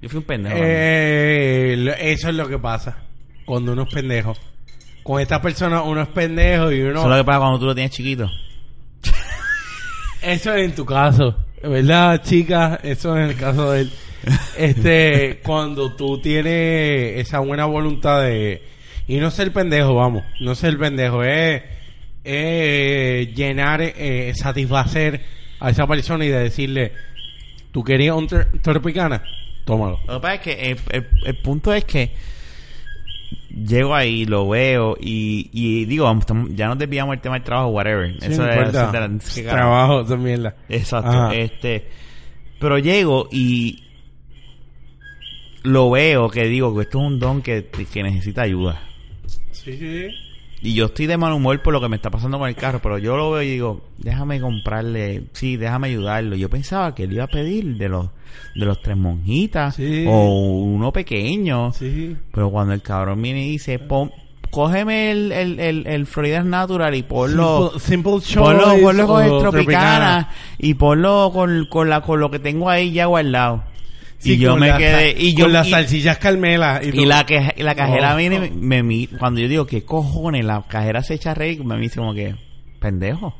Yo 0.02 0.11
fui 0.11 0.18
un 0.18 0.24
pendejo. 0.24 0.57
Eh, 0.61 1.76
lo- 1.78 1.94
eso 1.94 2.28
es 2.28 2.35
lo 2.35 2.46
que 2.46 2.59
pasa 2.59 2.98
cuando 3.44 3.72
uno 3.72 3.83
es 3.83 3.92
pendejo. 3.94 4.37
Con 5.02 5.20
esta 5.20 5.40
persona 5.42 5.83
uno 5.83 6.02
es 6.02 6.09
pendejo 6.09 6.72
y 6.72 6.80
uno... 6.80 7.00
Eso 7.00 7.02
es 7.04 7.11
lo 7.11 7.16
que 7.16 7.24
pasa 7.24 7.38
cuando 7.40 7.59
tú 7.59 7.66
lo 7.66 7.74
tienes 7.74 7.90
chiquito. 7.92 8.30
Eso 10.22 10.54
es 10.54 10.64
en 10.64 10.74
tu 10.74 10.87
caso, 10.87 11.37
¿verdad, 11.62 12.22
chicas? 12.22 12.78
Eso 12.83 13.16
es 13.16 13.24
en 13.24 13.30
el 13.30 13.37
caso 13.37 13.72
de 13.72 13.83
él. 13.83 13.90
Este, 14.57 15.40
cuando 15.44 15.92
tú 15.94 16.18
tienes 16.20 17.20
esa 17.20 17.40
buena 17.40 17.66
voluntad 17.66 18.22
de... 18.22 18.62
Y 19.07 19.16
no 19.18 19.30
ser 19.30 19.52
pendejo, 19.52 19.94
vamos. 19.94 20.24
No 20.40 20.54
ser 20.54 20.78
pendejo. 20.78 21.22
Es, 21.22 21.62
es 22.24 23.35
llenar, 23.35 23.83
eh, 23.83 24.33
satisfacer 24.35 25.20
a 25.61 25.68
esa 25.70 25.87
persona 25.87 26.24
y 26.24 26.28
de 26.28 26.38
decirle... 26.38 26.92
¿Tú 27.70 27.83
querías 27.85 28.14
un 28.16 28.28
tor- 28.28 28.46
tropicana? 28.62 29.22
Tómalo. 29.64 29.98
Lo 30.07 30.14
que 30.14 30.20
pasa 30.20 30.35
es 30.37 30.40
que 30.40 30.52
el, 30.70 30.78
el- 30.92 31.07
el 31.26 31.37
punto 31.42 31.74
es 31.74 31.85
que 31.85 32.14
llego 33.54 33.94
ahí, 33.94 34.24
lo 34.24 34.48
veo 34.48 34.96
y, 35.00 35.48
y 35.52 35.84
digo, 35.84 36.12
ya 36.50 36.68
nos 36.68 36.78
desviamos 36.78 37.14
del 37.14 37.20
tema 37.20 37.36
del 37.36 37.44
trabajo, 37.44 37.68
whatever. 37.70 38.12
Sí, 38.20 38.32
eso 38.32 38.42
no 38.42 38.52
es, 38.52 38.68
eso 38.68 38.84
es 38.86 38.92
de 38.92 39.00
la-. 39.44 39.50
Trabajo, 39.50 40.00
esa 40.00 40.16
mierda. 40.16 40.56
Exacto. 40.68 41.10
Ajá. 41.10 41.34
Este, 41.34 41.88
pero 42.58 42.78
llego 42.78 43.28
y 43.30 43.84
lo 45.62 45.90
veo 45.90 46.28
que 46.28 46.44
digo 46.44 46.74
que 46.74 46.82
esto 46.82 46.98
es 46.98 47.04
un 47.06 47.18
don 47.18 47.42
que, 47.42 47.66
que 47.92 48.02
necesita 48.02 48.42
ayuda. 48.42 48.80
Sí, 49.50 49.76
sí. 49.78 50.08
Y 50.64 50.72
yo 50.74 50.87
estoy 50.87 51.07
de 51.07 51.18
mal 51.18 51.33
humor 51.35 51.61
por 51.62 51.74
lo 51.74 51.81
que 51.81 51.88
me 51.90 51.96
está 51.96 52.11
pasando 52.11 52.38
con 52.38 52.48
el 52.48 52.57
carro, 52.57 52.81
pero 52.83 52.96
yo 52.96 53.16
lo 53.18 53.31
veo 53.33 53.42
y 53.42 53.50
digo, 53.50 53.83
déjame 53.98 54.40
comprarle, 54.40 55.24
sí, 55.33 55.59
déjame 55.59 55.88
ayudarlo. 55.88 56.37
Yo 56.37 56.48
pensaba 56.48 56.94
que 56.94 57.03
él 57.05 57.12
iba 57.12 57.24
a 57.24 57.29
pedir 57.29 57.77
de 57.77 57.88
los 57.90 58.09
de 58.57 58.64
los 58.66 58.81
tres 58.83 58.96
monjitas 58.96 59.74
Sí. 59.77 60.07
o 60.09 60.29
uno 60.62 60.90
pequeño. 60.90 61.72
Sí. 61.74 62.16
Pero 62.33 62.50
cuando 62.50 62.72
el 62.72 62.81
cabrón 62.83 63.20
viene 63.20 63.46
y 63.46 63.50
dice, 63.50 63.79
pon, 63.79 64.11
cógeme 64.50 65.11
el, 65.11 65.33
el, 65.33 65.61
el, 65.61 65.87
el 65.87 66.07
Florida 66.07 66.42
Natural 66.42 66.94
y 66.94 67.03
ponlo, 67.03 67.72
Simple, 67.79 68.20
simple 68.22 68.42
ponlo, 68.55 68.81
ponlo 68.81 69.07
con 69.07 69.22
el 69.22 69.38
Tropicana 69.40 70.31
y 70.59 70.74
ponlo 70.74 71.31
con, 71.33 71.66
con, 71.70 71.90
la, 71.90 72.00
con 72.00 72.20
lo 72.20 72.31
que 72.31 72.38
tengo 72.38 72.70
ahí 72.70 72.90
ya 72.92 73.05
guardado. 73.07 73.64
Sí, 74.18 74.33
y 74.35 74.38
yo 74.38 74.57
me 74.57 74.72
quedé, 74.77 75.14
y 75.18 75.35
yo, 75.35 75.44
con 75.44 75.53
las 75.53 75.66
y- 75.66 75.70
salsillas 75.70 76.18
Carmela. 76.18 76.81
Y, 76.83 77.05
la, 77.05 77.27
que, 77.27 77.55
y 77.57 77.62
la 77.62 77.74
cajera 77.74 78.14
viene 78.16 78.50
me, 78.55 78.83
me- 78.83 79.09
cuando 79.18 79.40
yo 79.40 79.48
digo, 79.48 79.66
¿qué 79.66 79.85
cojones? 79.85 80.44
La 80.44 80.62
cajera 80.66 81.03
se 81.03 81.14
echa 81.14 81.33
a 81.33 81.35
reír 81.35 81.62
me 81.64 81.79
dice 81.79 81.96
como 82.00 82.14
que, 82.14 82.35
pendejo. 82.81 83.35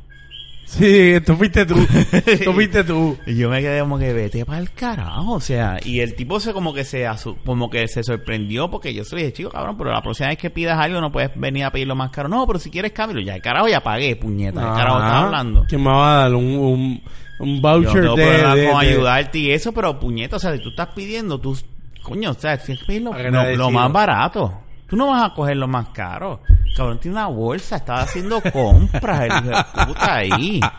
Sí, 0.67 1.13
tú 1.25 1.37
fuiste 1.37 1.67
tú. 1.67 1.75
tú 2.45 2.53
fuiste 2.55 2.85
tú. 2.85 3.17
Y 3.27 3.37
yo 3.37 3.51
me 3.51 3.61
quedé 3.61 3.81
como 3.81 3.99
que 3.99 4.13
vete 4.15 4.47
para 4.47 4.59
el 4.59 4.71
carajo, 4.73 5.33
o 5.35 5.41
sea, 5.41 5.79
y 5.85 6.01
el 6.01 6.15
tipo 6.15 6.41
se 6.41 6.53
como 6.55 6.73
que 6.73 6.85
se 6.85 7.07
asu- 7.07 7.37
como 7.45 7.69
que 7.69 7.87
se 7.87 8.03
sorprendió 8.03 8.71
porque 8.71 8.95
yo 8.95 9.05
se 9.05 9.15
le 9.15 9.23
dije, 9.23 9.33
chico, 9.35 9.51
cabrón, 9.51 9.77
pero 9.77 9.93
la 9.93 10.01
próxima 10.03 10.31
vez 10.31 10.39
que 10.39 10.49
pidas 10.51 10.79
algo 10.81 11.01
no 11.03 11.13
puedes 11.13 11.31
venir 11.39 11.65
a 11.65 11.71
pedirlo 11.71 11.95
más 11.95 12.11
caro. 12.11 12.29
No, 12.31 12.47
pero 12.47 12.59
si 12.59 12.71
quieres 12.71 12.93
cambio, 12.93 13.21
ya 13.21 13.35
el 13.37 13.43
carajo 13.43 13.69
ya 13.69 13.83
pagué, 13.83 14.17
puñeta, 14.17 14.61
el 14.61 14.75
carajo 14.75 14.97
Ajá. 14.97 15.07
estaba 15.07 15.25
hablando. 15.27 15.65
¿Quién 15.69 15.83
me 15.83 15.91
va 15.91 16.15
a 16.17 16.23
dar 16.23 16.35
un, 16.35 16.45
un, 16.57 17.03
un 17.39 17.57
Yo 17.57 17.61
voucher 17.63 18.05
no 18.05 18.15
tengo 18.15 18.55
de, 18.55 18.61
de- 18.63 18.71
con 18.71 18.81
de- 18.81 18.89
ayudarte 18.89 19.39
y 19.39 19.51
eso, 19.51 19.73
pero 19.73 19.99
puñeta, 19.99 20.37
o 20.37 20.39
sea, 20.39 20.53
si 20.53 20.61
tú 20.63 20.71
estás 20.71 20.89
pidiendo, 20.95 21.39
tú, 21.39 21.59
coño, 22.03 22.31
o 22.31 22.35
sea, 22.35 22.57
tienes 22.59 22.81
que 22.81 22.87
pedir 22.87 23.03
lo, 23.03 23.13
lo- 23.57 23.71
más 23.71 23.91
barato. 23.93 24.61
Tú 24.89 24.97
no 24.97 25.09
vas 25.09 25.31
a 25.31 25.35
coger 25.35 25.57
lo 25.57 25.67
más 25.67 25.89
caro. 25.89 26.41
Cabrón, 26.77 27.01
tiene 27.01 27.17
una 27.17 27.27
bolsa, 27.29 27.77
estaba 27.77 28.03
haciendo 28.03 28.41
compras, 28.53 29.21
el 29.23 29.33
hijo 29.33 29.57
de 29.57 29.87
puta 29.87 30.15
ahí. 30.17 30.61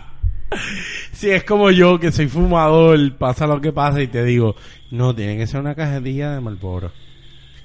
Si 1.12 1.30
es 1.32 1.44
como 1.44 1.72
yo, 1.72 2.00
que 2.00 2.12
soy 2.12 2.28
fumador, 2.28 3.18
pasa 3.18 3.48
lo 3.48 3.60
que 3.60 3.74
pasa 3.74 4.02
y 4.02 4.08
te 4.08 4.24
digo, 4.24 4.56
no, 4.92 5.14
tiene 5.14 5.36
que 5.38 5.48
ser 5.48 5.60
una 5.60 5.76
cajetilla 5.76 6.32
de 6.34 6.40
Marlboro. 6.40 6.92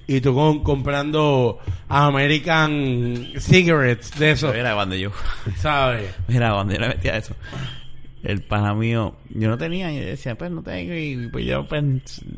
Y 0.07 0.21
tú 0.21 0.35
con- 0.35 0.65
comprando 0.65 1.59
American 1.89 3.29
Cigarettes 3.39 4.19
de 4.19 4.33
eso, 4.33 4.53
Mira, 4.53 4.75
cuando 4.75 4.97
yo, 4.97 5.11
¿sabes? 5.57 6.11
mira, 6.27 6.53
cuando 6.53 6.75
yo 6.75 6.81
le 6.81 6.89
metía 6.89 7.17
eso, 7.17 7.35
el 8.23 8.43
pana 8.43 8.75
mío, 8.75 9.15
yo 9.31 9.49
no 9.49 9.57
tenía, 9.57 9.91
yo 9.93 10.01
decía, 10.05 10.37
pues 10.37 10.51
no 10.51 10.63
tengo, 10.63 10.95
y 10.95 11.29
pues 11.33 11.45
yo, 11.47 11.65
pues, 11.67 11.83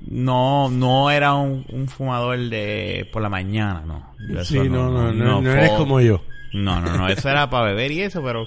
no, 0.09 0.69
no 0.71 1.11
era 1.11 1.35
un, 1.35 1.65
un 1.71 1.89
fumador 1.89 2.39
de 2.39 3.09
por 3.13 3.21
la 3.23 3.29
mañana, 3.29 3.83
no. 3.87 4.15
Yo 4.29 4.45
Sí, 4.45 4.59
no, 4.69 4.91
no, 4.91 5.13
no, 5.13 5.41
no, 5.41 5.43
fue- 5.43 5.59
eres 5.59 5.71
como 5.73 6.01
yo. 6.01 6.23
No, 6.53 6.81
no, 6.81 6.97
no, 6.97 7.09
eso 7.09 7.29
era 7.29 7.49
para 7.51 7.67
beber 7.67 7.91
y 7.93 8.03
eso, 8.03 8.23
pero 8.23 8.47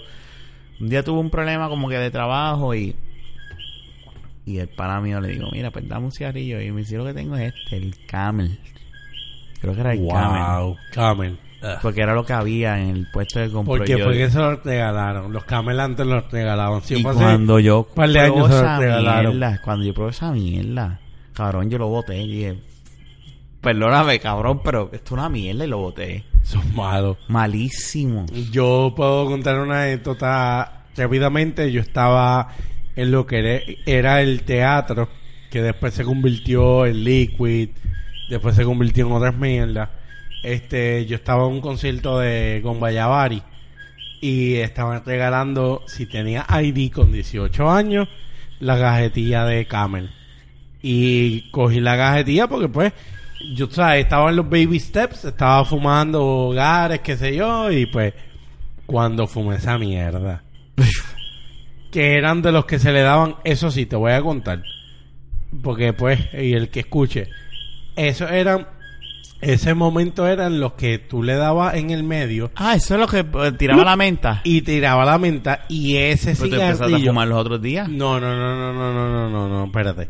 un 0.80 0.90
día 0.90 1.04
tuve 1.04 1.20
un 1.20 1.30
problema 1.30 1.68
como 1.70 1.90
que 1.90 1.98
de 1.98 2.12
trabajo 2.12 2.74
y 2.76 2.96
y 4.48 4.60
el 4.60 4.68
pana 4.68 5.02
mío 5.02 5.20
le 5.20 5.30
digo, 5.30 5.50
mira, 5.52 5.72
pues 5.72 5.88
dame 5.88 6.06
un 6.06 6.12
cigarrillo 6.12 6.62
y 6.62 6.72
me 6.72 6.82
dice, 6.82 6.98
lo 6.98 7.06
que 7.06 7.16
tengo 7.16 7.36
es 7.36 7.52
este, 7.54 7.78
el 7.78 7.96
Camel. 8.06 8.60
Creo 9.60 9.74
que 9.74 9.82
era 9.82 9.94
el 9.94 10.08
Camel. 10.08 10.44
Wow, 10.44 10.78
Camel. 10.92 11.38
Porque 11.82 12.02
era 12.02 12.14
lo 12.14 12.26
que 12.26 12.34
había 12.34 12.80
en 12.80 12.90
el 12.90 13.08
puesto 13.12 13.40
de 13.40 13.50
compro. 13.50 13.78
Porque 13.78 13.98
fue 13.98 14.14
que 14.14 14.30
se 14.30 14.40
los 14.40 14.64
regalaron. 14.64 15.32
Los 15.32 15.46
Camel 15.46 15.80
antes 15.80 16.06
los 16.06 16.30
regalaban. 16.32 16.82
Si 16.82 16.96
y 16.96 17.04
cuando 17.04 17.60
yo 17.60 17.88
un 17.90 17.96
par 17.96 18.10
de 18.10 18.20
probé 18.20 18.26
años 18.26 18.48
se 18.48 18.56
esa 18.56 18.72
los 18.72 18.80
regalaron. 18.80 19.40
mierda, 19.40 19.62
cuando 19.64 19.86
yo 19.86 19.94
probé 19.94 20.12
esa 20.12 20.32
mierda, 20.32 21.00
cabrón, 21.34 21.70
yo 21.70 21.78
lo 21.78 21.88
boté 21.88 22.22
y 22.22 22.28
dije, 22.28 22.60
perdóname, 23.62 24.20
cabrón, 24.20 24.62
pero 24.64 24.90
esto 24.94 25.06
es 25.06 25.12
una 25.12 25.30
mierda 25.30 25.66
y 25.66 25.68
lo 25.68 25.80
boté. 25.80 26.24
Son 26.44 26.76
malos. 26.76 27.18
Malísimo. 27.28 28.26
Yo 28.52 28.94
puedo 28.96 29.26
contar 29.26 29.60
una 29.60 29.84
anécdota 29.84 30.86
rápidamente. 30.96 31.72
Yo 31.72 31.82
estaba 31.82 32.50
en 32.96 33.12
lo 33.12 33.26
que 33.26 33.80
era 33.86 34.22
el 34.22 34.44
teatro, 34.44 35.10
que 35.50 35.62
después 35.62 35.94
se 35.94 36.04
convirtió 36.04 36.86
en 36.86 37.04
Liquid, 37.04 37.70
después 38.30 38.56
se 38.56 38.64
convirtió 38.64 39.08
en 39.08 39.12
otras 39.14 39.36
mierdas. 39.36 39.90
Este, 40.46 41.08
yo 41.08 41.16
estaba 41.16 41.48
en 41.48 41.54
un 41.54 41.62
concierto 41.62 42.20
de 42.20 42.62
Gombayavari 42.64 43.42
y 44.22 44.58
estaban 44.58 45.04
regalando, 45.04 45.84
si 45.88 46.06
tenía 46.06 46.46
ID 46.48 46.92
con 46.92 47.12
18 47.12 47.68
años, 47.68 48.08
la 48.60 48.78
cajetilla 48.80 49.44
de 49.46 49.66
Camel. 49.66 50.12
Y 50.84 51.50
cogí 51.50 51.80
la 51.80 51.98
cajetilla 51.98 52.48
porque 52.48 52.70
pues 52.70 52.94
yo 53.56 53.68
sabes, 53.72 54.04
estaba 54.04 54.30
en 54.30 54.36
los 54.36 54.48
baby 54.48 54.80
steps, 54.80 55.26
estaba 55.26 55.66
fumando 55.66 56.24
hogares, 56.24 57.00
qué 57.00 57.18
sé 57.18 57.36
yo, 57.36 57.72
y 57.72 57.88
pues 57.88 58.14
cuando 58.86 59.26
fumé 59.26 59.56
esa 59.56 59.80
mierda, 59.80 60.44
que 61.92 62.18
eran 62.18 62.44
de 62.44 62.52
los 62.52 62.66
que 62.66 62.78
se 62.78 62.92
le 62.92 63.02
daban, 63.02 63.38
eso 63.44 63.72
sí, 63.72 63.88
te 63.88 63.96
voy 63.96 64.12
a 64.12 64.22
contar, 64.22 64.62
porque 65.64 65.92
pues, 65.94 66.20
y 66.34 66.54
el 66.54 66.70
que 66.70 66.82
escuche, 66.82 67.30
eso 67.96 68.28
eran, 68.28 68.68
ese 69.42 69.74
momento 69.74 70.28
eran 70.28 70.60
los 70.60 70.74
que 70.74 70.98
tú 70.98 71.22
le 71.22 71.36
dabas 71.36 71.76
en 71.76 71.92
el 71.92 72.04
medio 72.04 72.52
Ah, 72.56 72.76
eso 72.76 72.96
es 72.96 73.00
lo 73.00 73.08
que 73.08 73.20
eh, 73.20 73.52
tiraba 73.58 73.84
la 73.84 73.96
menta. 73.96 74.42
y 74.44 74.62
tiraba 74.62 75.06
la 75.06 75.18
menta 75.18 75.66
y 75.70 75.98
ese 75.98 76.36
Pero 76.36 76.38
tú 76.40 76.46
empezaste 76.56 76.84
a 76.84 76.88
cigarrillo 76.88 77.12
fumar 77.12 77.28
los 77.28 77.38
otros 77.40 77.62
días. 77.62 77.90
no, 77.90 78.20
no, 78.20 78.36
no, 78.36 78.56
no, 78.56 78.74
no, 78.74 78.94
no, 78.94 79.10
no, 79.10 79.30
no, 79.30 79.50
no, 79.50 79.66
espérate. 79.66 80.10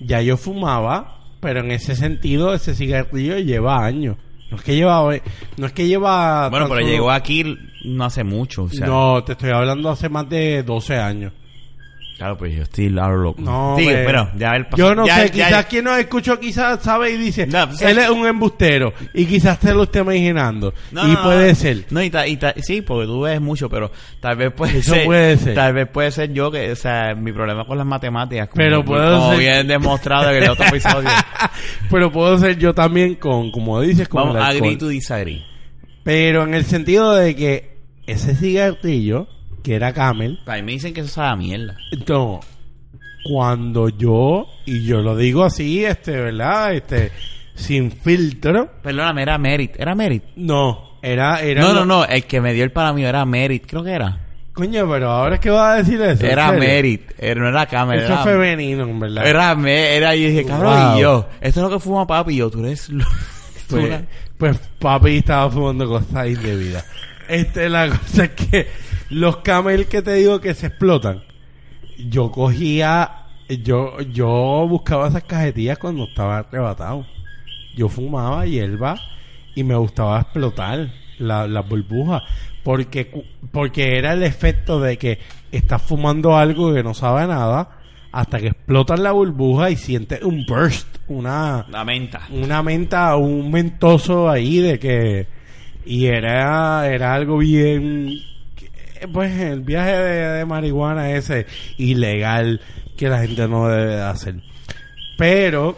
Ya 0.00 0.20
yo 0.20 0.36
fumaba, 0.36 1.20
pero 1.40 1.60
en 1.60 1.70
ese 1.70 1.96
sentido 1.96 2.52
ese 2.54 2.74
cigarrillo 2.74 3.38
lleva 3.38 3.84
años. 3.84 4.16
No 4.50 4.58
es 4.58 4.62
que 4.62 4.76
lleva, 4.76 5.02
no 5.56 5.66
es 5.66 5.72
que 5.72 5.86
lleva. 5.88 6.48
Bueno, 6.50 6.66
pero 6.68 6.80
tanto- 6.80 6.90
llegó 6.92 7.10
aquí 7.10 7.56
no 7.84 8.04
hace 8.04 8.22
mucho. 8.24 8.64
O 8.64 8.68
sea, 8.70 8.86
no, 8.86 9.24
te 9.24 9.32
estoy 9.32 9.50
hablando 9.50 9.90
hace 9.90 10.08
más 10.08 10.28
de 10.28 10.62
12 10.62 10.96
años. 10.96 11.32
Claro, 12.16 12.38
pues 12.38 12.54
yo 12.56 12.62
estoy 12.62 12.88
claro 12.90 13.18
loco. 13.18 13.42
No, 13.42 13.74
bueno, 13.74 14.30
ya 14.38 14.52
el 14.56 14.66
Yo 14.74 14.94
no 14.94 15.06
ya- 15.06 15.16
sé, 15.18 15.32
ya- 15.36 15.48
quizás 15.48 15.66
quien 15.66 15.84
nos 15.84 15.98
escuchó 15.98 16.40
quizás 16.40 16.82
sabe 16.82 17.10
y 17.10 17.18
dice, 17.18 17.46
No, 17.46 17.68
pues, 17.68 17.82
él 17.82 17.98
es 17.98 18.08
un 18.08 18.26
embustero 18.26 18.94
y 19.12 19.26
quizás 19.26 19.58
te 19.60 19.74
lo 19.74 19.82
esté 19.82 19.98
imaginando. 19.98 20.72
No, 20.92 21.06
y 21.06 21.12
no, 21.12 21.22
puede 21.22 21.54
ser. 21.54 21.84
No, 21.90 22.02
y, 22.02 22.08
ta- 22.08 22.26
y 22.26 22.38
ta- 22.38 22.54
sí, 22.56 22.80
porque 22.80 23.04
tú 23.06 23.20
ves 23.20 23.38
mucho, 23.38 23.68
pero 23.68 23.90
tal 24.18 24.34
vez 24.36 24.50
puede 24.52 24.78
Eso 24.78 24.94
ser. 24.94 25.04
puede 25.04 25.36
ser. 25.36 25.54
Tal 25.54 25.74
vez 25.74 25.88
puede 25.88 26.10
ser 26.10 26.32
yo 26.32 26.50
que, 26.50 26.72
o 26.72 26.76
sea, 26.76 27.14
mi 27.14 27.32
problema 27.32 27.66
con 27.66 27.76
las 27.76 27.86
matemáticas. 27.86 28.48
Como, 28.48 28.56
Pero 28.64 28.82
puedo 28.82 29.18
como 29.18 29.30
ser- 29.32 29.38
bien 29.38 29.66
demostrado 29.68 30.30
en 30.30 30.42
el 30.42 30.48
otro 30.48 30.64
episodio. 30.68 31.10
Pero 31.90 32.10
puedo 32.10 32.38
ser 32.38 32.56
yo 32.58 32.74
también 32.74 33.16
con, 33.16 33.50
como 33.50 33.78
dices, 33.82 34.08
con 34.08 34.22
Vamos, 34.32 34.36
el 34.36 34.42
agree 34.42 34.76
to 34.76 34.88
disagree. 34.88 35.44
Pero 36.02 36.44
en 36.44 36.54
el 36.54 36.64
sentido 36.64 37.14
de 37.14 37.36
que 37.36 37.76
ese 38.06 38.34
cigarrillo, 38.34 39.28
que 39.66 39.74
era 39.74 39.92
Camel, 39.92 40.38
A 40.46 40.54
mí 40.54 40.62
me 40.62 40.72
dicen 40.72 40.94
que 40.94 41.00
eso 41.00 41.10
sabe 41.10 41.28
a 41.30 41.36
mierda. 41.36 41.76
no, 42.08 42.38
cuando 43.24 43.88
yo, 43.88 44.46
y 44.64 44.84
yo 44.84 45.00
lo 45.02 45.16
digo 45.16 45.42
así, 45.42 45.84
este, 45.84 46.12
¿verdad? 46.12 46.72
Este, 46.74 47.10
sin 47.56 47.90
filtro, 47.90 48.70
Perdóname, 48.80 49.22
era 49.22 49.38
Merit. 49.38 49.72
¿Era 49.76 49.96
Merit? 49.96 50.22
no, 50.36 50.98
era, 51.02 51.40
era... 51.40 51.62
No, 51.62 51.72
no, 51.72 51.84
no. 51.84 52.04
El 52.04 52.24
que 52.26 52.40
me 52.40 52.52
dio 52.52 52.62
el 52.62 52.70
para 52.70 52.92
mí 52.92 53.04
era 53.04 53.24
Merit. 53.24 53.64
Creo 53.66 53.82
que 53.82 53.90
era. 53.92 54.20
Coño, 54.52 54.88
pero 54.88 55.10
ahora 55.10 55.34
es 55.34 55.40
que 55.40 55.50
vas 55.50 55.74
a 55.74 55.76
decir 55.82 56.00
eso. 56.00 56.24
¿en 56.24 56.30
Era? 56.30 56.52
Merit. 56.52 57.12
Era, 57.18 57.40
no 57.40 57.48
era 57.48 57.66
Camel. 57.66 57.98
Eso 57.98 58.06
Era, 58.12 58.20
es 58.20 58.24
femenino, 58.24 58.84
en 58.84 59.00
verdad. 59.00 59.26
era, 59.26 59.54
me, 59.56 59.96
era, 59.96 60.14
yo 60.14 60.28
dije, 60.28 60.44
cabrón, 60.44 60.74
Wow. 60.90 60.96
y 60.98 61.00
yo. 61.02 61.28
Esto 61.40 61.60
es 61.60 61.64
lo 61.64 61.70
que 61.76 61.80
fuma 61.80 62.06
papi. 62.06 62.32
Y 62.34 62.36
yo, 62.36 62.50
tú 62.50 62.60
eres... 62.64 62.88
Pues, 63.68 64.00
pues 64.38 64.58
papi 64.78 65.16
estaba 65.16 65.50
fumando 65.50 65.88
cosas 65.88 66.28
indebidas. 66.28 66.84
Este, 67.28 67.68
la 67.68 67.88
cosa 67.88 68.24
es 68.26 68.30
que 68.30 68.68
los 69.10 69.38
camel 69.38 69.86
que 69.86 70.02
te 70.02 70.14
digo 70.14 70.40
que 70.40 70.54
se 70.54 70.66
explotan, 70.68 71.22
yo 71.98 72.30
cogía, 72.30 73.26
yo, 73.62 74.00
yo 74.00 74.66
buscaba 74.68 75.08
esas 75.08 75.24
cajetillas 75.24 75.78
cuando 75.78 76.04
estaba 76.04 76.38
arrebatado. 76.38 77.06
Yo 77.76 77.88
fumaba 77.88 78.46
hierba 78.46 78.98
y 79.54 79.62
me 79.64 79.74
gustaba 79.76 80.20
explotar 80.20 80.90
la- 81.18 81.46
las 81.46 81.68
burbujas. 81.68 82.22
Porque, 82.62 83.24
porque 83.52 83.96
era 83.96 84.12
el 84.14 84.22
efecto 84.22 84.80
de 84.80 84.98
que 84.98 85.18
estás 85.52 85.82
fumando 85.82 86.36
algo 86.36 86.74
que 86.74 86.82
no 86.82 86.94
sabe 86.94 87.26
nada 87.26 87.70
hasta 88.12 88.38
que 88.40 88.48
explotas 88.48 88.98
la 88.98 89.12
burbuja 89.12 89.70
y 89.70 89.76
sientes 89.76 90.22
un 90.22 90.44
burst, 90.46 90.88
una, 91.06 91.66
La 91.70 91.84
menta. 91.84 92.22
una 92.30 92.62
menta, 92.62 93.14
un 93.16 93.50
mentoso 93.50 94.28
ahí 94.28 94.58
de 94.58 94.78
que 94.78 95.26
y 95.84 96.06
era 96.06 96.88
era 96.88 97.14
algo 97.14 97.38
bien 97.38 98.18
pues 99.12 99.38
el 99.38 99.60
viaje 99.60 99.92
de, 99.92 100.28
de 100.38 100.44
marihuana 100.44 101.10
ese 101.10 101.46
ilegal 101.76 102.60
que 102.96 103.08
la 103.08 103.20
gente 103.20 103.48
no 103.48 103.68
debe 103.68 103.96
de 103.96 104.02
hacer 104.02 104.36
pero 105.16 105.76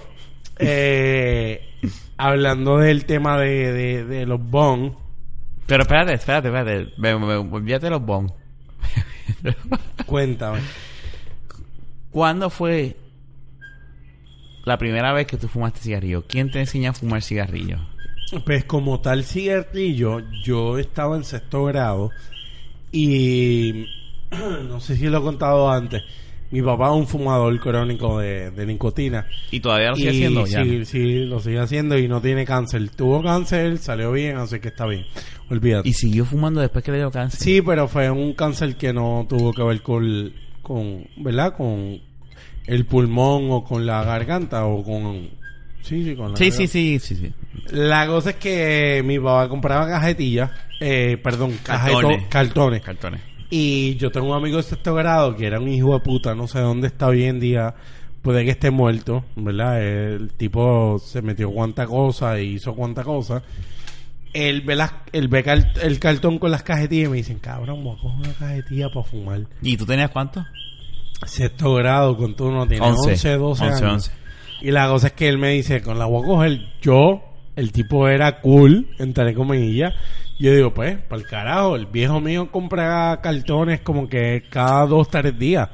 eh, 0.59 1.69
hablando 2.17 2.79
del 2.79 3.05
tema 3.05 3.39
de, 3.39 3.73
de, 3.73 4.05
de 4.05 4.27
los 4.27 4.41
bong 4.43 4.93
Pero 5.67 5.83
espérate, 5.83 6.15
espérate, 6.15 6.49
espérate. 6.49 6.93
Me, 6.97 7.17
me, 7.19 7.35
olvídate 7.35 7.91
los 7.91 8.03
bong. 8.03 8.31
cuéntame 10.07 10.61
¿Cuándo 12.11 12.49
fue 12.49 12.97
la 14.65 14.79
primera 14.79 15.13
vez 15.13 15.27
que 15.27 15.37
tú 15.37 15.47
fumaste 15.47 15.81
cigarrillo? 15.81 16.25
¿Quién 16.27 16.51
te 16.51 16.59
enseñó 16.59 16.91
a 16.91 16.95
fumar 16.95 17.23
cigarrillo? 17.23 17.79
Pues 18.45 18.65
como 18.65 19.01
tal 19.01 19.25
cigarrillo, 19.25 20.21
yo 20.43 20.79
estaba 20.79 21.17
en 21.17 21.25
sexto 21.25 21.65
grado 21.65 22.11
y 22.93 23.87
no 24.69 24.81
sé 24.81 24.97
si 24.97 25.07
lo 25.07 25.19
he 25.19 25.23
contado 25.23 25.71
antes. 25.71 26.03
Mi 26.51 26.63
papá 26.63 26.89
es 26.89 26.95
un 26.95 27.07
fumador 27.07 27.61
crónico 27.61 28.19
de, 28.21 28.51
de 28.51 28.65
nicotina. 28.67 29.27
Y 29.51 29.61
todavía 29.61 29.91
lo 29.91 29.97
sigue 29.97 30.13
Y 30.13 30.17
haciendo 30.17 30.47
ya. 30.47 30.65
Sí, 30.65 30.85
sí, 30.87 31.25
lo 31.25 31.41
sigue 31.41 31.59
haciendo 31.59 31.99
y 31.99 32.09
no 32.09 32.23
tiene 32.23 32.47
cáncer. 32.47 32.89
Tuvo 32.89 33.23
cáncer, 33.23 33.77
salió 33.77 34.13
bien, 34.13 34.39
así 34.39 34.59
que 34.59 34.69
está 34.69 34.87
bien. 34.87 35.05
Olvídate. 35.51 35.89
Y 35.89 35.93
siguió 35.93 36.25
fumando 36.25 36.61
después 36.63 36.83
que 36.83 36.93
le 36.93 36.99
dio 36.99 37.11
cáncer. 37.11 37.41
Sí, 37.41 37.61
pero 37.61 37.87
fue 37.87 38.11
un 38.11 38.33
cáncer 38.33 38.77
que 38.77 38.95
no 38.95 39.27
tuvo 39.29 39.53
que 39.53 39.63
ver 39.63 39.83
con, 39.83 40.33
con 40.63 41.07
¿verdad? 41.19 41.55
Con 41.55 42.01
el 42.67 42.87
pulmón 42.87 43.51
o 43.51 43.65
con 43.65 43.85
la 43.85 44.03
garganta 44.05 44.65
o 44.65 44.83
con... 44.83 45.29
Sí, 45.83 46.05
sí, 46.05 46.15
con 46.15 46.33
la 46.33 46.37
sí, 46.37 46.51
sí, 46.51 46.67
sí, 46.67 46.99
sí, 46.99 47.17
sí. 47.17 47.33
La 47.71 48.07
cosa 48.07 48.31
es 48.31 48.37
que 48.37 49.03
mi 49.05 49.19
papá 49.19 49.49
compraba 49.49 49.87
cajetillas, 49.89 50.51
eh, 50.81 51.19
perdón, 51.23 51.59
Cartones. 51.63 52.19
cajeto- 52.23 52.29
cartones. 52.29 52.83
Cartones. 52.83 53.21
Y 53.51 53.97
yo 53.97 54.11
tengo 54.11 54.29
un 54.31 54.37
amigo 54.37 54.59
de 54.59 54.63
sexto 54.63 54.95
grado 54.95 55.35
que 55.35 55.47
era 55.47 55.59
un 55.59 55.69
hijo 55.69 55.95
de 55.95 56.01
puta, 56.01 56.35
no 56.35 56.47
sé 56.47 56.61
dónde 56.61 56.89
está 56.89 57.07
hoy 57.07 57.25
en 57.25 57.41
día, 57.41 57.75
puede 58.21 58.45
que 58.45 58.51
esté 58.51 58.71
muerto, 58.71 59.25
¿verdad? 59.37 59.83
El 59.83 60.33
tipo 60.35 60.99
se 60.99 61.23
metió 61.23 61.51
cuanta 61.51 61.87
cosa 61.87 62.39
y 62.41 62.55
hizo 62.55 62.75
cuanta 62.75 63.03
cosa. 63.05 63.43
Él 64.35 64.61
ve, 64.61 64.77
las, 64.77 64.93
él 65.13 65.29
ve 65.29 65.43
cal- 65.43 65.73
el 65.83 65.99
cartón 65.99 66.39
con 66.39 66.51
las 66.51 66.63
cajetillas 66.63 67.07
y 67.09 67.11
me 67.11 67.17
dicen, 67.17 67.39
cabrón, 67.39 67.83
voy 67.83 67.97
a 67.97 68.01
coger 68.03 68.19
una 68.29 68.33
cajetilla 68.35 68.91
para 68.91 69.05
fumar. 69.05 69.41
¿Y 69.63 69.77
tú 69.79 69.87
tenías 69.87 70.11
cuánto? 70.11 70.45
Sexto 71.27 71.75
grado, 71.75 72.17
con 72.17 72.37
tú 72.37 72.51
no 72.51 72.67
tienes 72.69 72.89
11, 72.89 73.37
12 73.37 73.65
11, 73.65 73.65
años. 73.65 73.93
11. 73.93 74.13
Y 74.61 74.71
la 74.71 74.89
cosa 74.89 75.09
es 75.09 75.13
que 75.13 75.29
él 75.29 75.39
me 75.39 75.51
dice, 75.51 75.83
con 75.83 75.99
la 75.99 76.07
voy 76.07 76.23
a 76.23 76.27
coger 76.27 76.61
yo, 76.81 77.23
el 77.55 77.73
tipo 77.73 78.09
era 78.09 78.41
cool, 78.41 78.89
entre 78.99 79.35
comillas. 79.35 79.95
Yo 80.39 80.53
digo, 80.53 80.73
pues, 80.73 80.99
para 80.99 81.21
el 81.21 81.29
carajo, 81.29 81.77
el 81.77 81.87
viejo 81.87 82.21
mío 82.21 82.51
compra 82.51 83.21
cartones 83.23 83.81
como 83.81 84.09
que 84.09 84.45
cada 84.51 84.87
dos, 84.87 85.09
tres 85.11 85.37
días. 85.39 85.69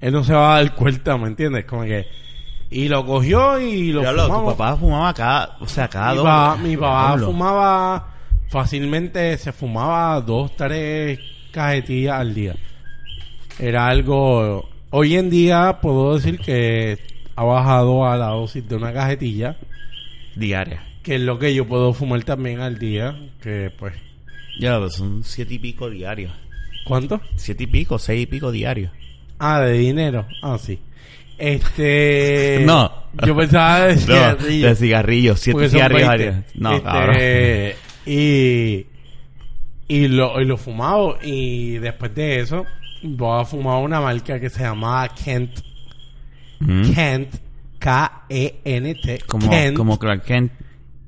Él 0.00 0.12
no 0.12 0.24
se 0.24 0.34
va 0.34 0.56
a 0.56 0.62
dar 0.62 0.74
cuenta, 0.74 1.16
¿me 1.16 1.28
entiendes? 1.28 1.64
Como 1.64 1.82
que... 1.82 2.06
Y 2.70 2.88
lo 2.88 3.04
cogió 3.04 3.60
y 3.60 3.92
lo 3.92 4.00
tu 4.00 4.08
fumamos. 4.08 4.54
papá 4.54 4.76
fumaba 4.76 5.14
cada... 5.14 5.56
O 5.60 5.68
sea, 5.68 5.88
cada 5.88 6.10
mi, 6.10 6.16
dos... 6.16 6.24
papá, 6.24 6.56
mi 6.56 6.76
papá 6.76 7.18
fumaba 7.18 8.08
fácilmente, 8.48 9.36
se 9.36 9.52
fumaba 9.52 10.20
dos, 10.20 10.56
tres 10.56 11.20
cajetillas 11.52 12.18
al 12.18 12.34
día. 12.34 12.56
Era 13.58 13.86
algo... 13.86 14.68
Hoy 14.90 15.16
en 15.16 15.30
día 15.30 15.78
puedo 15.80 16.14
decir 16.16 16.38
que 16.38 17.11
ha 17.36 17.44
bajado 17.44 18.06
a 18.08 18.16
la 18.16 18.26
dosis 18.28 18.68
de 18.68 18.76
una 18.76 18.92
cajetilla, 18.92 19.56
Diaria. 20.36 20.82
que 21.02 21.16
es 21.16 21.20
lo 21.20 21.38
que 21.38 21.54
yo 21.54 21.66
puedo 21.66 21.92
fumar 21.92 22.22
también 22.24 22.60
al 22.60 22.78
día, 22.78 23.16
que 23.42 23.70
pues... 23.78 23.94
Ya, 24.60 24.78
pues 24.78 24.94
son 24.94 25.24
siete 25.24 25.54
y 25.54 25.58
pico 25.58 25.88
diarios. 25.88 26.32
¿Cuánto? 26.84 27.20
Siete 27.36 27.64
y 27.64 27.66
pico, 27.68 27.98
seis 27.98 28.24
y 28.24 28.26
pico 28.26 28.50
diarios. 28.52 28.90
Ah, 29.38 29.60
de 29.60 29.72
dinero. 29.78 30.26
Ah, 30.42 30.58
sí. 30.58 30.78
Este... 31.38 32.62
No, 32.66 32.92
Yo 33.26 33.34
pensaba 33.36 33.80
de 33.86 33.94
No, 33.94 34.00
cigarrillo. 34.00 34.68
de 34.68 34.74
cigarrillos. 34.76 35.40
Siete 35.40 35.68
cigarrillos 35.70 36.08
20. 36.10 36.24
diarios. 36.24 36.44
No, 36.54 36.72
Este, 36.72 36.82
cabrón. 36.84 37.16
Y, 38.04 38.86
y 39.88 40.08
lo, 40.08 40.40
y 40.40 40.44
lo 40.44 40.56
fumado. 40.56 41.18
Y 41.22 41.78
después 41.78 42.14
de 42.14 42.40
eso, 42.40 42.66
voy 43.02 43.40
a 43.40 43.44
fumar 43.44 43.82
una 43.82 44.00
marca 44.00 44.38
que 44.38 44.50
se 44.50 44.62
llama 44.62 45.08
Kent. 45.24 45.60
Mm. 46.66 46.92
Kent. 46.94 47.34
K-E-N-T. 47.78 49.20
Como, 49.26 49.50
Kent. 49.50 49.76
como 49.76 49.98
Clark 49.98 50.22
Kent. 50.24 50.52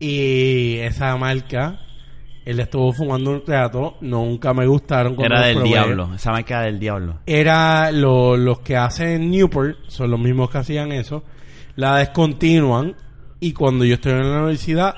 Y 0.01 0.77
esa 0.79 1.17
marca, 1.17 1.81
él 2.45 2.61
estuvo 2.61 2.93
fumando 2.93 3.31
un 3.31 3.43
rato. 3.47 3.97
Nunca 4.01 4.53
me 4.53 4.67
gustaron. 4.67 5.17
Era 5.21 5.43
del 5.47 5.55
probé. 5.57 5.69
diablo. 5.69 6.15
Esa 6.15 6.33
marca 6.33 6.63
del 6.63 6.79
diablo. 6.79 7.21
Era 7.27 7.91
lo- 7.93 8.37
los 8.37 8.61
que 8.61 8.77
hacen 8.77 9.31
Newport, 9.31 9.77
son 9.89 10.11
los 10.11 10.21
mismos 10.21 10.51
que 10.51 10.59
hacían 10.59 10.93
eso. 10.93 11.23
La 11.77 11.97
descontinúan. 11.99 12.95
Y 13.41 13.53
cuando 13.53 13.85
yo 13.85 13.95
estoy 13.95 14.13
en 14.13 14.31
la 14.31 14.39
universidad, 14.39 14.95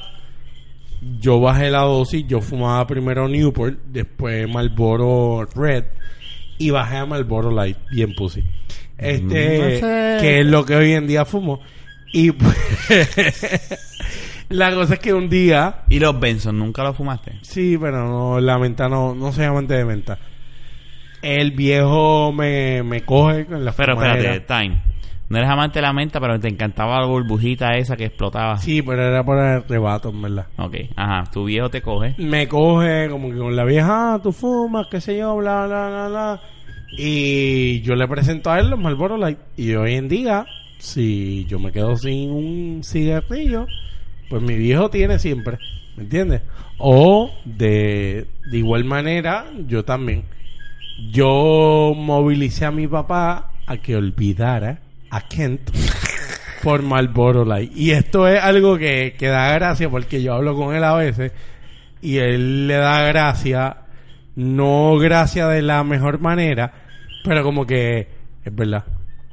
yo 1.21 1.41
bajé 1.41 1.71
la 1.71 1.81
dosis. 1.83 2.25
Yo 2.27 2.41
fumaba 2.41 2.87
primero 2.87 3.29
Newport, 3.29 3.79
después 3.87 4.49
Marlboro 4.49 5.47
Red. 5.55 5.85
Y 6.59 6.71
bajé 6.71 6.97
a 6.97 7.07
Marlboro 7.07 7.51
Light, 7.51 7.77
bien 7.93 8.15
pussy. 8.15 8.43
Este, 8.99 9.59
no 9.59 9.65
sé. 9.81 10.17
que 10.21 10.41
es 10.41 10.47
lo 10.47 10.65
que 10.65 10.75
hoy 10.77 10.93
en 10.93 11.07
día 11.07 11.25
fumo. 11.25 11.61
Y 12.13 12.31
pues, 12.33 12.57
la 14.49 14.73
cosa 14.75 14.95
es 14.95 15.01
que 15.01 15.13
un 15.13 15.29
día, 15.29 15.83
¿Y 15.89 15.99
los 15.99 16.19
Benson 16.19 16.59
nunca 16.59 16.83
los 16.83 16.97
fumaste? 16.97 17.33
sí, 17.43 17.77
pero 17.81 18.07
no, 18.09 18.41
la 18.41 18.59
menta 18.59 18.89
no, 18.89 19.15
no 19.15 19.33
soy 19.33 19.45
amante 19.45 19.75
de 19.75 19.85
menta. 19.85 20.19
El 21.23 21.51
viejo 21.53 22.33
me, 22.33 22.83
me 22.85 23.03
coge 23.03 23.47
con 23.47 23.65
la 23.65 23.73
Pero 23.73 23.95
fumadera. 23.95 24.35
espérate, 24.35 24.41
Time. 24.67 24.83
No 25.29 25.39
eres 25.39 25.51
amante 25.51 25.81
de 25.81 25.83
la 25.83 25.93
menta, 25.93 26.21
pero 26.21 26.39
te 26.39 26.47
encantaba 26.47 27.01
la 27.01 27.07
burbujita 27.07 27.77
esa 27.77 27.97
que 27.97 28.05
explotaba. 28.05 28.59
Sí, 28.59 28.81
pero 28.81 29.03
era 29.03 29.25
por 29.25 29.37
el 29.39 29.45
arrebato, 29.45 30.11
en 30.11 30.23
verdad. 30.23 30.47
Ok, 30.57 30.77
ajá. 30.95 31.25
Tu 31.33 31.45
viejo 31.47 31.69
te 31.69 31.83
coge. 31.83 32.15
Me 32.19 32.47
coge 32.47 33.09
como 33.11 33.31
que 33.31 33.37
con 33.37 33.57
la 33.57 33.65
vieja, 33.65 34.15
ah, 34.15 34.21
tú 34.23 34.31
fumas, 34.31 34.87
qué 34.89 35.01
sé 35.01 35.17
yo, 35.19 35.35
bla, 35.37 35.67
bla, 35.67 35.89
bla, 35.89 36.09
bla. 36.09 36.41
Y 36.93 37.81
yo 37.83 37.95
le 37.95 38.07
presento 38.09 38.51
a 38.51 38.59
él 38.59 38.71
los 38.71 38.79
Marlboro 38.79 39.17
Light. 39.17 39.39
Y 39.57 39.75
hoy 39.75 39.95
en 39.95 40.09
día, 40.09 40.47
si 40.79 41.45
yo 41.47 41.59
me 41.59 41.73
quedo 41.73 41.97
sin 41.97 42.31
un 42.31 42.81
cigarrillo, 42.85 43.67
pues 44.29 44.43
mi 44.43 44.57
viejo 44.57 44.91
tiene 44.91 45.19
siempre. 45.19 45.59
¿Me 45.97 46.05
entiendes? 46.05 46.43
O 46.79 47.31
de, 47.45 48.27
de 48.51 48.59
igual 48.59 48.85
manera, 48.85 49.47
yo 49.67 49.85
también. 49.85 50.25
Yo 51.11 51.93
movilicé 51.97 52.65
a 52.65 52.71
mi 52.71 52.87
papá 52.87 53.53
a 53.67 53.77
que 53.77 53.97
olvidara 53.97 54.81
a 55.11 55.21
Kent 55.29 55.71
por 56.63 56.83
Marlboro 56.83 57.45
Light. 57.45 57.73
Y 57.77 57.91
esto 57.91 58.27
es 58.29 58.41
algo 58.41 58.79
que, 58.79 59.15
que 59.19 59.29
da 59.29 59.53
gracia 59.53 59.89
porque 59.89 60.23
yo 60.23 60.35
hablo 60.35 60.55
con 60.57 60.75
él 60.75 60.85
a 60.85 60.95
veces 60.95 61.33
y 62.01 62.19
él 62.19 62.67
le 62.69 62.75
da 62.77 63.03
gracia, 63.07 63.77
no 64.37 64.97
gracia 64.99 65.49
de 65.49 65.63
la 65.63 65.83
mejor 65.83 66.21
manera, 66.21 66.73
pero 67.25 67.43
como 67.43 67.67
que 67.67 68.09
es 68.45 68.55
verdad. 68.55 68.85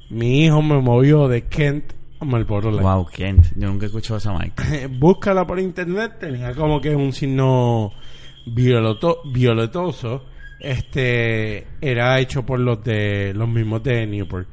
Mi 0.09 0.45
hijo 0.45 0.61
me 0.61 0.81
movió 0.81 1.27
de 1.27 1.43
Kent 1.43 1.93
a 2.19 2.25
Marlboro. 2.25 2.71
Wow, 2.71 3.05
Kent. 3.07 3.47
Yo 3.55 3.67
nunca 3.67 3.85
he 3.85 3.87
escuchado 3.87 4.17
esa 4.17 4.33
marca. 4.33 4.63
Búscala 4.89 5.45
por 5.45 5.59
internet, 5.59 6.13
tenía 6.19 6.53
como 6.55 6.81
que 6.81 6.95
un 6.95 7.13
signo 7.13 7.91
violeto, 8.45 9.21
violetoso. 9.25 10.25
Este 10.59 11.67
era 11.81 12.19
hecho 12.19 12.45
por 12.45 12.59
los 12.59 12.83
de 12.83 13.33
los 13.33 13.49
mismos 13.49 13.83
de 13.83 14.07
Newport. 14.07 14.47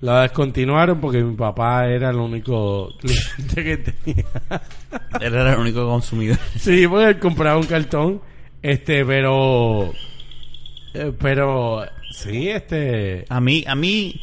La 0.00 0.22
descontinuaron 0.22 1.00
porque 1.00 1.22
mi 1.24 1.34
papá 1.34 1.86
era 1.88 2.10
el 2.10 2.16
único 2.16 2.90
cliente 2.98 3.64
que 3.64 3.76
tenía. 3.78 4.24
Él 5.20 5.34
era 5.34 5.54
el 5.54 5.58
único 5.58 5.86
consumidor. 5.86 6.38
sí, 6.56 6.86
porque 6.86 7.08
él 7.08 7.18
compraba 7.18 7.58
un 7.58 7.66
cartón. 7.66 8.20
Este, 8.70 9.04
pero. 9.04 9.92
eh, 10.94 11.12
pero. 11.20 11.84
Sí, 12.10 12.48
este. 12.48 13.24
A 13.28 13.40
mí, 13.40 13.64
a 13.66 13.74
mí, 13.74 14.20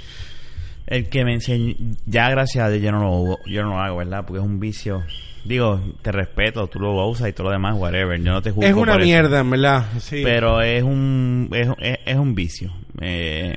el 0.88 1.10
que 1.10 1.24
me 1.24 1.34
enseñó, 1.34 1.76
ya 2.06 2.30
gracias 2.30 2.66
a 2.66 2.70
Dios 2.70 2.84
yo 2.84 2.92
no 2.92 3.00
lo, 3.00 3.38
yo 3.46 3.64
no 3.64 3.70
lo 3.70 3.80
hago, 3.80 3.98
¿verdad? 3.98 4.26
Porque 4.26 4.40
es 4.40 4.46
un 4.46 4.60
vicio. 4.60 5.04
Digo, 5.46 5.82
te 6.02 6.12
respeto, 6.14 6.68
tú 6.68 6.80
lo 6.80 7.06
usas 7.08 7.28
y 7.30 7.34
todo 7.34 7.48
lo 7.48 7.52
demás, 7.52 7.76
whatever. 7.78 8.18
Yo 8.22 8.32
no 8.32 8.42
te 8.42 8.52
juzgo 8.52 8.64
Es 8.68 8.74
una 8.74 8.94
por 8.94 9.02
eso. 9.02 9.08
mierda, 9.08 9.40
en 9.42 9.50
verdad. 9.50 9.86
Sí. 10.00 10.22
Pero 10.24 10.62
es 10.62 10.84
un, 10.84 11.50
es, 11.54 11.68
es- 11.80 12.00
es 12.06 12.16
un 12.16 12.34
vicio. 12.34 12.72
Eh, 13.02 13.56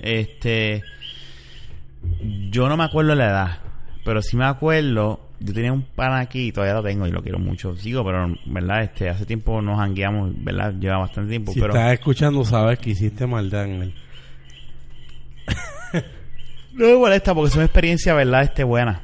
este, 0.00 0.82
yo 2.50 2.68
no 2.68 2.76
me 2.76 2.84
acuerdo 2.84 3.14
la 3.14 3.26
edad, 3.26 3.58
pero 4.04 4.22
sí 4.22 4.36
me 4.36 4.44
acuerdo. 4.44 5.20
Yo 5.40 5.54
tenía 5.54 5.72
un 5.72 5.82
pan 5.82 6.14
aquí, 6.14 6.48
y 6.48 6.52
todavía 6.52 6.74
lo 6.74 6.82
tengo 6.82 7.06
y 7.06 7.10
lo 7.12 7.22
quiero 7.22 7.38
mucho. 7.38 7.76
Sigo, 7.76 8.04
pero, 8.04 8.34
¿verdad? 8.46 8.82
Este, 8.82 9.08
hace 9.08 9.24
tiempo 9.24 9.62
nos 9.62 9.78
hangueamos, 9.78 10.32
¿verdad? 10.42 10.74
Lleva 10.78 10.98
bastante 10.98 11.30
tiempo, 11.30 11.52
si 11.52 11.60
pero. 11.60 11.74
estás 11.74 11.92
escuchando, 11.92 12.44
sabes 12.44 12.78
que 12.78 12.90
hiciste 12.90 13.26
maldad 13.26 13.64
en 13.66 13.82
él. 13.82 13.94
No 16.78 16.86
me 16.86 16.96
molesta 16.96 17.34
porque 17.34 17.50
son 17.50 17.64
experiencias, 17.64 18.14
¿verdad? 18.14 18.42
Este, 18.44 18.62
buenas. 18.62 19.00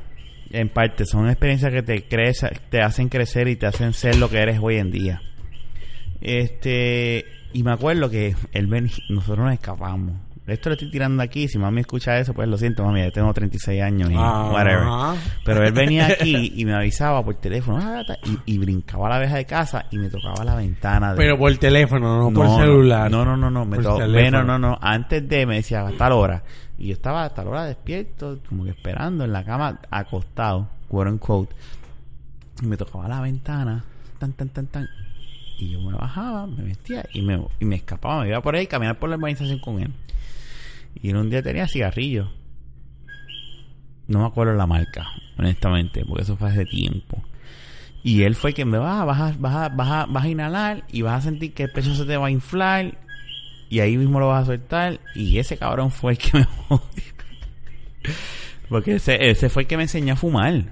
En 0.50 0.68
parte, 0.68 1.06
son 1.06 1.28
experiencias 1.28 1.72
que 1.72 1.82
te 1.82 2.04
crece, 2.04 2.48
te 2.70 2.80
hacen 2.80 3.08
crecer 3.08 3.48
y 3.48 3.56
te 3.56 3.66
hacen 3.66 3.92
ser 3.92 4.16
lo 4.16 4.30
que 4.30 4.38
eres 4.38 4.60
hoy 4.62 4.76
en 4.76 4.92
día. 4.92 5.20
Este, 6.20 7.24
y 7.52 7.64
me 7.64 7.72
acuerdo 7.72 8.08
que 8.08 8.36
él 8.52 8.66
ven, 8.68 8.90
nosotros 9.08 9.44
nos 9.44 9.52
escapamos. 9.54 10.14
Esto 10.46 10.68
lo 10.68 10.74
estoy 10.74 10.90
tirando 10.90 11.22
aquí, 11.22 11.48
si 11.48 11.57
mami 11.57 11.80
escucha 11.80 12.18
eso, 12.18 12.35
pues 12.35 12.46
lo 12.46 12.59
siento, 12.59 12.85
mami, 12.85 13.00
ya 13.00 13.11
tengo 13.11 13.33
36 13.33 13.80
años 13.83 14.11
y 14.11 14.14
whatever. 14.14 14.85
Pero 15.42 15.64
él 15.66 15.72
venía 15.72 16.07
aquí 16.20 16.52
y 16.54 16.64
me 16.66 16.74
avisaba 16.74 17.24
por 17.24 17.37
teléfono 17.37 17.78
ah, 17.83 18.04
y, 18.46 18.54
y 18.54 18.59
brincaba 18.59 19.07
a 19.07 19.11
la 19.11 19.16
abeja 19.16 19.37
de 19.37 19.46
casa 19.46 19.87
y 19.90 19.96
me 19.96 20.11
tocaba 20.11 20.44
la 20.44 20.54
ventana. 20.54 21.12
De, 21.12 21.16
Pero 21.16 21.38
por 21.38 21.57
teléfono, 21.57 22.30
no, 22.30 22.35
por 22.35 22.46
celular. 22.61 23.11
No, 23.11 23.24
no, 23.24 23.38
no, 23.38 23.50
no. 23.50 23.64
Me 23.64 23.78
to- 23.78 23.96
bueno, 23.96 24.42
no, 24.44 24.59
no. 24.59 24.78
Antes 24.83 25.26
de 25.26 25.46
me 25.46 25.57
decía 25.57 25.87
a 25.87 25.92
tal 25.92 26.12
hora. 26.12 26.42
Y 26.76 26.88
yo 26.88 26.92
estaba 26.92 27.24
a 27.24 27.30
tal 27.30 27.48
hora 27.48 27.64
despierto, 27.64 28.38
como 28.46 28.64
que 28.64 28.70
esperando 28.70 29.24
en 29.24 29.33
la 29.33 29.44
cama, 29.44 29.80
acostado, 29.90 30.68
quote 30.88 31.11
unquote. 31.11 31.54
Y 32.62 32.66
me 32.66 32.76
tocaba 32.76 33.09
la 33.09 33.20
ventana, 33.22 33.83
tan, 34.18 34.33
tan, 34.35 34.50
tan, 34.50 34.66
tan. 34.66 34.88
Y 35.59 35.70
yo 35.70 35.80
me 35.80 35.96
bajaba, 35.96 36.46
me 36.46 36.64
vestía 36.64 37.07
y 37.14 37.22
me, 37.22 37.42
y 37.61 37.64
me 37.64 37.76
escapaba. 37.76 38.22
Me 38.22 38.28
iba 38.28 38.42
por 38.42 38.54
ahí 38.57 38.66
caminar 38.66 38.98
por 38.98 39.09
la 39.09 39.16
urbanización 39.16 39.59
con 39.61 39.80
él. 39.80 39.90
Y 40.94 41.11
en 41.11 41.16
un 41.16 41.30
día 41.30 41.42
tenía 41.42 41.68
cigarrillos. 41.68 42.28
No 44.07 44.20
me 44.20 44.26
acuerdo 44.26 44.52
la 44.54 44.66
marca, 44.66 45.07
honestamente, 45.38 46.04
porque 46.07 46.22
eso 46.22 46.37
fue 46.37 46.48
hace 46.50 46.66
tiempo. 46.66 47.22
Y 48.02 48.22
él 48.22 48.35
fue 48.35 48.52
quien 48.52 48.68
me 48.68 48.78
va, 48.78 49.04
vas 49.04 49.20
a, 49.20 49.37
vas, 49.38 49.54
a, 49.54 49.68
vas, 49.70 49.88
a, 49.88 50.07
vas 50.07 50.24
a 50.24 50.28
inhalar 50.28 50.85
y 50.92 51.02
vas 51.02 51.18
a 51.18 51.28
sentir 51.28 51.54
que 51.54 51.64
el 51.64 51.72
pecho 51.72 51.94
se 51.94 52.04
te 52.04 52.18
va 52.18 52.26
a 52.26 52.30
inflar 52.30 52.98
y 53.70 53.80
ahí 53.80 53.96
mismo 53.96 54.20
lo 54.20 54.28
vas 54.28 54.42
a 54.42 54.46
soltar. 54.46 55.00
Y 55.14 55.38
ese 55.38 55.57
cabrón 55.57 55.90
fue 55.90 56.12
el 56.12 56.18
que 56.18 56.38
me 56.38 56.44
jodió. 56.68 56.83
Porque 58.68 58.96
ese, 58.96 59.30
ese 59.30 59.48
fue 59.48 59.62
el 59.62 59.68
que 59.68 59.76
me 59.76 59.85
enseñó 59.85 60.12
a 60.12 60.16
fumar. 60.16 60.64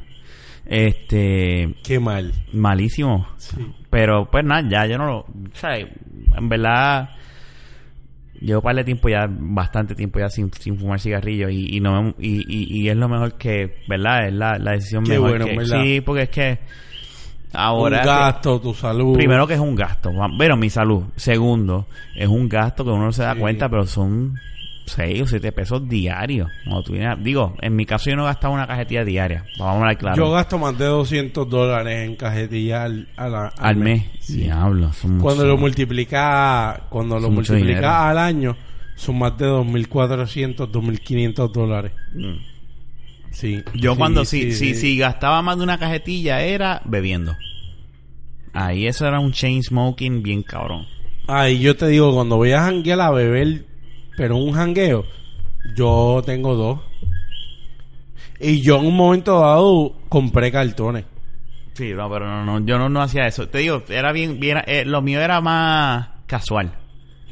Este, 0.67 1.75
Qué 1.83 1.99
mal. 1.99 2.33
malísimo. 2.53 3.27
Sí. 3.39 3.57
Pero 3.91 4.31
pues 4.31 4.45
nada, 4.45 4.69
ya 4.69 4.87
yo 4.87 4.99
no 4.99 5.07
lo. 5.07 5.19
O 5.21 5.27
sea, 5.55 5.79
en 5.79 6.49
verdad. 6.49 7.11
Llevo 8.43 8.59
un 8.61 8.65
par 8.65 8.75
de 8.77 8.85
tiempo 8.85 9.09
ya, 9.09 9.29
bastante 9.31 9.95
tiempo 9.95 10.19
ya 10.19 10.29
sin, 10.29 10.53
sin 10.53 10.77
fumar 10.79 10.99
cigarrillo 11.01 11.49
y, 11.49 11.77
y 11.77 11.81
no 11.81 12.15
y, 12.19 12.43
y, 12.49 12.81
y 12.83 12.89
es 12.89 12.97
lo 12.97 13.09
mejor 13.09 13.35
que, 13.35 13.77
¿verdad? 13.89 14.27
Es 14.27 14.33
la, 14.35 14.59
la 14.59 14.73
decisión 14.73 15.05
Qué 15.05 15.13
mejor 15.13 15.29
bueno, 15.31 15.45
que, 15.47 15.57
¿verdad? 15.57 15.83
Sí, 15.83 16.01
porque 16.01 16.23
es 16.23 16.29
que 16.31 16.59
ahora... 17.53 17.99
un 17.99 18.03
que- 18.03 18.09
gasto, 18.09 18.61
tu 18.61 18.75
salud. 18.75 19.15
primero 19.15 19.47
que 19.47 19.55
es 19.55 19.61
un 19.61 19.75
gasto, 19.75 20.11
bueno, 20.37 20.57
mi 20.57 20.71
salud. 20.71 21.05
Segundo, 21.17 21.87
es 22.17 22.27
un 22.29 22.49
gasto 22.49 22.85
que 22.85 22.91
uno 22.91 23.05
no 23.05 23.13
se 23.13 23.23
da 23.23 23.35
Sí. 23.35 23.41
cuenta, 23.41 23.69
pero 23.69 23.87
son 23.87 24.35
6 24.87 25.23
o 25.23 25.27
7 25.27 25.53
pesos 25.53 25.89
diarios. 25.89 26.49
Digo, 27.21 27.55
en 27.61 27.77
mi 27.77 27.87
caso 27.87 28.11
yo 28.11 28.17
no 28.17 28.25
gastaba 28.25 28.55
una 28.55 28.67
cajetilla 28.67 29.05
diaria, 29.05 29.45
vamos 29.59 29.75
a 29.75 29.79
hablar 29.79 29.99
claro. 29.99 30.17
Yo 30.17 30.31
gasto 30.31 30.59
más 30.59 30.77
de 30.79 30.85
200 30.87 31.49
dólares 31.49 32.09
en 32.09 32.17
cajetilla 32.17 32.85
al, 32.85 33.09
al 33.17 33.77
mes. 33.77 34.05
Sí. 34.21 34.39
Diablo, 34.43 34.91
Cuando 35.21 35.45
lo 35.47 35.57
multiplica, 35.57 36.83
cuando 36.89 37.19
lo 37.21 37.31
multiplica 37.31 37.67
dinero. 37.67 37.89
al 37.91 38.19
año, 38.19 38.57
son 38.97 39.19
más 39.19 39.37
de 39.39 39.47
2.400, 39.47 40.57
2.500 40.71 41.53
dólares. 41.53 41.93
Mm. 42.15 42.35
Sí. 43.31 43.63
Yo 43.75 43.93
Sí, 43.93 43.99
cuando 43.99 44.25
si, 44.25 44.53
sí, 44.53 44.75
si, 44.75 44.75
sí. 44.75 44.99
gastaba 44.99 45.41
más 45.43 45.57
de 45.57 45.63
una 45.65 45.79
cajetilla 45.79 46.43
era 46.43 46.83
bebiendo. 46.85 47.35
Ahí 48.53 48.87
eso 48.87 49.07
era 49.07 49.19
un 49.21 49.33
chain 49.33 49.63
smoking 49.63 50.23
bien 50.23 50.43
cabrón. 50.43 50.87
Ay, 51.27 51.61
yo 51.61 51.75
te 51.77 51.87
digo, 51.87 52.13
cuando 52.13 52.37
voy 52.37 52.53
a 52.53 52.61
janguear 52.63 53.01
a 53.01 53.11
beber, 53.11 53.65
pero 54.17 54.37
un 54.37 54.53
jangueo, 54.53 55.05
yo 55.77 56.23
tengo 56.25 56.55
dos. 56.55 56.81
Y 58.41 58.61
yo 58.61 58.79
en 58.79 58.87
un 58.87 58.97
momento 58.97 59.39
dado 59.41 59.93
compré 60.09 60.51
cartones. 60.51 61.05
Sí, 61.75 61.93
no, 61.95 62.11
pero 62.11 62.27
no, 62.27 62.45
no, 62.45 62.67
yo 62.67 62.79
no, 62.79 62.89
no 62.89 63.01
hacía 63.01 63.27
eso. 63.27 63.49
Te 63.49 63.59
digo, 63.59 63.83
era 63.89 64.13
bien, 64.13 64.39
bien, 64.41 64.59
eh, 64.67 64.85
lo 64.85 65.01
mío 65.01 65.21
era 65.21 65.41
más 65.41 66.09
casual. 66.27 66.73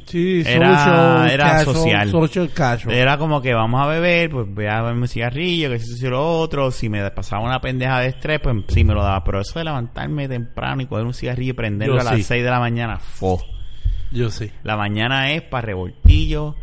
Sí, 0.05 0.41
Era- 0.45 0.77
social, 0.83 1.31
era 1.31 1.43
casual, 1.45 1.75
social. 1.75 2.09
social 2.09 2.49
casual. 2.51 2.95
Era 2.95 3.17
como 3.17 3.41
que 3.41 3.53
vamos 3.53 3.81
a 3.81 3.85
beber, 3.87 4.29
pues 4.29 4.47
voy 4.53 4.65
a 4.65 4.81
beberme 4.81 5.01
un 5.01 5.07
cigarrillo, 5.07 5.69
que 5.69 5.75
eso 5.75 6.05
y 6.05 6.09
lo 6.09 6.39
otro. 6.39 6.71
Si 6.71 6.89
me 6.89 7.09
pasaba 7.11 7.43
una 7.43 7.61
pendeja 7.61 7.99
de 7.99 8.07
estrés, 8.07 8.39
pues 8.41 8.55
sí 8.67 8.83
me 8.83 8.93
lo 8.93 9.03
daba. 9.03 9.23
Pero 9.23 9.41
eso 9.41 9.59
de 9.59 9.65
levantarme 9.65 10.27
temprano 10.27 10.81
y 10.81 10.85
coger 10.87 11.05
un 11.05 11.13
cigarrillo 11.13 11.51
y 11.51 11.55
prenderlo 11.55 11.95
Yo 11.95 12.01
a 12.01 12.03
las 12.03 12.15
sí. 12.15 12.23
6 12.23 12.43
de 12.43 12.49
la 12.49 12.59
mañana, 12.59 12.99
fo. 12.99 13.41
Yo 14.11 14.29
sí. 14.31 14.51
La 14.63 14.75
mañana 14.75 15.31
es 15.31 15.43
para 15.43 15.67
revoltillo, 15.67 16.55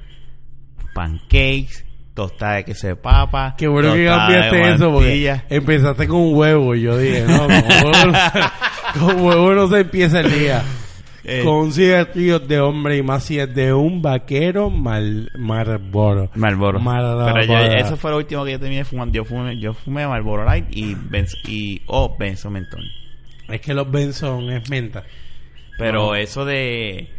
pancakes, 1.02 1.84
tostada 2.14 2.56
de 2.56 2.64
queso 2.64 2.88
de 2.88 2.96
papa. 2.96 3.54
Qué 3.56 3.68
bueno 3.68 3.94
que 3.94 4.04
cambiaste 4.06 4.72
eso 4.72 4.92
porque 4.92 5.40
empezaste 5.48 6.08
con 6.08 6.18
un 6.20 6.34
huevo 6.36 6.74
y 6.74 6.82
yo 6.82 6.98
dije, 6.98 7.24
no, 7.26 7.46
con 7.46 7.50
huevo, 7.52 7.90
no- 8.06 9.00
con 9.06 9.20
huevo 9.24 9.54
no 9.54 9.68
se 9.68 9.80
empieza 9.80 10.20
el 10.20 10.30
día. 10.38 10.62
Eh, 11.24 11.42
Con 11.44 11.54
un 11.56 11.72
cigarrillo 11.72 12.38
de 12.38 12.58
hombre 12.58 12.96
y 12.96 13.02
más 13.02 13.22
si 13.24 13.38
es 13.38 13.54
de 13.54 13.74
un 13.74 14.00
vaquero 14.00 14.70
mal, 14.70 15.30
Marlboro. 15.36 16.30
Marlboro. 16.34 16.80
Marlboro. 16.80 17.34
Pero 17.34 17.44
yo, 17.44 17.58
eso 17.76 17.96
fue 17.98 18.10
lo 18.12 18.16
último 18.16 18.44
que 18.46 18.52
yo 18.52 18.58
terminé 18.60 18.82
fumando. 18.84 19.14
Yo 19.14 19.24
fumé, 19.26 19.58
yo 19.60 19.74
fumé 19.74 20.06
Marlboro 20.06 20.44
Light 20.46 20.66
y 20.70 20.94
Benzo, 20.94 21.36
y 21.46 21.82
o 21.86 22.16
Benzo 22.18 22.50
Mentón. 22.50 22.80
Es 23.48 23.60
que 23.60 23.74
los 23.74 23.90
Benson 23.90 24.50
es 24.50 24.70
menta. 24.70 25.04
Pero 25.76 26.06
No. 26.06 26.14
eso 26.14 26.46
de 26.46 27.10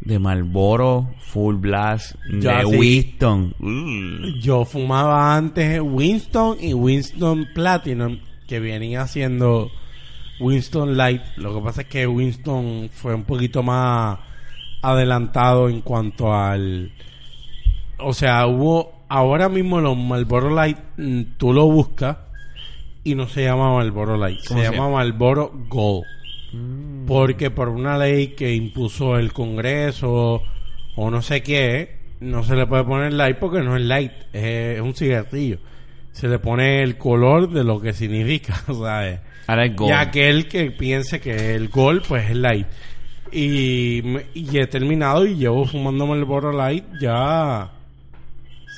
de 0.00 0.18
Marlboro, 0.18 1.08
Full 1.20 1.56
Blast, 1.56 2.14
de. 2.30 2.64
Winston. 2.64 3.54
uh, 3.58 4.38
Yo 4.40 4.64
fumaba 4.64 5.36
antes 5.36 5.80
Winston 5.80 6.58
y 6.60 6.74
Winston 6.74 7.48
Platinum, 7.54 8.18
que 8.46 8.60
venía 8.60 9.06
siendo 9.06 9.70
Winston 10.40 10.96
Light. 10.96 11.22
Lo 11.36 11.54
que 11.54 11.60
pasa 11.60 11.80
es 11.82 11.88
que 11.88 12.06
Winston 12.06 12.88
fue 12.92 13.14
un 13.14 13.24
poquito 13.24 13.62
más 13.62 14.18
adelantado 14.82 15.68
en 15.68 15.80
cuanto 15.80 16.32
al... 16.34 16.92
O 17.98 18.12
sea, 18.12 18.46
hubo... 18.46 18.94
Ahora 19.08 19.48
mismo 19.48 19.80
los 19.80 19.96
Marlboro 19.96 20.50
Light, 20.50 20.78
mm, 20.96 21.22
tú 21.36 21.52
lo 21.52 21.66
buscas 21.66 22.16
y 23.04 23.14
no 23.14 23.28
se 23.28 23.44
llama 23.44 23.72
Marlboro 23.72 24.16
Light, 24.16 24.40
se 24.40 24.48
¿Cómo 24.48 24.60
se 24.60 24.64
llama 24.66 24.76
llama? 24.78 24.90
Marlboro 24.96 25.52
Gold. 25.68 26.04
Porque 27.06 27.50
por 27.50 27.68
una 27.68 27.98
ley 27.98 28.28
que 28.28 28.54
impuso 28.54 29.16
el 29.16 29.32
Congreso 29.32 30.42
o 30.94 31.10
no 31.10 31.22
sé 31.22 31.42
qué, 31.42 31.96
no 32.20 32.42
se 32.42 32.56
le 32.56 32.66
puede 32.66 32.84
poner 32.84 33.12
light 33.12 33.36
porque 33.38 33.60
no 33.60 33.76
es 33.76 33.82
light, 33.82 34.12
es, 34.32 34.76
es 34.76 34.80
un 34.80 34.94
cigarrillo. 34.94 35.58
Se 36.12 36.28
le 36.28 36.38
pone 36.38 36.82
el 36.82 36.96
color 36.96 37.50
de 37.50 37.62
lo 37.62 37.80
que 37.80 37.92
significa, 37.92 38.54
¿sabes? 38.66 39.20
Ahora 39.46 39.66
es 39.66 39.76
Gold. 39.76 39.90
Y 39.90 39.92
aquel 39.92 40.48
que 40.48 40.70
piense 40.70 41.20
que 41.20 41.54
el 41.54 41.68
gol, 41.68 42.02
pues 42.06 42.30
es 42.30 42.36
light. 42.36 42.66
Y, 43.32 44.02
y 44.34 44.58
he 44.58 44.66
terminado 44.66 45.26
y 45.26 45.36
llevo 45.36 45.66
fumándome 45.66 46.14
el 46.14 46.24
Boro 46.24 46.52
Light 46.52 46.84
ya. 47.00 47.70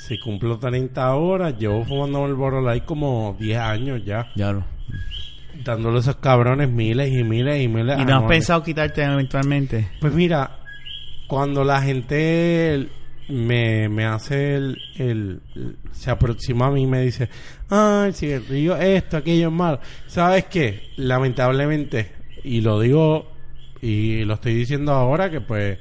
Si 0.07 0.19
cumplo 0.19 0.57
30 0.57 1.15
horas, 1.15 1.57
llevo 1.57 1.85
fumándome 1.85 2.27
el 2.27 2.33
Boro 2.33 2.61
Light 2.61 2.83
como 2.83 3.35
10 3.39 3.57
años 3.59 4.03
ya. 4.03 4.27
Ya 4.35 4.51
lo. 4.51 4.78
Dándole 5.63 5.97
a 5.97 5.99
esos 6.01 6.15
cabrones 6.17 6.69
miles 6.69 7.11
y 7.11 7.23
miles 7.23 7.61
y 7.61 7.67
miles 7.67 7.99
¿Y 7.99 8.05
no 8.05 8.17
has 8.17 8.23
pensado 8.29 8.63
quitarte 8.63 9.03
eventualmente? 9.03 9.89
Pues 9.99 10.13
mira, 10.13 10.57
cuando 11.27 11.63
la 11.63 11.81
gente 11.81 12.87
me, 13.27 13.89
me 13.89 14.05
hace 14.05 14.55
el, 14.55 14.77
el- 14.97 15.41
se 15.91 16.09
aproxima 16.11 16.67
a 16.67 16.71
mí 16.71 16.83
y 16.83 16.87
me 16.87 17.01
dice, 17.01 17.29
ah, 17.69 18.05
el 18.07 18.13
cigarrillo, 18.13 18.77
esto, 18.77 19.17
aquello 19.17 19.47
es 19.49 19.53
malo. 19.53 19.79
¿Sabes 20.07 20.45
qué? 20.45 20.91
Lamentablemente, 20.97 22.11
y 22.43 22.61
lo 22.61 22.79
digo 22.79 23.31
y 23.81 24.23
lo 24.23 24.35
estoy 24.35 24.53
diciendo 24.55 24.93
ahora 24.93 25.29
que 25.29 25.41
pues 25.41 25.77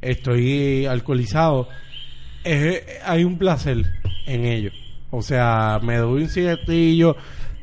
estoy 0.00 0.86
alcoholizado, 0.86 1.68
es- 2.44 2.82
hay 3.04 3.24
un 3.24 3.38
placer 3.38 3.78
en 4.26 4.44
ello. 4.44 4.70
O 5.10 5.22
sea, 5.22 5.80
me 5.82 5.96
doy 5.96 6.22
un 6.24 6.28
cigarrillo. 6.28 7.16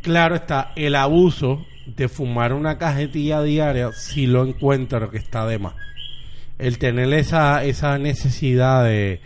Claro 0.05 0.35
está, 0.35 0.71
el 0.75 0.93
abuso 0.95 1.65
de 1.87 2.07
fumar 2.09 2.53
una 2.53 2.77
cajetilla 2.77 3.41
diaria, 3.41 3.91
si 3.91 4.27
lo 4.27 4.45
encuentro 4.45 5.09
que 5.09 5.17
está 5.17 5.45
de 5.47 5.57
más. 5.59 5.73
El 6.59 6.77
tener 6.77 7.11
esa, 7.13 7.63
esa 7.63 7.97
necesidad 7.97 8.85
de, 8.85 9.19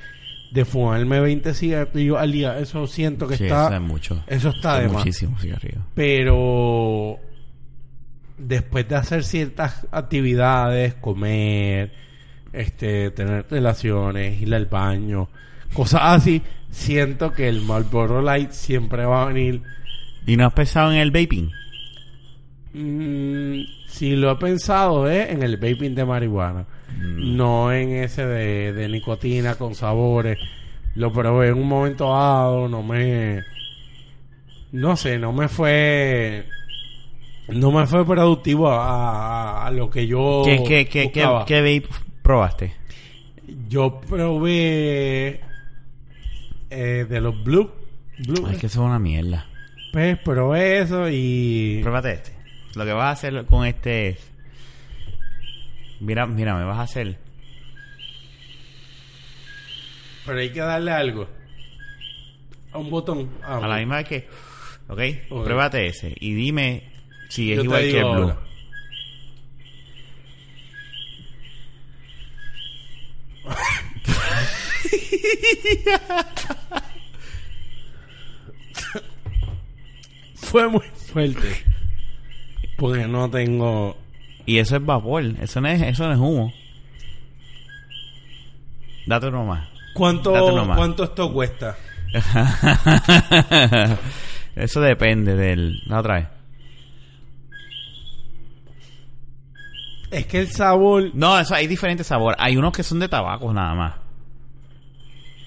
de 0.52 0.64
fumarme 0.66 1.20
20 1.20 1.54
cigarrillos 1.54 2.18
al 2.18 2.32
día, 2.32 2.58
eso 2.60 2.88
siento 2.88 3.28
que 3.28 3.36
Sí, 3.36 3.44
está... 3.44 3.66
eso 3.68 3.76
es 3.76 3.82
mucho. 3.82 4.24
Eso 4.26 4.50
está 4.50 4.78
Es 4.78 4.84
de 4.84 4.88
más. 4.88 4.98
muchísimo 5.00 5.38
cigarrillo. 5.38 5.82
Pero 5.96 7.20
después 8.38 8.88
de 8.88 8.96
hacer 8.96 9.24
ciertas 9.26 9.86
actividades, 9.92 10.94
comer, 10.96 11.92
este, 12.54 13.12
tener 13.12 13.46
relaciones, 13.50 14.42
ir 14.42 14.56
al 14.56 14.66
baño, 14.68 15.28
cosas 15.74 16.02
así, 16.04 16.42
siento 16.72 17.34
que 17.34 17.50
el 17.50 17.62
Marlboro 17.62 18.22
Light 18.22 18.52
siempre 18.52 19.06
va 19.06 19.24
a 19.24 19.26
venir. 19.26 19.62
¿Y 20.30 20.38
no 20.38 20.46
has 20.46 20.54
pensado 20.54 20.92
en 20.92 21.00
el 21.00 21.10
vaping? 21.10 21.50
Mm, 22.74 23.62
si 23.88 24.16
lo 24.16 24.32
he 24.32 24.36
pensado 24.36 25.10
es 25.10 25.32
en 25.32 25.42
el 25.42 25.58
vaping 25.58 25.96
de 25.96 26.06
marihuana, 26.06 26.68
Mm. 26.96 27.36
no 27.36 27.72
en 27.72 27.94
ese 27.94 28.26
de, 28.28 28.74
de 28.74 28.90
nicotina 28.90 29.56
con 29.56 29.74
sabores. 29.74 30.38
Lo 30.94 31.12
probé 31.12 31.48
en 31.48 31.56
un 31.56 31.68
momento 31.68 32.12
dado, 32.12 32.68
no 32.68 32.84
me, 32.84 33.42
no 34.72 34.96
sé, 34.96 35.18
no 35.18 35.34
me 35.34 35.48
fue, 35.48 36.46
no 37.48 37.72
me 37.72 37.88
fue 37.88 38.06
productivo 38.06 38.70
a, 38.72 39.70
lo 39.74 39.90
que 39.90 40.06
yo 40.06 40.42
¿Qué, 40.46 40.64
qué, 40.64 40.86
qué, 40.88 41.12
qué, 41.12 41.28
qué 41.46 41.62
vape 41.62 41.88
probaste? 42.22 42.74
Yo 43.68 44.00
probé 44.02 45.40
eh, 46.70 47.06
de 47.10 47.22
los 47.22 47.44
blue, 47.44 47.72
blue, 48.28 48.46
Ay, 48.48 48.54
es 48.54 48.60
que 48.60 48.68
eso 48.68 48.82
es 48.82 48.86
una 48.88 49.00
mierda. 49.00 49.49
Pues 49.92 50.18
probé 50.20 50.80
eso 50.80 51.08
y 51.10 51.80
Pruébate 51.82 52.14
este. 52.14 52.32
Lo 52.76 52.86
que 52.86 52.94
vas 52.94 53.06
a 53.06 53.12
hacer 53.12 53.46
con 53.46 53.66
este 53.66 54.10
es... 54.10 54.32
Mira, 56.00 56.26
mira, 56.26 56.56
me 56.56 56.64
vas 56.64 56.78
a 56.78 56.84
hacer... 56.84 57.18
pero 60.26 60.40
hay 60.40 60.52
que 60.52 60.60
darle 60.60 60.92
algo 60.92 61.28
a 62.72 62.78
un 62.78 62.90
botón. 62.92 63.32
Ah, 63.42 63.58
A 63.58 63.68
la 63.68 63.78
misma 63.78 63.98
vez 63.98 64.08
que... 64.08 64.28
¿Ok? 64.88 65.00
Pruébate 65.44 65.88
ese. 65.88 66.16
Y 66.20 66.34
dime 66.34 66.84
si 67.30 67.52
es 67.52 67.58
Yo 67.58 67.64
igual 67.64 67.82
que 67.82 68.00
el 68.00 68.06
blue. 68.06 68.36
Fue 80.50 80.68
muy 80.68 80.82
fuerte. 81.12 81.64
Porque 82.76 83.08
no 83.08 83.30
tengo. 83.30 83.96
Y 84.48 84.58
eso 84.58 84.78
es 84.78 84.86
vapor. 84.86 85.24
Eso 85.40 85.62
no 85.62 85.68
es, 85.68 85.80
eso 85.80 86.08
no 86.08 86.14
es 86.14 86.20
humo. 86.20 86.52
Date 89.06 89.28
uno 89.28 89.46
más. 89.46 89.70
¿Cuánto, 89.94 90.32
Date 90.32 90.52
uno 90.52 90.66
más. 90.66 90.78
¿cuánto 90.78 91.04
esto 91.04 91.32
cuesta? 91.32 91.78
eso 94.56 94.82
depende 94.82 95.36
del... 95.36 95.84
La 95.86 96.00
otra 96.00 96.16
vez. 96.16 96.28
Es 100.10 100.26
que 100.26 100.40
el 100.40 100.48
sabor. 100.48 101.12
No, 101.14 101.40
eso 101.40 101.54
hay 101.54 101.68
diferentes 101.68 102.08
sabores. 102.08 102.38
Hay 102.42 102.58
unos 102.58 102.74
que 102.74 102.82
son 102.82 103.00
de 103.00 103.08
tabaco 103.08 103.54
nada 103.54 103.76
más. 103.76 103.96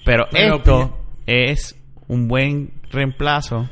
Pero, 0.05 0.27
Pero 0.31 0.55
esto 0.55 0.97
es 1.25 1.77
un 2.07 2.29
buen 2.29 2.71
reemplazo. 2.89 3.69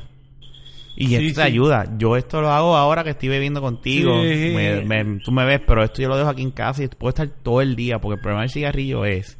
Y 1.03 1.07
Sí, 1.07 1.15
esto 1.27 1.41
te 1.41 1.47
sí. 1.47 1.53
ayuda. 1.53 1.85
Yo 1.97 2.15
esto 2.17 2.41
lo 2.41 2.51
hago 2.51 2.75
ahora 2.75 3.03
que 3.03 3.11
estoy 3.11 3.29
bebiendo 3.29 3.61
contigo. 3.61 4.21
Sí. 4.23 4.53
Me- 4.55 4.83
me- 4.83 5.19
tú 5.19 5.31
me 5.31 5.45
ves, 5.45 5.61
pero 5.65 5.83
esto 5.83 6.01
yo 6.01 6.07
lo 6.09 6.17
dejo 6.17 6.29
aquí 6.29 6.41
en 6.43 6.51
casa 6.51 6.83
y 6.83 6.87
puedo 6.87 7.09
estar 7.09 7.27
todo 7.27 7.61
el 7.61 7.75
día. 7.75 7.99
Porque 7.99 8.15
el 8.15 8.21
problema 8.21 8.41
del 8.41 8.49
cigarrillo 8.51 9.05
es, 9.05 9.37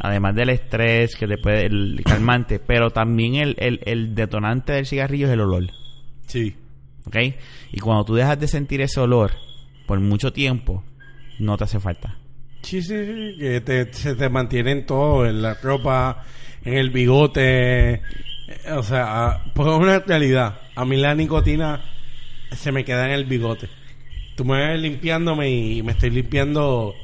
además 0.00 0.34
del 0.34 0.50
estrés, 0.50 1.16
que 1.16 1.26
te 1.26 1.38
puede, 1.38 1.66
el 1.66 2.00
calmante, 2.04 2.58
pero 2.60 2.90
también 2.90 3.34
el, 3.34 3.56
el, 3.58 3.80
el 3.84 4.14
detonante 4.14 4.72
del 4.74 4.86
cigarrillo 4.86 5.26
es 5.26 5.32
el 5.32 5.40
olor. 5.40 5.64
Sí. 6.26 6.54
¿Ok? 7.06 7.16
Y 7.72 7.80
cuando 7.80 8.04
tú 8.04 8.14
dejas 8.14 8.38
de 8.38 8.48
sentir 8.48 8.80
ese 8.80 9.00
olor 9.00 9.32
por 9.86 9.98
mucho 10.00 10.32
tiempo, 10.32 10.84
no 11.38 11.56
te 11.56 11.64
hace 11.64 11.80
falta. 11.80 12.16
Sí, 12.62 12.82
sí, 12.82 12.94
sí, 13.06 13.36
que 13.38 13.60
te, 13.60 13.92
se 13.92 14.14
te 14.16 14.28
mantiene 14.28 14.72
en 14.72 14.86
todo, 14.86 15.24
en 15.26 15.40
la 15.42 15.54
ropa, 15.54 16.24
en 16.64 16.74
el 16.74 16.90
bigote. 16.90 18.02
Eh, 18.48 18.72
O 18.72 18.82
sea, 18.82 19.42
pues 19.54 19.68
es 19.68 19.74
una 19.74 19.98
realidad. 20.00 20.56
A 20.74 20.84
mí 20.84 20.96
la 20.96 21.14
nicotina 21.14 21.80
se 22.52 22.72
me 22.72 22.84
queda 22.84 23.06
en 23.06 23.12
el 23.12 23.24
bigote. 23.24 23.68
Tú 24.36 24.44
me 24.44 24.58
ves 24.58 24.80
limpiándome 24.80 25.50
y 25.50 25.82
me 25.82 25.92
estoy 25.92 26.10
limpiando. 26.10 26.94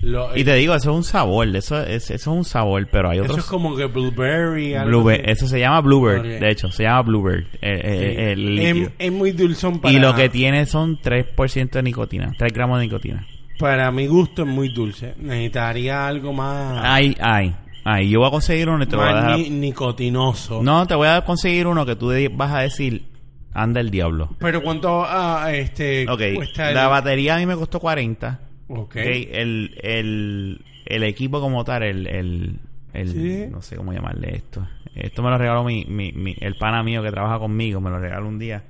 Lo, 0.00 0.36
Y 0.36 0.44
te 0.44 0.54
digo, 0.54 0.74
eso 0.76 0.90
es 0.92 0.96
un 0.96 1.02
sabor, 1.04 1.48
eso 1.56 1.82
es, 1.82 2.04
eso 2.10 2.14
es 2.14 2.26
un 2.28 2.44
sabor, 2.44 2.86
pero 2.90 3.10
hay 3.10 3.18
eso 3.18 3.24
otros... 3.24 3.38
es 3.40 3.44
como 3.50 3.74
que 3.76 3.86
blueberry. 3.86 4.74
así. 4.74 4.88
eso 5.24 5.48
se 5.48 5.58
llama 5.58 5.80
Bluebird, 5.80 6.20
Ok. 6.20 6.40
de 6.40 6.50
hecho, 6.50 6.70
se 6.70 6.84
llama 6.84 7.02
Bluebird, 7.02 7.46
eh, 7.54 7.80
eh, 7.82 7.98
Sí. 8.16 8.22
el 8.30 8.54
líquido. 8.54 8.86
es, 8.86 8.92
es 9.00 9.12
muy 9.12 9.32
dulzón 9.32 9.80
para... 9.80 9.92
Y 9.92 9.98
lo 9.98 10.14
que 10.14 10.28
tiene 10.28 10.66
son 10.66 10.98
3% 11.00 11.70
de 11.70 11.82
nicotina, 11.82 12.32
3 12.38 12.52
gramos 12.52 12.78
de 12.78 12.84
nicotina. 12.86 13.26
para 13.58 13.90
mi 13.90 14.06
gusto 14.06 14.42
es 14.42 14.48
muy 14.48 14.68
dulce. 14.68 15.14
Necesitaría 15.18 16.06
algo 16.06 16.32
más, 16.32 16.80
Ay, 16.80 17.16
ay, 17.20 17.56
ay. 17.92 18.10
Yo 18.10 18.20
voy 18.20 18.28
a 18.28 18.30
conseguir 18.30 18.68
uno 18.68 18.82
y 18.82 18.86
te 18.86 18.96
voy 18.96 19.06
a 19.08 19.14
dejar. 19.14 19.38
ni- 19.38 19.50
nicotinoso. 19.50 20.62
No, 20.62 20.86
te 20.86 20.94
voy 20.94 21.08
a 21.08 21.22
conseguir 21.24 21.66
uno 21.66 21.84
que 21.86 21.96
tú 21.96 22.12
vas 22.32 22.52
a 22.52 22.60
decir, 22.60 23.08
anda 23.52 23.80
el 23.80 23.90
diablo. 23.90 24.36
Pero 24.38 24.62
cuánto 24.62 25.04
ah, 25.06 25.50
este 25.52 26.08
Ok, 26.08 26.20
cuesta 26.34 26.68
el- 26.68 26.74
la 26.74 26.88
batería 26.88 27.36
a 27.36 27.38
mí 27.38 27.46
me 27.46 27.54
costó 27.56 27.80
40. 27.80 28.40
Ok. 28.68 28.78
Ok, 28.78 28.96
el, 28.96 29.78
el, 29.82 30.64
el 30.86 31.02
equipo 31.04 31.40
como 31.40 31.64
tal, 31.64 31.82
el, 31.82 32.06
el, 32.06 32.60
el- 32.92 33.12
Sí. 33.12 33.46
no 33.50 33.62
sé 33.62 33.76
cómo 33.76 33.92
llamarle 33.92 34.36
esto. 34.36 34.66
Esto 34.94 35.22
me 35.22 35.30
lo 35.30 35.38
regaló 35.38 35.62
mi, 35.64 35.84
mi, 35.86 36.12
mi- 36.12 36.36
el 36.40 36.56
pana 36.56 36.82
mío 36.82 37.02
que 37.02 37.10
trabaja 37.10 37.38
conmigo, 37.38 37.80
me 37.80 37.88
lo 37.90 37.98
regaló 37.98 38.26
un 38.28 38.38
día. 38.38 38.64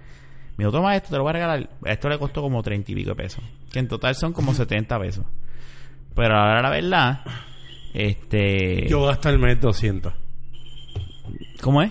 Me 0.57 0.65
dijo, 0.65 0.73
toma 0.73 0.95
esto, 0.97 1.11
te 1.11 1.17
lo 1.17 1.23
voy 1.23 1.31
a 1.31 1.33
regalar. 1.35 1.71
Esto 1.85 2.09
le 2.09 2.19
costó 2.19 2.43
como 2.43 2.63
30 2.63 2.91
y 2.93 2.95
pico 2.97 3.11
de 3.11 3.17
pesos. 3.17 3.43
Que 3.73 3.79
en 3.79 3.89
total 3.89 4.15
son 4.15 4.33
como 4.33 4.53
70 4.55 4.99
pesos. 5.01 5.25
Pero 6.15 6.37
ahora 6.37 6.61
la 6.63 6.71
verdad, 6.71 7.21
este... 7.99 8.87
Yo 8.89 9.05
gasto 9.05 9.29
al 9.29 9.39
mes 9.39 9.61
200. 9.61 10.13
¿Cómo 11.61 11.83
es? 11.83 11.91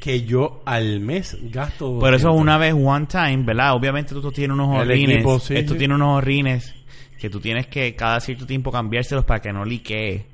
Que 0.00 0.22
yo 0.24 0.62
al 0.66 1.00
mes 1.00 1.38
gasto 1.50 1.98
Por 1.98 2.14
eso 2.14 2.28
200. 2.28 2.42
una 2.42 2.58
vez, 2.58 2.74
one 2.74 3.06
time, 3.06 3.38
¿verdad? 3.38 3.74
Obviamente 3.74 4.14
tú, 4.14 4.20
tú 4.20 4.30
tienes 4.30 4.54
unos 4.54 4.76
horrines. 4.78 5.16
equipo, 5.16 5.38
sí, 5.40 5.56
esto 5.56 5.72
sí. 5.72 5.78
tiene 5.78 5.94
unos 5.94 6.18
horrines 6.18 6.74
que 7.18 7.30
tú 7.30 7.40
tienes 7.40 7.66
que 7.66 7.94
cada 7.94 8.20
cierto 8.20 8.46
tiempo 8.46 8.70
cambiárselos 8.70 9.24
para 9.24 9.40
que 9.40 9.52
no 9.52 9.64
liquee 9.64 10.26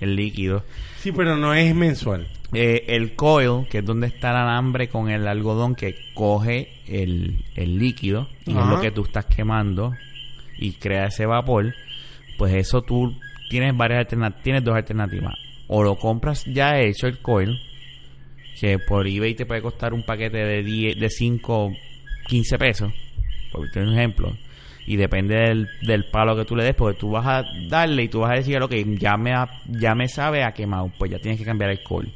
el 0.00 0.16
líquido. 0.16 0.64
Sí, 0.98 1.12
pero 1.12 1.36
no 1.36 1.52
es 1.52 1.74
mensual. 1.74 2.26
Eh, 2.54 2.86
el 2.88 3.14
coil, 3.14 3.68
que 3.68 3.78
es 3.78 3.84
donde 3.84 4.06
está 4.06 4.30
el 4.30 4.36
alambre 4.36 4.88
con 4.88 5.10
el 5.10 5.28
algodón 5.28 5.74
que 5.74 5.96
coge 6.14 6.80
el, 6.88 7.44
el 7.54 7.78
líquido 7.78 8.28
y 8.46 8.50
es 8.50 8.66
lo 8.66 8.80
que 8.80 8.90
tú 8.90 9.04
estás 9.04 9.26
quemando 9.26 9.92
y 10.58 10.72
crea 10.72 11.06
ese 11.06 11.26
vapor, 11.26 11.74
pues 12.38 12.54
eso 12.54 12.82
tú 12.82 13.14
tienes 13.50 13.76
varias 13.76 13.98
alternativas, 13.98 14.42
tienes 14.42 14.64
dos 14.64 14.74
alternativas. 14.76 15.34
O 15.68 15.82
lo 15.82 15.96
compras 15.96 16.44
ya 16.46 16.78
hecho 16.80 17.06
el 17.06 17.18
coil, 17.18 17.58
que 18.58 18.78
por 18.78 19.06
eBay 19.06 19.34
te 19.34 19.44
puede 19.46 19.60
costar 19.62 19.92
un 19.92 20.02
paquete 20.02 20.38
de 20.38 20.62
10, 20.62 20.98
de 20.98 21.10
5, 21.10 21.72
15 22.26 22.58
pesos, 22.58 22.92
por 23.52 23.60
un 23.76 23.92
ejemplo. 23.92 24.32
Y 24.86 24.96
depende 24.96 25.34
del, 25.36 25.68
del 25.82 26.04
palo 26.06 26.34
que 26.36 26.44
tú 26.44 26.56
le 26.56 26.64
des, 26.64 26.74
porque 26.74 26.98
tú 26.98 27.10
vas 27.10 27.26
a 27.26 27.44
darle 27.68 28.04
y 28.04 28.08
tú 28.08 28.20
vas 28.20 28.32
a 28.32 28.36
decir, 28.36 28.60
ok, 28.62 28.72
ya 28.98 29.16
me, 29.16 29.32
ha- 29.32 29.48
ya 29.68 29.94
me 29.94 30.08
sabe 30.08 30.42
a 30.42 30.52
quemado, 30.52 30.90
pues 30.98 31.10
ya 31.10 31.18
tienes 31.18 31.38
que 31.38 31.44
cambiar 31.44 31.70
el 31.70 31.82
coil. 31.82 32.12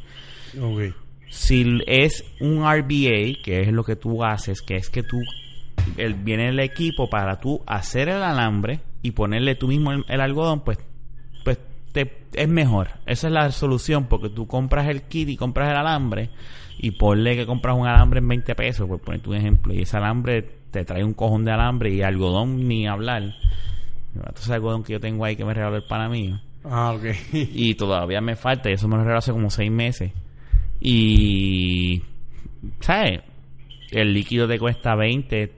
Ok. 0.60 0.94
Si 1.28 1.78
es 1.86 2.24
un 2.40 2.62
RBA, 2.64 3.42
que 3.42 3.60
es 3.62 3.68
lo 3.72 3.84
que 3.84 3.96
tú 3.96 4.24
haces, 4.24 4.62
que 4.62 4.76
es 4.76 4.88
que 4.90 5.02
tú 5.02 5.20
el, 5.96 6.14
viene 6.14 6.48
el 6.48 6.58
equipo 6.60 7.08
para 7.10 7.38
tú 7.40 7.62
hacer 7.66 8.08
el 8.08 8.22
alambre 8.22 8.80
y 9.02 9.12
ponerle 9.12 9.54
tú 9.54 9.68
mismo 9.68 9.92
el, 9.92 10.04
el 10.08 10.20
algodón, 10.20 10.64
pues, 10.64 10.78
es 12.34 12.48
mejor. 12.48 12.88
Esa 13.06 13.28
es 13.28 13.32
la 13.32 13.50
solución, 13.50 14.06
porque 14.06 14.28
tú 14.28 14.46
compras 14.46 14.88
el 14.88 15.02
kit 15.02 15.28
y 15.28 15.36
compras 15.36 15.70
el 15.70 15.76
alambre 15.76 16.30
y 16.78 16.92
ponle 16.92 17.36
que 17.36 17.46
compras 17.46 17.76
un 17.76 17.86
alambre 17.86 18.18
en 18.18 18.28
20 18.28 18.54
pesos, 18.54 18.88
por 18.88 19.00
ponerte 19.00 19.28
un 19.28 19.36
ejemplo, 19.36 19.74
y 19.74 19.82
ese 19.82 19.96
alambre 19.96 20.42
te 20.70 20.84
trae 20.84 21.04
un 21.04 21.14
cojón 21.14 21.44
de 21.44 21.52
alambre 21.52 21.90
y 21.90 22.02
algodón 22.02 22.66
ni 22.66 22.86
hablar. 22.86 23.34
Entonces 24.14 24.50
algodón 24.50 24.82
que 24.84 24.94
yo 24.94 25.00
tengo 25.00 25.24
ahí 25.24 25.36
que 25.36 25.44
me 25.44 25.54
regaló 25.54 25.76
el 25.76 25.84
pana 25.84 26.08
mío. 26.08 26.40
Ah, 26.64 26.92
ok. 26.92 27.04
Y 27.32 27.74
todavía 27.74 28.20
me 28.20 28.36
falta, 28.36 28.70
y 28.70 28.74
eso 28.74 28.88
me 28.88 28.96
lo 28.96 29.02
regaló 29.02 29.18
hace 29.18 29.32
como 29.32 29.50
seis 29.50 29.70
meses. 29.70 30.12
Y. 30.80 32.02
¿Sabes? 32.80 33.20
El 33.90 34.12
líquido 34.12 34.48
te 34.48 34.58
cuesta 34.58 34.94
20, 34.94 35.52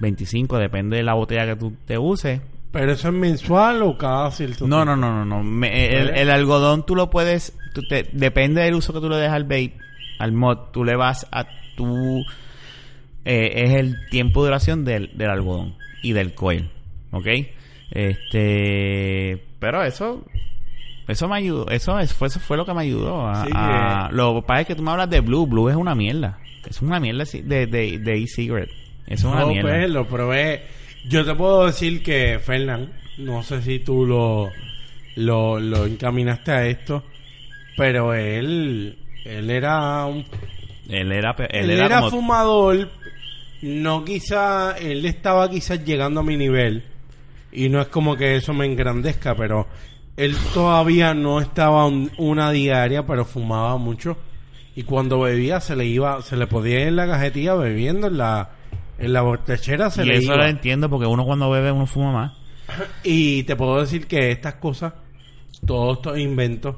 25, 0.00 0.58
depende 0.58 0.96
de 0.96 1.02
la 1.02 1.14
botella 1.14 1.46
que 1.46 1.56
tú 1.56 1.74
te 1.84 1.98
uses. 1.98 2.40
¿Pero 2.72 2.92
eso 2.92 3.08
es 3.08 3.14
mensual 3.14 3.82
o 3.82 3.96
cada 3.98 4.30
cierto 4.30 4.66
No, 4.66 4.84
no, 4.84 4.96
no, 4.96 5.12
no. 5.12 5.24
no. 5.24 5.42
Me- 5.42 5.94
el, 5.96 6.08
el 6.10 6.30
algodón 6.30 6.84
tú 6.86 6.96
lo 6.96 7.10
puedes. 7.10 7.56
tú 7.74 7.82
te- 7.82 8.08
depende 8.12 8.62
del 8.62 8.74
uso 8.74 8.92
que 8.92 9.00
tú 9.00 9.08
le 9.10 9.16
des 9.16 9.30
al 9.30 9.44
vape, 9.44 9.74
al 10.18 10.32
mod. 10.32 10.70
Tú 10.72 10.82
le 10.84 10.96
vas 10.96 11.26
a 11.30 11.44
tu. 11.76 12.24
eh, 13.24 13.52
es 13.64 13.70
el 13.72 13.96
tiempo 14.10 14.42
de 14.42 14.48
duración 14.48 14.84
del, 14.84 15.10
del 15.16 15.28
algodón 15.30 15.74
y 16.02 16.12
del 16.12 16.34
coil. 16.34 16.70
¿Ok? 17.10 17.26
Este. 17.90 19.44
Pero 19.58 19.82
eso. 19.84 20.24
Eso 21.08 21.28
me 21.28 21.36
ayudó. 21.36 21.68
Eso, 21.68 21.98
es- 21.98 22.12
fue, 22.14 22.28
eso 22.28 22.40
fue 22.40 22.56
lo 22.56 22.64
que 22.64 22.72
me 22.74 22.82
ayudó. 22.82 23.28
A, 23.28 23.44
Sí, 23.44 23.50
a- 23.54 24.06
que- 24.10 24.16
lo 24.16 24.34
que 24.36 24.42
pasa 24.46 24.60
es 24.62 24.66
que 24.68 24.74
tú 24.74 24.82
me 24.82 24.90
hablas 24.92 25.10
de 25.10 25.20
Blue. 25.20 25.46
Blue 25.46 25.68
es 25.68 25.76
una 25.76 25.94
mierda. 25.94 26.38
Es 26.68 26.80
una 26.80 27.00
mierda 27.00 27.24
de, 27.24 27.66
de, 27.66 27.98
de 27.98 28.22
e-cigarette. 28.22 28.70
Es 29.06 29.24
una 29.24 29.40
No, 29.40 29.48
mierda. 29.48 29.68
pues, 29.70 29.90
lo 29.90 30.06
probé. 30.06 30.62
Yo 31.08 31.24
te 31.24 31.34
puedo 31.34 31.66
decir 31.66 32.02
que 32.02 32.38
Fernán, 32.38 32.92
no 33.18 33.42
sé 33.42 33.60
si 33.62 33.78
tú 33.80 34.06
lo, 34.06 34.50
lo, 35.16 35.58
lo 35.58 35.86
encaminaste 35.86 36.52
a 36.52 36.66
esto, 36.66 37.02
pero 37.76 38.14
él, 38.14 38.96
él 39.24 39.50
era 39.50 40.04
un 40.06 40.24
Él 40.88 41.10
era, 41.12 41.34
él 41.38 41.48
él 41.50 41.70
era, 41.70 41.84
era, 41.86 41.98
como- 41.98 42.10
fumador, 42.10 42.88
no 43.62 44.04
quizá, 44.04 44.76
él 44.78 45.04
estaba 45.06 45.50
quizás 45.50 45.84
llegando 45.84 46.20
a 46.20 46.24
mi 46.24 46.36
nivel 46.36 46.84
y 47.52 47.68
no 47.68 47.80
es 47.80 47.88
como 47.88 48.16
que 48.16 48.36
eso 48.36 48.52
me 48.54 48.66
engrandezca, 48.66 49.34
pero 49.34 49.66
él 50.16 50.36
todavía 50.54 51.14
no 51.14 51.40
estaba 51.40 51.86
un- 51.86 52.10
una 52.18 52.50
diaria, 52.52 53.06
pero 53.06 53.24
fumaba 53.24 53.76
mucho 53.76 54.16
y 54.76 54.84
cuando 54.84 55.20
bebía 55.20 55.60
se 55.60 55.76
le 55.76 55.84
iba, 55.86 56.22
se 56.22 56.36
le 56.36 56.46
podía 56.46 56.80
ir 56.80 56.88
en 56.88 56.96
la 56.96 57.06
cajetilla 57.06 57.54
bebiendo 57.54 58.06
en 58.06 58.18
la 58.18 58.50
en 59.02 59.12
la 59.12 59.22
botechera 59.22 59.90
se 59.90 60.02
y 60.04 60.06
le 60.06 60.14
eso 60.14 60.32
iba. 60.34 60.36
lo 60.36 60.46
entiendo 60.46 60.88
porque 60.88 61.06
uno 61.06 61.24
cuando 61.24 61.50
bebe 61.50 61.70
uno 61.72 61.86
fuma 61.86 62.12
más. 62.12 62.32
Y 63.04 63.42
te 63.42 63.56
puedo 63.56 63.80
decir 63.80 64.06
que 64.06 64.30
estas 64.30 64.54
cosas, 64.54 64.94
todos 65.66 65.98
estos 65.98 66.18
inventos, 66.18 66.76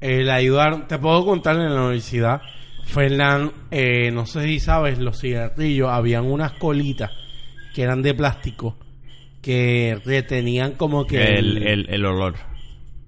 eh, 0.00 0.22
le 0.24 0.32
ayudaron. 0.32 0.88
Te 0.88 0.98
puedo 0.98 1.24
contar 1.24 1.56
en 1.56 1.74
la 1.74 1.82
universidad, 1.82 2.40
Fernán, 2.86 3.52
eh, 3.70 4.10
no 4.10 4.26
sé 4.26 4.42
si 4.44 4.58
sabes, 4.60 4.98
los 4.98 5.20
cigarrillos, 5.20 5.88
habían 5.90 6.24
unas 6.26 6.52
colitas 6.52 7.10
que 7.74 7.82
eran 7.82 8.02
de 8.02 8.14
plástico 8.14 8.76
que 9.42 9.98
retenían 10.04 10.72
como 10.72 11.06
que 11.06 11.22
El, 11.22 11.62
el, 11.62 11.86
el 11.88 12.04
olor. 12.04 12.34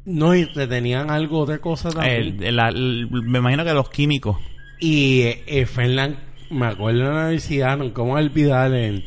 no 0.05 0.35
y 0.35 0.45
retenían 0.45 1.11
algo 1.11 1.41
otra 1.41 1.59
cosa 1.59 1.91
también 1.91 2.37
la- 2.57 2.71
me 2.73 3.39
imagino 3.39 3.65
que 3.65 3.75
los 3.75 3.91
químicos. 3.91 4.39
y 4.81 5.23
eh, 5.23 5.43
eh, 5.47 5.67
Fernán 5.67 6.17
me 6.53 6.67
acuerdo 6.67 7.01
en 7.01 7.07
la 7.07 7.21
universidad 7.25 7.77
no 7.79 7.93
cómo 7.93 8.15
olvidar 8.15 8.73
en, 8.75 9.05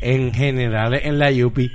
en 0.00 0.32
general 0.34 0.94
en 0.94 1.18
la 1.18 1.30
UPI 1.30 1.70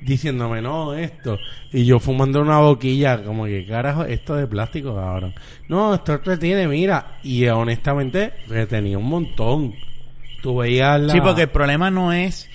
diciéndome 0.00 0.60
no 0.60 0.92
esto 0.94 1.38
y 1.72 1.84
yo 1.86 1.98
fumando 1.98 2.42
una 2.42 2.58
boquilla 2.58 3.22
como 3.24 3.46
que 3.46 3.64
carajo 3.64 4.04
esto 4.04 4.34
de 4.36 4.46
plástico 4.46 4.94
cabrón 4.94 5.34
no 5.68 5.94
esto 5.94 6.18
retiene 6.22 6.68
mira 6.68 7.18
y 7.22 7.46
honestamente 7.46 8.32
retenía 8.48 8.98
un 8.98 9.08
montón 9.08 9.74
tú 10.42 10.58
veías 10.58 11.00
la 11.00 11.12
Sí, 11.14 11.20
porque 11.22 11.42
el 11.42 11.48
problema 11.48 11.90
no 11.90 12.12
es 12.12 12.50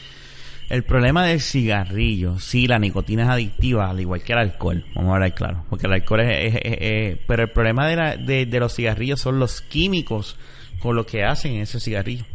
el 0.70 0.84
problema 0.84 1.26
del 1.26 1.42
cigarrillo. 1.42 2.38
Sí, 2.38 2.68
la 2.68 2.78
nicotina 2.78 3.24
es 3.24 3.30
adictiva, 3.30 3.90
al 3.90 4.00
igual 4.02 4.22
que 4.22 4.34
el 4.34 4.38
alcohol. 4.38 4.86
Vamos 4.94 5.10
a 5.10 5.16
hablar 5.16 5.34
claro. 5.34 5.64
Porque 5.68 5.88
el 5.88 5.94
alcohol 5.94 6.20
es- 6.20 7.18
pero 7.26 7.42
el 7.42 7.50
problema 7.50 7.88
de, 7.88 7.96
la- 7.96 8.18
de, 8.18 8.46
de 8.46 8.60
los 8.60 8.76
cigarrillos 8.76 9.20
son 9.20 9.40
los 9.40 9.62
químicos 9.62 10.38
con 10.80 10.96
lo 10.96 11.06
que 11.06 11.24
hacen 11.24 11.54
en 11.54 11.62
ese 11.62 11.80
cigarrillo. 11.80 12.26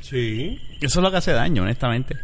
sí 0.00 0.60
Eso 0.80 1.00
es 1.00 1.02
lo 1.02 1.10
que 1.10 1.16
hace 1.18 1.32
daño, 1.32 1.62
honestamente. 1.62 2.16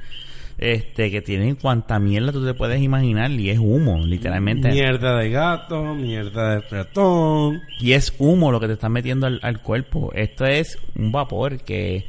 Este, 0.59 1.13
que 1.13 1.23
tienen 1.23 1.55
cuanta 1.55 2.01
mierda 2.01 2.33
tú 2.33 2.45
te 2.45 2.53
puedes 2.53 2.83
imaginar 2.83 3.31
y 3.31 3.51
es 3.51 3.61
humo, 3.61 4.05
literalmente. 4.05 4.71
mierda 4.71 5.17
de 5.17 5.31
gato 5.31 5.95
mierda 5.95 6.57
de 6.57 6.61
ratón 6.63 7.63
Y 7.79 7.93
es 7.93 8.13
humo 8.19 8.51
lo 8.51 8.59
que 8.59 8.67
te 8.67 8.73
están 8.73 8.91
metiendo 8.91 9.29
al, 9.29 9.39
al 9.43 9.63
cuerpo. 9.63 10.11
Esto 10.15 10.47
es 10.47 10.77
un 10.97 11.13
vapor 11.13 11.59
que 11.61 12.07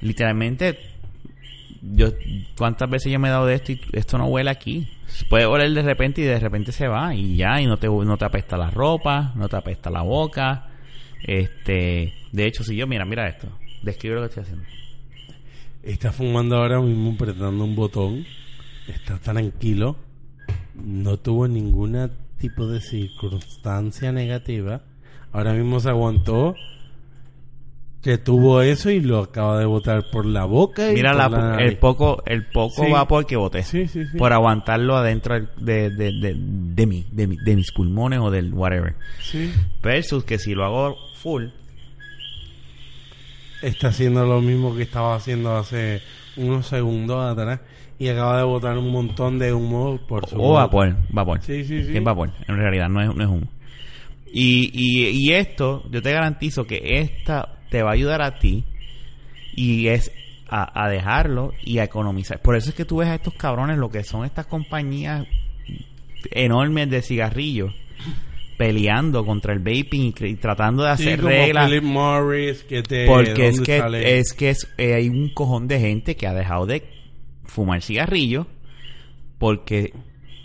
literalmente 0.00 0.78
yo 1.82 2.08
cuántas 2.56 2.90
veces 2.90 3.12
yo 3.12 3.18
me 3.18 3.28
he 3.28 3.30
dado 3.30 3.46
de 3.46 3.54
esto 3.54 3.72
y 3.72 3.80
esto 3.92 4.18
no 4.18 4.26
huele 4.26 4.50
aquí. 4.50 4.88
Puede 5.28 5.46
oler 5.46 5.72
de 5.72 5.82
repente 5.82 6.20
y 6.20 6.24
de 6.24 6.38
repente 6.38 6.72
se 6.72 6.88
va 6.88 7.14
y 7.14 7.36
ya 7.36 7.60
y 7.60 7.66
no 7.66 7.76
te 7.78 7.88
no 7.88 8.16
te 8.16 8.24
apesta 8.24 8.56
la 8.56 8.70
ropa, 8.70 9.32
no 9.34 9.48
te 9.48 9.56
apesta 9.56 9.90
la 9.90 10.02
boca. 10.02 10.69
Este, 11.22 12.14
de 12.32 12.46
hecho 12.46 12.64
si 12.64 12.76
yo 12.76 12.86
mira, 12.86 13.04
mira 13.04 13.28
esto. 13.28 13.48
Describe 13.82 14.16
lo 14.16 14.20
que 14.22 14.26
estoy 14.26 14.42
haciendo. 14.42 14.64
Está 15.82 16.12
fumando 16.12 16.56
ahora 16.56 16.80
mismo 16.80 17.12
apretando 17.12 17.64
un 17.64 17.74
botón. 17.74 18.26
Está 18.86 19.18
tranquilo. 19.18 19.96
No 20.74 21.16
tuvo 21.16 21.48
ningún 21.48 22.10
tipo 22.38 22.66
de 22.66 22.80
circunstancia 22.80 24.12
negativa. 24.12 24.82
Ahora 25.32 25.54
mismo 25.54 25.80
se 25.80 25.88
aguantó. 25.88 26.54
Que 28.02 28.16
tuvo 28.16 28.62
eso 28.62 28.88
y 28.90 29.00
lo 29.00 29.18
acaba 29.18 29.58
de 29.58 29.66
botar 29.66 30.08
por 30.10 30.24
la 30.24 30.44
boca. 30.46 30.90
Y 30.90 30.94
Mira 30.94 31.10
por 31.12 31.18
la, 31.32 31.56
la 31.56 31.62
el 31.62 31.76
poco 31.76 32.22
el 32.24 32.46
poco 32.46 32.84
Sí. 32.86 32.90
vapor 32.90 33.26
que 33.26 33.36
boté. 33.36 33.62
Sí, 33.62 33.88
sí, 33.88 34.06
sí. 34.06 34.16
Por 34.16 34.32
aguantarlo 34.32 34.96
adentro 34.96 35.38
de, 35.58 35.90
de, 35.90 36.10
de, 36.12 36.34
de, 36.38 36.86
mi, 36.86 37.04
de, 37.12 37.26
mi- 37.26 37.36
de 37.36 37.56
mis 37.56 37.70
pulmones 37.72 38.20
o 38.20 38.30
del 38.30 38.54
whatever. 38.54 38.94
Versus 39.82 40.24
que 40.24 40.38
si 40.38 40.54
lo 40.54 40.64
hago 40.64 40.96
full, 41.16 41.46
Está 43.62 43.88
haciendo 43.88 44.24
lo 44.24 44.40
mismo 44.40 44.74
que 44.74 44.82
estaba 44.84 45.14
haciendo 45.16 45.54
hace 45.56 46.00
unos 46.38 46.66
segundos 46.66 47.22
atrás 47.22 47.60
y 47.98 48.08
acaba 48.08 48.38
de 48.38 48.44
botar 48.44 48.78
un 48.78 48.90
montón 48.90 49.38
de 49.38 49.52
humo 49.52 49.98
por 50.08 50.26
su 50.26 50.36
O 50.36 50.48
boca. 50.48 50.60
vapor, 50.62 50.96
vapor. 51.10 51.42
Sí, 51.42 51.64
sí, 51.64 51.84
sí. 51.84 51.94
Es 51.94 52.02
vapor, 52.02 52.30
en 52.48 52.56
realidad 52.56 52.88
no 52.88 53.02
es, 53.02 53.14
no 53.14 53.22
es 53.22 53.28
humo. 53.28 53.46
Y, 54.32 54.70
y, 54.72 55.08
y 55.08 55.32
esto, 55.34 55.84
yo 55.90 56.00
te 56.00 56.10
garantizo 56.12 56.66
que 56.66 57.00
esta 57.00 57.59
te 57.70 57.82
va 57.82 57.90
a 57.90 57.94
ayudar 57.94 58.20
a 58.22 58.38
ti 58.38 58.64
y 59.54 59.88
es 59.88 60.12
a, 60.48 60.84
a 60.84 60.88
dejarlo 60.88 61.52
y 61.62 61.78
a 61.78 61.84
economizar. 61.84 62.40
Por 62.42 62.56
eso 62.56 62.70
es 62.70 62.74
que 62.74 62.84
tú 62.84 62.96
ves 62.98 63.08
a 63.08 63.14
estos 63.14 63.34
cabrones, 63.34 63.78
lo 63.78 63.90
que 63.90 64.02
son 64.04 64.24
estas 64.24 64.46
compañías 64.46 65.26
enormes 66.32 66.90
de 66.90 67.02
cigarrillos, 67.02 67.72
peleando 68.58 69.24
contra 69.24 69.52
el 69.54 69.60
vaping 69.60 70.12
y, 70.20 70.34
tratando 70.34 70.82
de 70.84 70.96
Sí, 70.96 71.02
hacer 71.04 71.20
como 71.20 71.30
reglas. 71.30 71.68
Philip 71.68 71.84
Morris, 71.84 72.62
que 72.64 72.82
te... 72.82 73.06
Porque 73.06 73.48
es 73.48 73.56
¿dónde 73.56 73.64
que, 73.72 73.78
sale? 73.78 74.18
es 74.18 74.32
que 74.34 74.50
es- 74.50 74.68
eh, 74.76 74.94
hay 74.94 75.08
un 75.08 75.30
cojón 75.30 75.66
de 75.68 75.80
gente 75.80 76.16
que 76.16 76.26
ha 76.26 76.34
dejado 76.34 76.66
de 76.66 76.84
fumar 77.44 77.82
cigarrillo 77.82 78.46
porque 79.38 79.92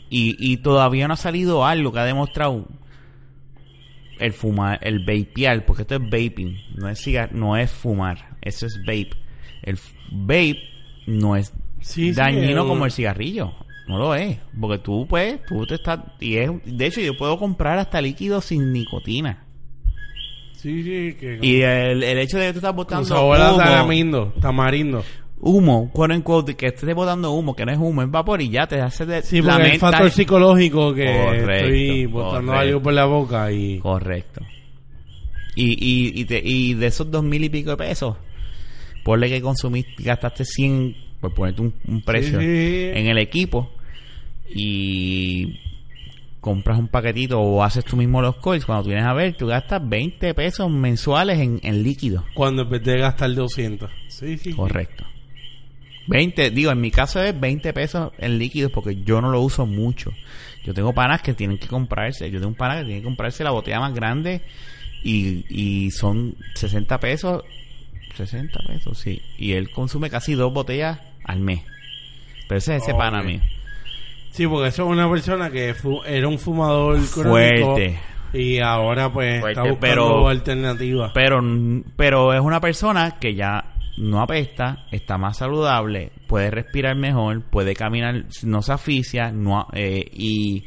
y, 0.09 0.35
y 0.39 0.57
todavía 0.57 1.07
no 1.07 1.15
ha 1.15 1.17
salido 1.17 1.65
algo 1.65 1.91
que 1.91 1.99
ha 1.99 2.05
demostrado 2.05 2.65
el 4.19 4.33
fumar, 4.33 4.79
el 4.81 4.99
vapear, 4.99 5.65
porque 5.65 5.81
esto 5.83 5.95
es 5.95 6.01
vaping, 6.01 6.57
no 6.75 6.89
es 6.89 6.99
cigar, 6.99 7.33
no 7.33 7.57
es 7.57 7.71
fumar, 7.71 8.37
eso 8.41 8.65
es 8.65 8.77
vape. 8.85 9.11
El 9.63 9.77
vape 10.11 10.59
no 11.07 11.35
es 11.35 11.53
Sí, 11.81 12.09
sí, 12.09 12.13
dañino 12.13 12.61
el- 12.63 12.67
como 12.67 12.85
el 12.85 12.91
cigarrillo. 12.91 13.53
No 13.87 13.99
lo 13.99 14.15
es, 14.15 14.37
porque 14.59 14.79
tú 14.79 15.05
pues, 15.07 15.45
tú 15.45 15.65
te 15.67 15.75
estás 15.75 15.99
y 16.19 16.37
es 16.37 16.49
de 16.65 16.87
hecho 16.87 17.01
yo 17.01 17.15
puedo 17.15 17.37
comprar 17.37 17.77
hasta 17.77 18.01
líquido 18.01 18.41
sin 18.41 18.73
nicotina. 18.73 19.43
Sí, 20.53 20.81
sí, 20.81 21.15
que... 21.19 21.37
Y 21.43 21.61
el, 21.61 22.01
el 22.01 22.17
hecho 22.17 22.39
de 22.39 22.47
que 22.47 22.53
tú 22.53 22.57
estás 22.57 22.71
con 22.71 22.77
botando 22.77 23.05
sabor 23.05 23.37
a 23.39 23.51
tamarindo. 24.41 25.03
Humo, 25.39 25.91
quote 25.91 26.13
unquote, 26.15 26.55
que 26.55 26.67
estés 26.67 26.95
botando 26.95 27.31
humo, 27.31 27.55
que 27.55 27.65
no 27.65 27.71
es 27.71 27.77
humo, 27.77 28.01
es 28.01 28.09
vapor 28.09 28.41
y 28.41 28.49
ya 28.49 28.67
te 28.67 28.81
hace 28.81 29.05
de 29.05 29.21
Sí, 29.21 29.41
porque 29.41 29.63
el 29.73 29.79
factor 29.79 30.09
psicológico 30.09 30.93
que 30.93 31.05
Correcto, 31.05 31.51
estoy 31.51 32.05
botando 32.07 32.51
correcto. 32.51 32.59
algo 32.69 32.81
por 32.81 32.93
la 32.93 33.05
boca 33.05 33.51
y... 33.51 33.77
Correcto. 33.79 34.41
Y, 35.55 35.71
y, 35.73 36.21
y, 36.21 36.25
te- 36.25 36.41
y 36.43 36.73
de 36.73 36.87
esos 36.87 37.09
dos 37.09 37.23
mil 37.23 37.43
y 37.43 37.49
pico 37.49 37.69
de 37.71 37.77
pesos, 37.77 38.17
ponle 39.03 39.29
que 39.29 39.41
consumiste, 39.41 40.03
gastaste 40.03 40.43
100, 40.45 40.95
por 41.21 41.33
ponerte 41.33 41.61
un, 41.61 41.73
un 41.87 42.01
precio 42.01 42.39
Sí, 42.39 42.45
sí. 42.45 42.89
en 42.93 43.07
el 43.07 43.17
equipo 43.19 43.71
y 44.53 45.59
compras 46.41 46.77
un 46.77 46.87
paquetito 46.89 47.39
o 47.39 47.63
haces 47.63 47.83
tú 47.85 47.95
mismo 47.97 48.21
los 48.21 48.35
coils, 48.37 48.65
cuando 48.65 48.83
tú 48.83 48.89
vienes 48.89 49.05
a 49.07 49.13
ver, 49.13 49.35
tú 49.35 49.47
gastas 49.47 49.81
20 49.87 50.33
pesos 50.33 50.69
mensuales 50.69 51.39
en, 51.39 51.59
en 51.63 51.83
líquido. 51.83 52.23
Cuando 52.33 52.63
empecé 52.63 52.93
a 52.93 52.97
gastar 52.97 53.33
200. 53.33 53.89
Sí, 54.09 54.37
sí. 54.37 54.53
Correcto. 54.53 55.05
20, 56.07 56.51
digo, 56.51 56.71
en 56.71 56.81
mi 56.81 56.91
caso 56.91 57.21
es 57.21 57.37
20 57.39 57.73
pesos 57.73 58.11
en 58.17 58.37
líquidos 58.37 58.71
porque 58.71 58.97
yo 59.03 59.21
no 59.21 59.29
lo 59.31 59.41
uso 59.41 59.65
mucho. 59.65 60.11
Yo 60.63 60.73
tengo 60.73 60.93
panas 60.93 61.21
que 61.21 61.33
tienen 61.33 61.57
que 61.57 61.67
comprarse, 61.67 62.29
yo 62.31 62.39
tengo 62.39 62.49
un 62.49 62.55
pana 62.55 62.77
que 62.79 62.85
tiene 62.85 62.99
que 63.01 63.05
comprarse 63.05 63.43
la 63.43 63.51
botella 63.51 63.79
más 63.79 63.93
grande 63.93 64.41
y, 65.03 65.45
y 65.49 65.91
son 65.91 66.35
60 66.55 66.99
pesos, 66.99 67.43
60 68.15 68.59
pesos, 68.67 68.97
sí. 68.97 69.21
Y 69.37 69.53
él 69.53 69.69
consume 69.71 70.09
casi 70.09 70.33
dos 70.33 70.53
botellas 70.53 70.99
al 71.23 71.39
mes. 71.39 71.61
Pero 72.47 72.57
ese 72.59 72.75
es 72.75 72.83
ese 72.83 72.91
Ok. 72.93 72.97
pana 72.99 73.21
mío. 73.23 73.41
Sí, 74.31 74.47
porque 74.47 74.69
eso 74.69 74.83
es 74.83 74.89
una 74.89 75.09
persona 75.09 75.49
que 75.49 75.73
fu- 75.73 76.03
era 76.03 76.27
un 76.27 76.37
fumador 76.39 76.97
crónico 77.09 77.29
Fuerte. 77.75 77.99
y 78.33 78.59
ahora 78.59 79.11
pues 79.11 79.39
Fuerte, 79.39 79.59
está 79.61 79.69
buscando 79.69 79.79
pero- 79.79 80.27
alternativas. 80.27 81.11
Pero, 81.13 81.41
pero 81.95 82.33
es 82.33 82.41
una 82.41 82.59
persona 82.59 83.17
que 83.19 83.33
ya 83.35 83.74
no 83.97 84.21
apesta, 84.21 84.85
está 84.91 85.17
más 85.17 85.37
saludable, 85.37 86.11
puede 86.27 86.51
respirar 86.51 86.95
mejor, 86.95 87.43
puede 87.43 87.75
caminar, 87.75 88.25
no 88.43 88.61
se 88.61 88.73
asfixia, 88.73 89.33
eh, 89.73 90.05
y, 90.13 90.65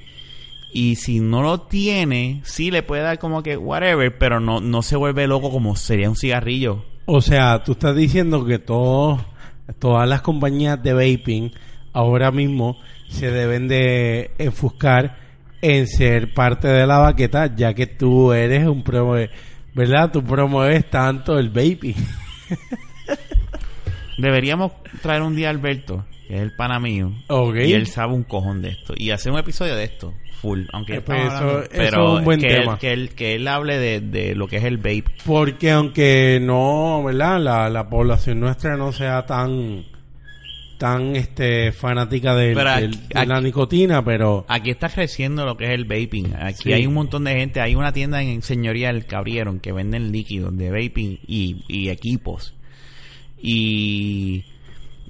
y 0.72 0.96
si 0.96 1.20
no 1.20 1.42
lo 1.42 1.60
tiene, 1.62 2.40
sí 2.44 2.70
le 2.70 2.82
puede 2.82 3.02
dar 3.02 3.18
como 3.18 3.42
que 3.42 3.56
whatever, 3.56 4.16
pero 4.18 4.40
no, 4.40 4.60
no 4.60 4.82
se 4.82 4.96
vuelve 4.96 5.26
loco 5.26 5.50
como 5.50 5.76
sería 5.76 6.08
un 6.08 6.16
cigarrillo. 6.16 6.84
O 7.04 7.20
sea, 7.20 7.62
tú 7.62 7.72
estás 7.72 7.94
diciendo 7.94 8.44
que 8.44 8.58
todos, 8.58 9.20
todas 9.78 10.08
las 10.08 10.22
compañías 10.22 10.82
de 10.82 10.92
vaping 10.92 11.52
ahora 11.92 12.30
mismo 12.30 12.76
se 13.08 13.30
deben 13.30 13.68
de 13.68 14.30
enfuscar 14.38 15.16
en 15.60 15.86
ser 15.86 16.32
parte 16.32 16.68
de 16.68 16.86
la 16.86 16.98
baqueta, 16.98 17.54
ya 17.54 17.74
que 17.74 17.86
tú 17.86 18.32
eres 18.32 18.66
un 18.66 18.82
promo, 18.82 19.16
¿verdad? 19.74 20.10
Tú 20.12 20.22
promueves 20.22 20.88
tanto 20.88 21.38
el 21.38 21.48
vaping. 21.48 21.96
Deberíamos 24.18 24.72
traer 25.00 25.22
un 25.22 25.34
día 25.36 25.46
a 25.48 25.50
Alberto, 25.50 26.04
que 26.26 26.36
es 26.36 26.42
el 26.42 26.54
pana 26.56 26.78
mío, 26.78 27.12
y 27.54 27.72
él 27.72 27.86
sabe 27.86 28.12
un 28.12 28.24
cojón 28.24 28.60
de 28.62 28.70
esto, 28.70 28.92
y 28.96 29.10
hacer 29.10 29.32
un 29.32 29.38
episodio 29.38 29.74
de 29.76 29.84
esto, 29.84 30.12
full, 30.40 30.62
aunque 30.72 30.94
Eh, 30.94 30.96
ya 30.96 31.04
pues 31.04 31.32
eso- 31.32 31.60
eso 31.62 31.70
pero 31.72 32.12
es 32.14 32.18
un 32.18 32.24
buen 32.24 32.40
que, 32.40 32.48
tema. 32.48 32.72
Él, 32.74 32.78
que, 32.78 32.92
él, 32.92 33.08
que 33.14 33.34
él 33.36 33.48
hable 33.48 33.78
de, 33.78 34.00
de 34.00 34.34
lo 34.34 34.46
que 34.48 34.56
es 34.58 34.64
el 34.64 34.76
vape. 34.76 35.04
Porque 35.24 35.70
aunque 35.70 36.38
no, 36.42 37.02
¿verdad? 37.04 37.40
La, 37.40 37.68
la 37.70 37.88
población 37.88 38.40
nuestra 38.40 38.76
no 38.76 38.92
sea 38.92 39.24
tan 39.26 39.84
tan 40.78 41.16
este 41.16 41.72
fanática 41.72 42.36
del- 42.36 42.54
Pero 42.54 42.70
del- 42.76 42.90
de 43.08 43.26
la 43.26 43.34
aquí- 43.36 43.44
nicotina, 43.46 44.04
pero 44.04 44.44
Aquí 44.48 44.70
está 44.70 44.88
creciendo 44.88 45.44
lo 45.44 45.56
que 45.56 45.64
es 45.64 45.70
el 45.70 45.86
vaping. 45.86 46.34
Aquí 46.40 46.62
Sí. 46.64 46.72
hay 46.72 46.86
un 46.86 46.94
montón 46.94 47.24
de 47.24 47.32
gente. 47.34 47.60
Hay 47.60 47.74
una 47.74 47.92
tienda 47.92 48.22
en 48.22 48.42
Señorial 48.42 49.04
que 49.06 49.16
abrieron 49.16 49.58
que 49.58 49.72
venden 49.72 50.12
líquidos 50.12 50.56
de 50.56 50.70
vaping 50.70 51.18
y, 51.26 51.64
y 51.66 51.88
equipos. 51.88 52.54
Y, 53.42 54.44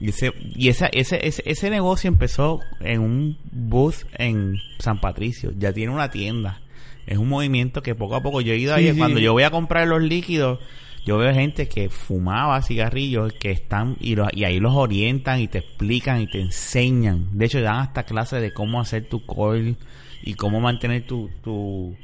y, 0.01 0.09
ese, 0.11 0.33
y 0.55 0.69
esa, 0.69 0.87
ese, 0.87 1.27
ese, 1.27 1.43
ese 1.47 1.71
negocio 1.71 2.09
empezó 2.09 2.61
en 2.81 3.01
un 3.01 3.39
booth 3.53 4.05
en 4.19 4.57
San 4.79 5.01
Patricio. 5.01 5.53
Ya 5.59 5.73
tiene 5.73 5.93
una 5.93 6.11
tienda. 6.11 6.61
Es 7.07 7.19
un 7.19 7.29
movimiento 7.29 7.83
que 7.83 7.95
poco 7.95 8.17
a 8.17 8.23
poco 8.23 8.41
yo 8.41 8.53
he 8.53 8.59
ido 8.59 8.75
ahí. 8.75 8.93
sí. 8.93 8.99
Cuando 8.99 9.19
yo 9.19 9.33
voy 9.33 9.43
a 9.45 9.51
comprar 9.51 9.87
los 9.89 10.03
líquidos, 10.03 10.59
yo 11.07 11.17
veo 11.17 11.33
gente 11.33 11.67
que 11.69 11.89
fumaba 11.89 12.61
cigarrillos 12.61 13.33
que 13.33 13.51
están 13.51 13.97
y, 13.99 14.15
los- 14.15 14.29
y 14.35 14.45
ahí 14.45 14.61
los 14.61 14.75
orientan 14.75 15.41
y 15.41 15.49
te 15.49 15.59
explican 15.59 16.21
y 16.21 16.27
te 16.27 16.41
enseñan. 16.41 17.39
De 17.39 17.47
hecho, 17.47 17.63
dan 17.63 17.77
hasta 17.81 18.03
clases 18.05 18.43
de 18.43 18.53
cómo 18.53 18.79
hacer 18.81 19.09
tu 19.09 19.25
coil 19.25 19.77
y 20.23 20.35
cómo 20.35 20.61
mantener 20.61 21.07
tu 21.07 21.31
tu, 21.43 21.97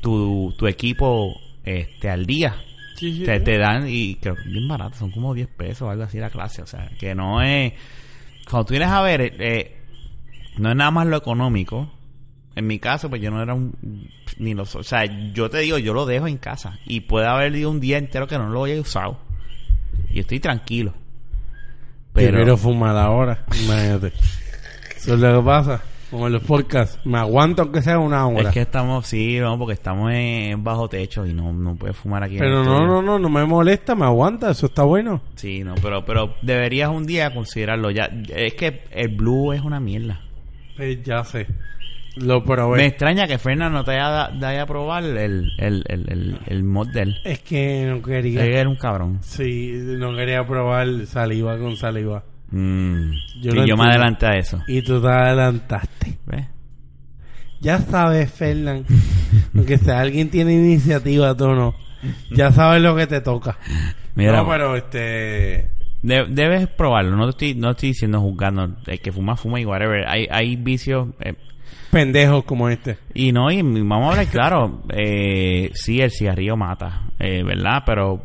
tu, 0.00 0.54
tu 0.56 0.66
equipo 0.66 1.38
este 1.64 2.08
al 2.08 2.24
día. 2.24 2.54
Sí, 3.00 3.16
sí, 3.16 3.24
te, 3.24 3.38
sí. 3.38 3.44
te 3.44 3.56
dan 3.56 3.88
y 3.88 4.16
que 4.16 4.30
bien 4.44 4.68
barato, 4.68 4.94
son 4.98 5.10
como 5.10 5.32
10 5.32 5.48
pesos 5.48 5.82
o 5.82 5.90
algo 5.90 6.02
así 6.02 6.18
la 6.18 6.28
clase. 6.28 6.60
O 6.60 6.66
sea, 6.66 6.90
que 6.98 7.14
no 7.14 7.40
es. 7.40 7.72
Cuando 8.48 8.66
tú 8.66 8.72
vienes 8.72 8.90
a 8.90 9.00
ver, 9.00 9.22
eh, 9.22 9.32
eh, 9.38 9.76
no 10.58 10.68
es 10.68 10.76
nada 10.76 10.90
más 10.90 11.06
lo 11.06 11.16
económico. 11.16 11.90
En 12.54 12.66
mi 12.66 12.78
caso, 12.78 13.08
pues 13.08 13.22
yo 13.22 13.30
no 13.30 13.42
era 13.42 13.54
un. 13.54 14.10
Ni 14.36 14.52
lo, 14.52 14.64
o 14.64 14.82
sea, 14.82 15.06
yo 15.32 15.48
te 15.48 15.60
digo, 15.60 15.78
yo 15.78 15.94
lo 15.94 16.04
dejo 16.04 16.26
en 16.26 16.36
casa. 16.36 16.78
Y 16.84 17.00
puede 17.00 17.26
haber 17.26 17.56
ido 17.56 17.70
un 17.70 17.80
día 17.80 17.96
entero 17.96 18.26
que 18.26 18.36
no 18.36 18.50
lo 18.50 18.64
haya 18.64 18.78
usado. 18.78 19.18
Y 20.10 20.20
estoy 20.20 20.38
tranquilo. 20.38 20.92
Pero. 22.12 22.36
quiero 22.36 22.58
fumar 22.58 22.98
ahora, 22.98 23.46
imagínate. 23.64 24.12
Eso 24.94 25.14
es 25.14 25.20
lo 25.20 25.38
que 25.38 25.46
pasa. 25.46 25.82
Como 26.10 26.26
en 26.26 26.32
los 26.32 26.42
podcasts, 26.42 26.98
me 27.04 27.18
aguanto 27.18 27.62
aunque 27.62 27.82
sea 27.82 27.98
una 27.98 28.26
hora. 28.26 28.48
Es 28.48 28.54
que 28.54 28.62
estamos, 28.62 29.06
sí, 29.06 29.38
no, 29.38 29.56
porque 29.58 29.74
estamos 29.74 30.10
en 30.12 30.62
bajo 30.64 30.88
techo 30.88 31.24
y 31.24 31.32
no, 31.32 31.52
no 31.52 31.76
puedes 31.76 31.96
fumar 31.96 32.24
aquí. 32.24 32.36
pero 32.38 32.64
no, 32.64 32.86
no, 32.86 33.00
no, 33.00 33.18
no 33.18 33.28
me 33.28 33.44
molesta, 33.44 33.94
me 33.94 34.04
aguanta, 34.06 34.50
eso 34.50 34.66
está 34.66 34.82
bueno. 34.82 35.22
Sí, 35.36 35.62
no, 35.62 35.74
pero, 35.80 36.04
pero 36.04 36.34
deberías 36.42 36.88
un 36.90 37.06
día 37.06 37.32
considerarlo. 37.32 37.90
ya 37.92 38.10
Es 38.34 38.54
que 38.54 38.82
el 38.90 39.08
blue 39.16 39.52
es 39.52 39.60
una 39.62 39.78
mierda. 39.78 40.20
Pues 40.76 41.02
ya 41.04 41.22
sé. 41.24 41.46
Lo 42.16 42.40
Me 42.40 42.46
probé. 42.46 42.86
extraña 42.86 43.28
que 43.28 43.38
Fernan 43.38 43.72
no 43.72 43.84
te 43.84 43.92
haya 43.92 44.08
da- 44.08 44.30
dado 44.34 44.60
a 44.62 44.66
probar 44.66 45.04
el, 45.04 45.16
el, 45.16 45.52
el, 45.58 45.84
el, 46.08 46.40
el 46.44 46.64
mod 46.64 46.88
de 46.88 47.02
él. 47.02 47.16
Es 47.24 47.38
que 47.38 47.86
no 47.86 48.02
quería. 48.02 48.44
Él 48.44 48.52
era 48.54 48.68
un 48.68 48.74
cabrón. 48.74 49.18
Sí, 49.22 49.70
no 49.96 50.16
quería 50.16 50.44
probar 50.44 50.88
saliva 51.06 51.56
con 51.56 51.76
saliva. 51.76 52.24
Mm. 52.50 53.12
Yo 53.42 53.52
Sí, 53.52 53.56
lo 53.58 53.66
yo 53.66 53.76
me 53.76 53.84
adelanté 53.84 54.26
a 54.26 54.36
eso. 54.38 54.62
Y 54.66 54.82
tú 54.82 55.00
te 55.00 55.08
adelantaste. 55.08 56.18
¿Ves? 56.26 56.46
Ya 57.60 57.78
sabes, 57.78 58.30
Fernán, 58.32 58.84
aunque 59.54 59.76
sea 59.78 60.00
alguien 60.00 60.30
tiene 60.30 60.54
iniciativa, 60.54 61.36
tú 61.36 61.48
no. 61.54 61.74
Ya 62.30 62.50
sabes 62.52 62.80
lo 62.82 62.96
que 62.96 63.06
te 63.06 63.20
toca. 63.20 63.58
Mira, 64.14 64.38
no, 64.38 64.48
pero 64.48 64.74
este... 64.76 65.70
de- 66.02 66.26
debes 66.30 66.66
probarlo. 66.68 67.16
No 67.16 67.24
te 67.26 67.30
estoy, 67.30 67.54
no 67.60 67.70
estoy 67.72 67.90
diciendo 67.90 68.20
juzgando. 68.20 68.76
El 68.86 69.00
que 69.00 69.12
fuma, 69.12 69.36
fuma 69.36 69.60
y 69.60 69.66
whatever. 69.66 70.08
Hay, 70.08 70.26
hay 70.30 70.56
vicios. 70.56 71.08
eh, 71.20 71.34
Pendejos 71.90 72.44
como 72.44 72.68
este. 72.70 72.96
Y 73.14 73.32
no, 73.32 73.50
y 73.50 73.60
vamos 73.62 74.06
a 74.08 74.10
hablar 74.12 74.26
claro, 74.32 74.82
eh, 74.96 75.70
sí, 75.74 76.00
el 76.00 76.10
cigarrillo 76.10 76.56
mata, 76.56 77.02
eh, 77.18 77.42
¿verdad? 77.42 77.82
Pero 77.84 78.24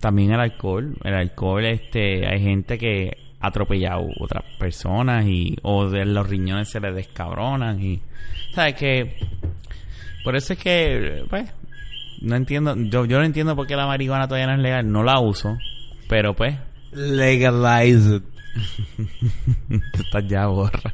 también 0.00 0.32
el 0.32 0.40
alcohol, 0.40 0.96
el 1.04 1.14
alcohol, 1.14 1.64
este, 1.64 2.26
hay 2.26 2.40
gente 2.42 2.76
que 2.78 3.16
atropellado 3.40 4.06
otras 4.20 4.44
personas 4.58 5.24
y, 5.26 5.56
o 5.62 5.88
de 5.88 6.04
los 6.04 6.28
riñones 6.28 6.68
se 6.70 6.80
les 6.80 6.94
descabronan 6.94 7.82
y, 7.82 8.00
¿sabes 8.54 8.74
que 8.74 9.16
Por 10.24 10.36
eso 10.36 10.52
es 10.52 10.58
que, 10.58 11.24
pues, 11.30 11.50
no 12.20 12.36
entiendo, 12.36 12.74
yo, 12.76 13.06
yo 13.06 13.18
no 13.18 13.24
entiendo 13.24 13.56
por 13.56 13.66
qué 13.66 13.76
la 13.76 13.86
marihuana 13.86 14.28
todavía 14.28 14.46
no 14.48 14.54
es 14.54 14.58
legal, 14.60 14.90
no 14.92 15.02
la 15.02 15.18
uso, 15.20 15.56
pero 16.08 16.34
pues, 16.34 16.54
Legalize 16.92 18.16
it. 18.16 18.22
Tú 19.92 20.02
estás 20.02 20.26
ya 20.26 20.46
borra. 20.46 20.92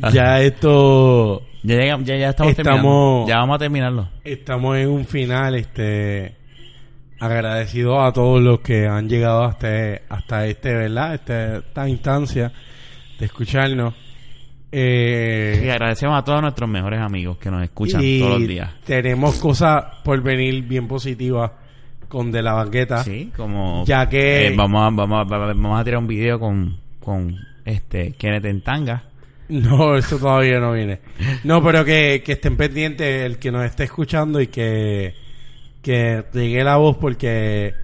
Ya, 0.00 0.10
ya 0.10 0.40
esto 0.40 1.42
Ya, 1.62 1.76
ya, 1.76 2.16
ya 2.16 2.30
estamos, 2.30 2.52
Estamos- 2.52 2.54
terminando. 2.56 3.24
Ya 3.28 3.36
vamos 3.36 3.54
a 3.56 3.58
terminarlo. 3.58 4.08
estamos 4.24 4.76
en 4.78 4.88
un 4.88 5.04
final 5.06 5.54
este 5.54 6.36
agradecido 7.20 8.02
a 8.02 8.12
todos 8.12 8.42
los 8.42 8.60
que 8.60 8.86
han 8.86 9.08
llegado 9.08 9.44
hasta 9.44 10.00
hasta 10.08 10.46
este 10.46 10.74
verdad 10.74 11.14
este, 11.14 11.58
esta 11.58 11.88
instancia 11.88 12.52
de 13.18 13.26
escucharnos 13.26 13.94
eh, 14.72 15.62
Y 15.64 15.68
agradecemos 15.68 16.18
a 16.18 16.24
todos 16.24 16.42
nuestros 16.42 16.68
mejores 16.68 17.00
amigos 17.00 17.38
que 17.38 17.50
nos 17.50 17.62
escuchan 17.62 18.00
y 18.02 18.18
todos 18.18 18.40
los 18.40 18.48
días. 18.48 18.70
tenemos 18.84 19.36
cosas 19.38 19.84
por 20.02 20.20
venir 20.20 20.64
bien 20.64 20.88
positivas 20.88 21.52
con 22.08 22.32
de 22.32 22.42
la 22.42 22.54
banqueta 22.54 23.04
Sí, 23.04 23.30
como... 23.36 23.84
ya 23.86 24.08
que 24.08 24.48
eh, 24.48 24.54
vamos, 24.56 24.82
a, 24.82 24.90
vamos, 24.90 25.20
a, 25.20 25.36
vamos 25.36 25.80
a 25.80 25.84
tirar 25.84 25.98
un 25.98 26.08
video 26.08 26.40
con, 26.40 26.76
con 27.00 27.36
este 27.64 28.12
Kenneth 28.12 28.44
en 28.46 28.62
tanga. 28.62 29.04
No, 29.48 29.96
eso 29.96 30.18
todavía 30.18 30.58
no 30.58 30.72
viene. 30.72 31.00
No, 31.44 31.62
pero 31.62 31.84
que, 31.84 32.22
que 32.24 32.32
estén 32.32 32.56
pendientes 32.56 33.24
el 33.26 33.38
que 33.38 33.52
nos 33.52 33.64
esté 33.64 33.84
escuchando 33.84 34.40
y 34.40 34.46
que, 34.46 35.14
que 35.84 36.24
llegue 36.32 36.64
la 36.64 36.76
voz 36.78 36.96
porque 36.96 37.74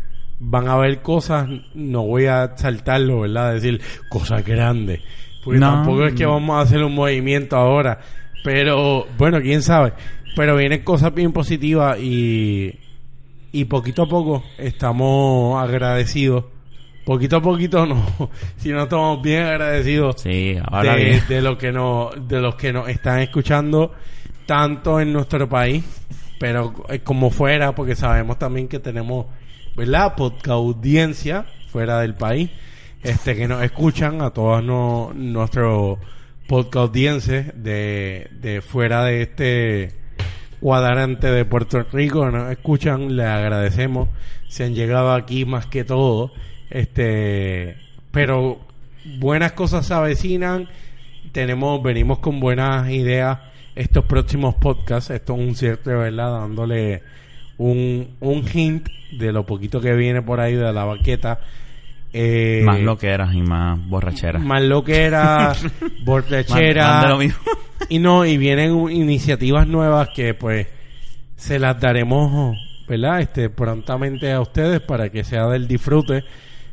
van 0.41 0.67
a 0.69 0.77
ver 0.77 1.03
cosas, 1.03 1.49
no 1.75 2.03
voy 2.07 2.27
a 2.27 2.57
saltarlo, 2.57 3.21
¿verdad? 3.21 3.53
Decir 3.55 3.81
cosas 4.09 4.45
grandes. 4.45 5.01
Porque 5.45 5.61
No. 5.61 5.71
tampoco 5.75 6.07
es 6.07 6.15
que 6.15 6.27
vamos 6.27 6.57
a 6.57 6.63
hacer 6.63 6.83
un 6.83 6.95
movimiento 6.95 7.57
ahora. 7.57 8.01
Pero, 8.43 9.07
bueno, 9.19 9.41
quién 9.41 9.63
sabe. 9.63 9.93
Pero 10.35 10.57
vienen 10.57 10.83
cosas 10.83 11.15
bien 11.15 11.33
positivas 11.33 11.99
y, 12.01 12.75
y 13.53 13.65
poquito 13.67 14.03
a 14.05 14.09
poco 14.09 14.43
estamos 14.59 15.63
agradecidos. 15.63 16.45
Poquito 17.05 17.37
a 17.37 17.43
poquito 17.43 17.87
no, 17.87 18.03
si 18.57 18.69
no 18.71 18.83
estamos 18.85 19.21
bien 19.23 19.43
agradecidos 19.43 20.21
Sí, 20.21 20.57
ahora 20.63 20.95
de, 20.95 21.05
bien. 21.05 21.23
de 21.29 21.43
lo 21.43 21.57
que 21.59 21.73
nos 21.73 22.29
de 22.29 22.41
los 22.41 22.55
que 22.57 22.73
nos 22.73 22.89
están 22.89 23.21
escuchando 23.21 23.93
tanto 24.47 25.01
en 25.01 25.13
nuestro 25.13 25.49
país 25.49 25.83
pero 26.41 26.73
eh, 26.89 27.01
como 27.01 27.31
fuera 27.31 27.75
porque 27.75 27.95
sabemos 27.95 28.39
también 28.39 28.67
que 28.67 28.79
tenemos 28.79 29.27
verdad 29.77 30.15
podcast 30.17 30.49
audiencia 30.49 31.45
fuera 31.69 32.01
del 32.01 32.15
país 32.15 32.49
este 33.03 33.37
que 33.37 33.47
nos 33.47 33.63
escuchan 33.63 34.23
a 34.23 34.31
todos 34.31 34.65
no, 34.65 35.13
nuestros 35.15 35.99
podcast 36.49 36.95
de, 36.95 38.31
de 38.41 38.63
fuera 38.63 39.05
de 39.05 39.21
este 39.21 39.93
cuadrante 40.61 41.27
de 41.27 41.45
Puerto 41.45 41.83
Rico 41.93 42.31
nos 42.31 42.51
escuchan 42.51 43.17
les 43.17 43.27
agradecemos 43.27 44.09
se 44.49 44.65
han 44.65 44.75
llegado 44.75 45.13
aquí 45.13 45.45
más 45.45 45.67
que 45.67 45.85
todo 45.85 46.33
este 46.71 47.77
pero 48.13 48.61
buenas 49.19 49.53
cosas 49.53 49.85
se 49.85 49.93
avecinan 49.93 50.71
tenemos 51.33 51.83
venimos 51.83 52.19
con 52.21 52.41
buenas 52.41 52.89
ideas 52.89 53.50
estos 53.81 54.05
próximos 54.05 54.55
podcasts 54.57 55.11
esto 55.11 55.35
es 55.35 55.41
un 55.41 55.55
cierre 55.55 55.95
verdad 55.97 56.41
dándole 56.41 57.03
un, 57.59 58.09
un 58.21 58.45
hint 58.53 58.89
de 59.13 59.33
lo 59.33 59.45
poquito 59.47 59.81
que 59.81 59.95
viene 59.95 60.23
por 60.23 60.41
ahí 60.41 60.55
de 60.55 60.73
la 60.73 60.85
baqueta 60.85 61.41
eh, 62.13 62.63
más 62.65 62.81
lo 62.81 62.99
que 62.99 63.09
eras 63.09 63.33
y 63.35 63.41
más 63.43 63.79
borrachera. 63.89 64.39
más 64.41 64.63
lo 64.63 64.83
que 64.83 65.03
era 65.05 65.55
borrachera 66.05 66.83
Más- 66.87 66.93
más 66.95 67.03
de 67.05 67.09
lo 67.09 67.19
mismo. 67.19 67.39
y 67.89 67.99
no, 68.01 68.27
y 68.27 68.37
vienen 68.37 68.91
iniciativas 68.91 69.67
nuevas 69.69 70.09
que 70.15 70.35
pues 70.35 70.67
se 71.37 71.59
las 71.59 71.81
daremos, 71.81 72.57
¿verdad? 72.89 73.21
Este 73.21 73.49
prontamente 73.49 74.33
a 74.33 74.41
ustedes 74.41 74.81
para 74.81 75.09
que 75.11 75.23
sea 75.25 75.47
del 75.47 75.67
disfrute 75.69 76.25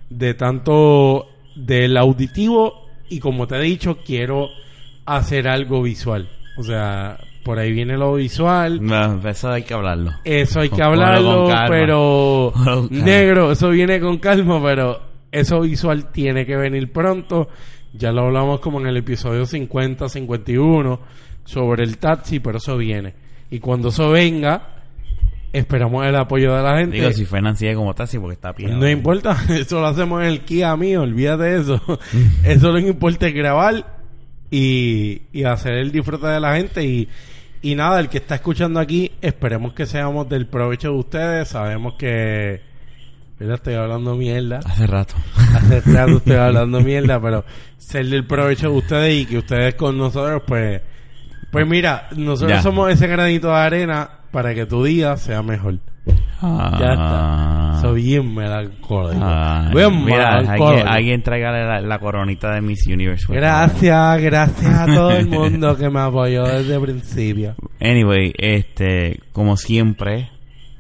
de 0.09 0.33
tanto 0.33 1.29
del 1.55 1.95
auditivo 1.97 2.89
y 3.09 3.19
como 3.19 3.47
te 3.47 3.55
he 3.57 3.61
dicho, 3.61 3.99
quiero 4.05 4.49
hacer 5.05 5.47
algo 5.47 5.81
visual. 5.83 6.27
O 6.57 6.63
sea, 6.63 7.19
por 7.43 7.59
ahí 7.59 7.71
viene 7.71 7.97
lo 7.97 8.15
visual. 8.15 8.83
No, 8.83 9.25
eso 9.27 9.51
hay 9.51 9.63
que 9.63 9.73
hablarlo. 9.73 10.11
Eso 10.23 10.59
hay 10.59 10.69
que 10.69 10.81
hablarlo, 10.81 11.47
pero 11.69 12.51
negro, 12.89 13.51
eso 13.51 13.69
viene 13.69 13.99
con 13.99 14.17
calma, 14.17 14.61
pero 14.61 14.99
eso 15.31 15.61
visual 15.61 16.11
tiene 16.11 16.45
que 16.45 16.55
venir 16.57 16.91
pronto. 16.91 17.47
Ya 17.93 18.11
lo 18.11 18.23
hablamos 18.23 18.59
como 18.59 18.79
en 18.81 18.87
el 18.87 18.97
episodio 18.97 19.45
50, 19.45 20.09
51 20.09 20.99
sobre 21.45 21.83
el 21.83 21.97
taxi, 21.97 22.39
pero 22.39 22.57
eso 22.57 22.75
viene. 22.75 23.13
Y 23.49 23.59
cuando 23.59 23.89
eso 23.89 24.09
venga, 24.09 24.77
esperamos 25.53 26.05
el 26.05 26.15
apoyo 26.15 26.53
de 26.53 26.63
la 26.63 26.77
gente. 26.79 26.97
Digo, 26.97 27.11
si 27.11 27.25
fue 27.25 27.41
Nancy 27.41 27.73
como 27.73 27.93
taxi 27.93 28.19
porque 28.19 28.33
está 28.33 28.53
pillado. 28.53 28.77
No 28.77 28.89
importa, 28.89 29.37
eso 29.49 29.79
lo 29.79 29.87
hacemos 29.87 30.21
en 30.21 30.27
el 30.27 30.41
Kia 30.41 30.75
mío, 30.75 31.01
olvídate 31.01 31.43
de 31.43 31.61
eso. 31.61 31.81
eso 32.43 32.71
lo 32.71 32.79
que 32.79 32.87
importa 32.87 33.27
es 33.27 33.33
grabar 33.33 33.96
y, 34.51 35.21
y 35.33 35.43
hacer 35.43 35.73
el 35.73 35.91
disfrute 35.91 36.27
de 36.27 36.39
la 36.39 36.55
gente 36.55 36.83
y, 36.83 37.07
y 37.61 37.75
nada, 37.75 37.99
el 37.99 38.09
que 38.09 38.17
está 38.19 38.35
escuchando 38.35 38.79
aquí, 38.79 39.11
esperemos 39.21 39.73
que 39.73 39.85
seamos 39.85 40.29
del 40.29 40.47
provecho 40.47 40.91
de 40.91 40.97
ustedes, 40.97 41.47
sabemos 41.49 41.95
que 41.97 42.61
mira, 43.39 43.55
estoy 43.55 43.73
hablando 43.75 44.15
mierda, 44.15 44.59
Hace 44.65 44.87
rato. 44.87 45.15
hace 45.55 45.81
rato 45.81 46.17
estoy 46.17 46.35
hablando 46.37 46.81
mierda, 46.81 47.19
pero 47.21 47.43
ser 47.77 48.05
del 48.07 48.25
provecho 48.25 48.69
de 48.71 48.77
ustedes 48.77 49.15
y 49.21 49.25
que 49.25 49.37
ustedes 49.39 49.75
con 49.75 49.97
nosotros, 49.97 50.43
pues, 50.47 50.81
pues 51.51 51.67
mira, 51.67 52.07
nosotros 52.15 52.57
Ya. 52.57 52.61
somos 52.61 52.91
ese 52.91 53.07
granito 53.07 53.47
de 53.49 53.55
arena 53.55 54.09
para 54.31 54.53
que 54.53 54.65
tu 54.65 54.83
día 54.83 55.17
sea 55.17 55.41
mejor. 55.43 55.79
Ah. 56.41 56.77
Ya 56.79 56.93
está. 56.93 57.81
Soy 57.81 58.03
bien 58.03 58.33
melancólico. 58.33 59.23
Ay, 59.23 59.73
Bien 59.73 60.05
mira, 60.05 60.37
alguien, 60.37 60.87
alguien 60.87 61.23
tráigale 61.23 61.65
la, 61.65 61.81
la 61.81 61.99
coronita 61.99 62.53
de 62.53 62.61
Miss 62.61 62.85
Universe. 62.87 63.25
Gracias, 63.29 64.21
gracias 64.21 64.79
a 64.79 64.85
todo 64.85 65.11
el 65.11 65.27
mundo 65.29 65.75
que 65.75 65.89
me 65.89 65.99
apoyó 65.99 66.43
desde 66.43 66.75
el 66.75 66.81
principio. 66.81 67.55
Anyway, 67.79 68.33
este, 68.37 69.19
como 69.31 69.57
siempre, 69.57 70.29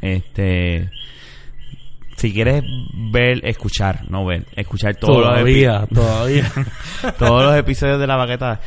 este, 0.01 0.89
si 2.17 2.33
quieres 2.33 2.63
ver, 3.11 3.41
escuchar, 3.43 4.09
no 4.09 4.25
ver, 4.25 4.45
escuchar 4.55 4.95
todos 4.95 5.17
los 5.17 5.29
Todavía, 5.29 5.87
todavía. 5.93 6.51
todos 7.19 7.43
los 7.43 7.55
episodios 7.55 7.99
de 7.99 8.07
la 8.07 8.15
baqueta 8.15 8.59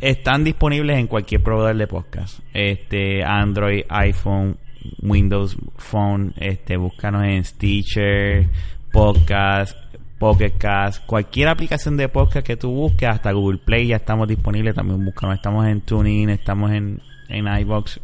están 0.00 0.44
disponibles 0.44 0.98
en 0.98 1.06
cualquier 1.06 1.42
proveedor 1.42 1.76
de 1.76 1.86
podcast. 1.86 2.40
Este, 2.54 3.22
Android, 3.22 3.82
iPhone, 3.88 4.56
Windows 5.02 5.56
Phone, 5.76 6.34
este, 6.36 6.76
búscanos 6.76 7.24
en 7.24 7.44
Stitcher, 7.44 8.48
Podcast, 8.92 9.76
Pocket 10.18 10.52
Cast, 10.58 11.04
cualquier 11.06 11.48
aplicación 11.48 11.96
de 11.96 12.08
podcast 12.08 12.46
que 12.46 12.56
tú 12.56 12.70
busques, 12.70 13.08
hasta 13.08 13.32
Google 13.32 13.58
Play 13.58 13.88
ya 13.88 13.96
estamos 13.96 14.28
disponibles, 14.28 14.74
también 14.74 15.04
búscanos, 15.04 15.36
estamos 15.36 15.66
en 15.66 15.80
TuneIn, 15.80 16.30
estamos 16.30 16.70
en, 16.72 17.00
en 17.28 17.46
iBox, 17.46 18.00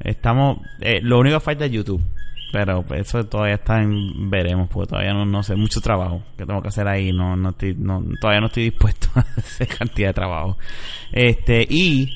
estamos, 0.00 0.58
eh, 0.80 1.00
lo 1.02 1.18
único 1.18 1.36
que 1.36 1.44
falta 1.44 1.64
es 1.66 1.72
YouTube. 1.72 2.02
Pero 2.52 2.84
eso 2.94 3.24
todavía 3.24 3.54
está 3.54 3.80
en 3.80 4.28
veremos, 4.28 4.68
porque 4.68 4.90
todavía 4.90 5.14
no, 5.14 5.24
no 5.24 5.42
sé, 5.42 5.56
mucho 5.56 5.80
trabajo 5.80 6.22
que 6.36 6.44
tengo 6.44 6.60
que 6.60 6.68
hacer 6.68 6.86
ahí, 6.86 7.10
no, 7.10 7.34
no 7.34 7.48
estoy, 7.48 7.74
no, 7.74 8.04
todavía 8.20 8.42
no 8.42 8.48
estoy 8.48 8.64
dispuesto 8.64 9.08
a 9.14 9.20
hacer 9.20 9.68
cantidad 9.68 10.08
de 10.08 10.14
trabajo. 10.14 10.58
Este, 11.12 11.66
y, 11.66 12.10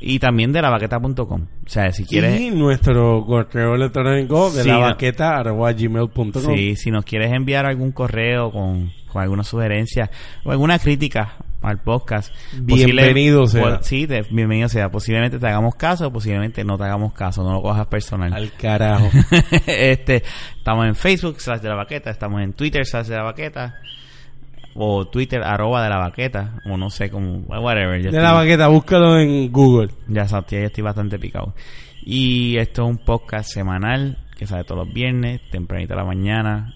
y 0.00 0.18
también 0.18 0.52
de 0.52 0.60
la 0.62 0.70
baqueta.com. 0.70 1.42
O 1.66 1.68
sea, 1.68 1.92
si 1.92 2.04
quieres, 2.04 2.40
Y 2.40 2.50
nuestro 2.50 3.24
correo 3.24 3.74
electrónico 3.76 4.50
de 4.50 4.62
Sí, 4.62 4.68
la 4.68 4.74
no. 4.74 4.80
baqueta 4.80 5.38
arroba 5.38 5.72
gmail.com. 5.72 6.32
sí, 6.32 6.76
si 6.76 6.90
nos 6.90 7.04
quieres 7.04 7.32
enviar 7.32 7.66
algún 7.66 7.92
correo 7.92 8.50
con, 8.50 8.90
con 9.12 9.22
alguna 9.22 9.44
sugerencia 9.44 10.10
o 10.44 10.50
alguna 10.52 10.78
crítica 10.78 11.36
al 11.62 11.80
podcast, 11.80 12.34
Bienvenido 12.60 13.46
sea. 13.46 13.80
sí, 13.82 14.08
te- 14.08 14.22
bienvenido 14.32 14.68
sea. 14.68 14.90
Posiblemente 14.90 15.38
te 15.38 15.46
hagamos 15.46 15.76
caso, 15.76 16.12
posiblemente 16.12 16.64
no 16.64 16.76
te 16.76 16.82
hagamos 16.82 17.12
caso, 17.12 17.44
no 17.44 17.52
lo 17.52 17.62
cojas 17.62 17.86
personal. 17.86 18.32
Al 18.32 18.50
carajo. 18.54 19.08
este, 19.68 20.24
estamos 20.56 20.86
en 20.86 20.96
Facebook, 20.96 21.40
slash 21.40 21.60
de 21.60 21.68
la 21.68 21.76
baqueta, 21.76 22.10
estamos 22.10 22.42
en 22.42 22.52
Twitter, 22.54 22.84
slash 22.84 23.06
de 23.06 23.14
la 23.16 23.22
baqueta, 23.22 23.76
o 24.74 25.06
Twitter, 25.06 25.42
arroba 25.42 25.82
de 25.82 25.90
la 25.90 25.98
baqueta, 25.98 26.60
o 26.64 26.76
no 26.76 26.90
sé 26.90 27.10
cómo, 27.10 27.38
whatever. 27.46 28.00
De 28.02 28.08
estoy- 28.08 28.22
la 28.22 28.32
baqueta, 28.32 28.68
búscalo 28.68 29.18
en 29.18 29.50
Google. 29.52 29.90
Ya 30.08 30.26
sabes, 30.26 30.50
ya 30.50 30.58
estoy 30.60 30.82
bastante 30.84 31.18
picado. 31.18 31.54
Y 32.04 32.56
esto 32.56 32.82
es 32.84 32.88
un 32.90 32.98
podcast 32.98 33.50
semanal 33.50 34.18
que 34.36 34.46
sale 34.46 34.64
todos 34.64 34.86
los 34.86 34.94
viernes, 34.94 35.40
tempranito 35.50 35.94
a 35.94 35.98
la 35.98 36.04
mañana, 36.04 36.74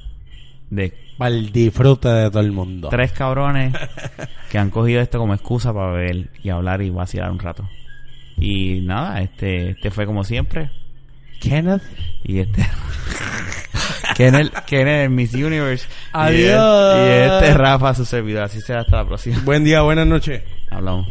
de 0.71 0.93
Para 1.19 1.35
el 1.35 1.51
disfrute 1.53 2.09
de 2.09 2.31
todo 2.31 2.41
el 2.41 2.53
mundo. 2.53 2.89
tres 2.91 3.13
cabrones 3.13 3.73
que 4.51 4.59
han 4.59 4.71
cogido 4.71 5.01
esto 5.01 5.19
como 5.19 5.35
excusa 5.35 5.73
para 5.73 5.93
beber 5.93 6.31
y 6.43 6.51
hablar 6.51 6.83
y 6.83 6.91
vacilar 6.91 7.31
un 7.31 7.39
rato. 7.39 7.69
Y 8.39 8.81
nada, 8.83 9.21
este, 9.23 9.71
este 9.71 9.91
fue 9.91 10.05
como 10.07 10.23
siempre. 10.23 10.71
Kenneth. 11.41 11.83
Y 12.25 12.39
este. 12.41 12.63
Kenneth, 14.17 14.53
Kenneth 14.67 15.11
Miss 15.11 15.35
Universe. 15.35 15.87
Y 15.87 15.91
Adiós. 16.13 16.99
este- 16.99 17.07
Y 17.07 17.47
este 17.47 17.55
Rafa, 17.59 17.95
su 17.95 18.05
servidor. 18.05 18.45
Así 18.45 18.61
será 18.61 18.81
hasta 18.81 18.97
la 18.99 19.05
próxima. 19.07 19.39
Buen 19.45 19.65
día, 19.65 19.83
buenas 19.83 20.07
noches. 20.07 20.43
Hablamos. 20.71 21.07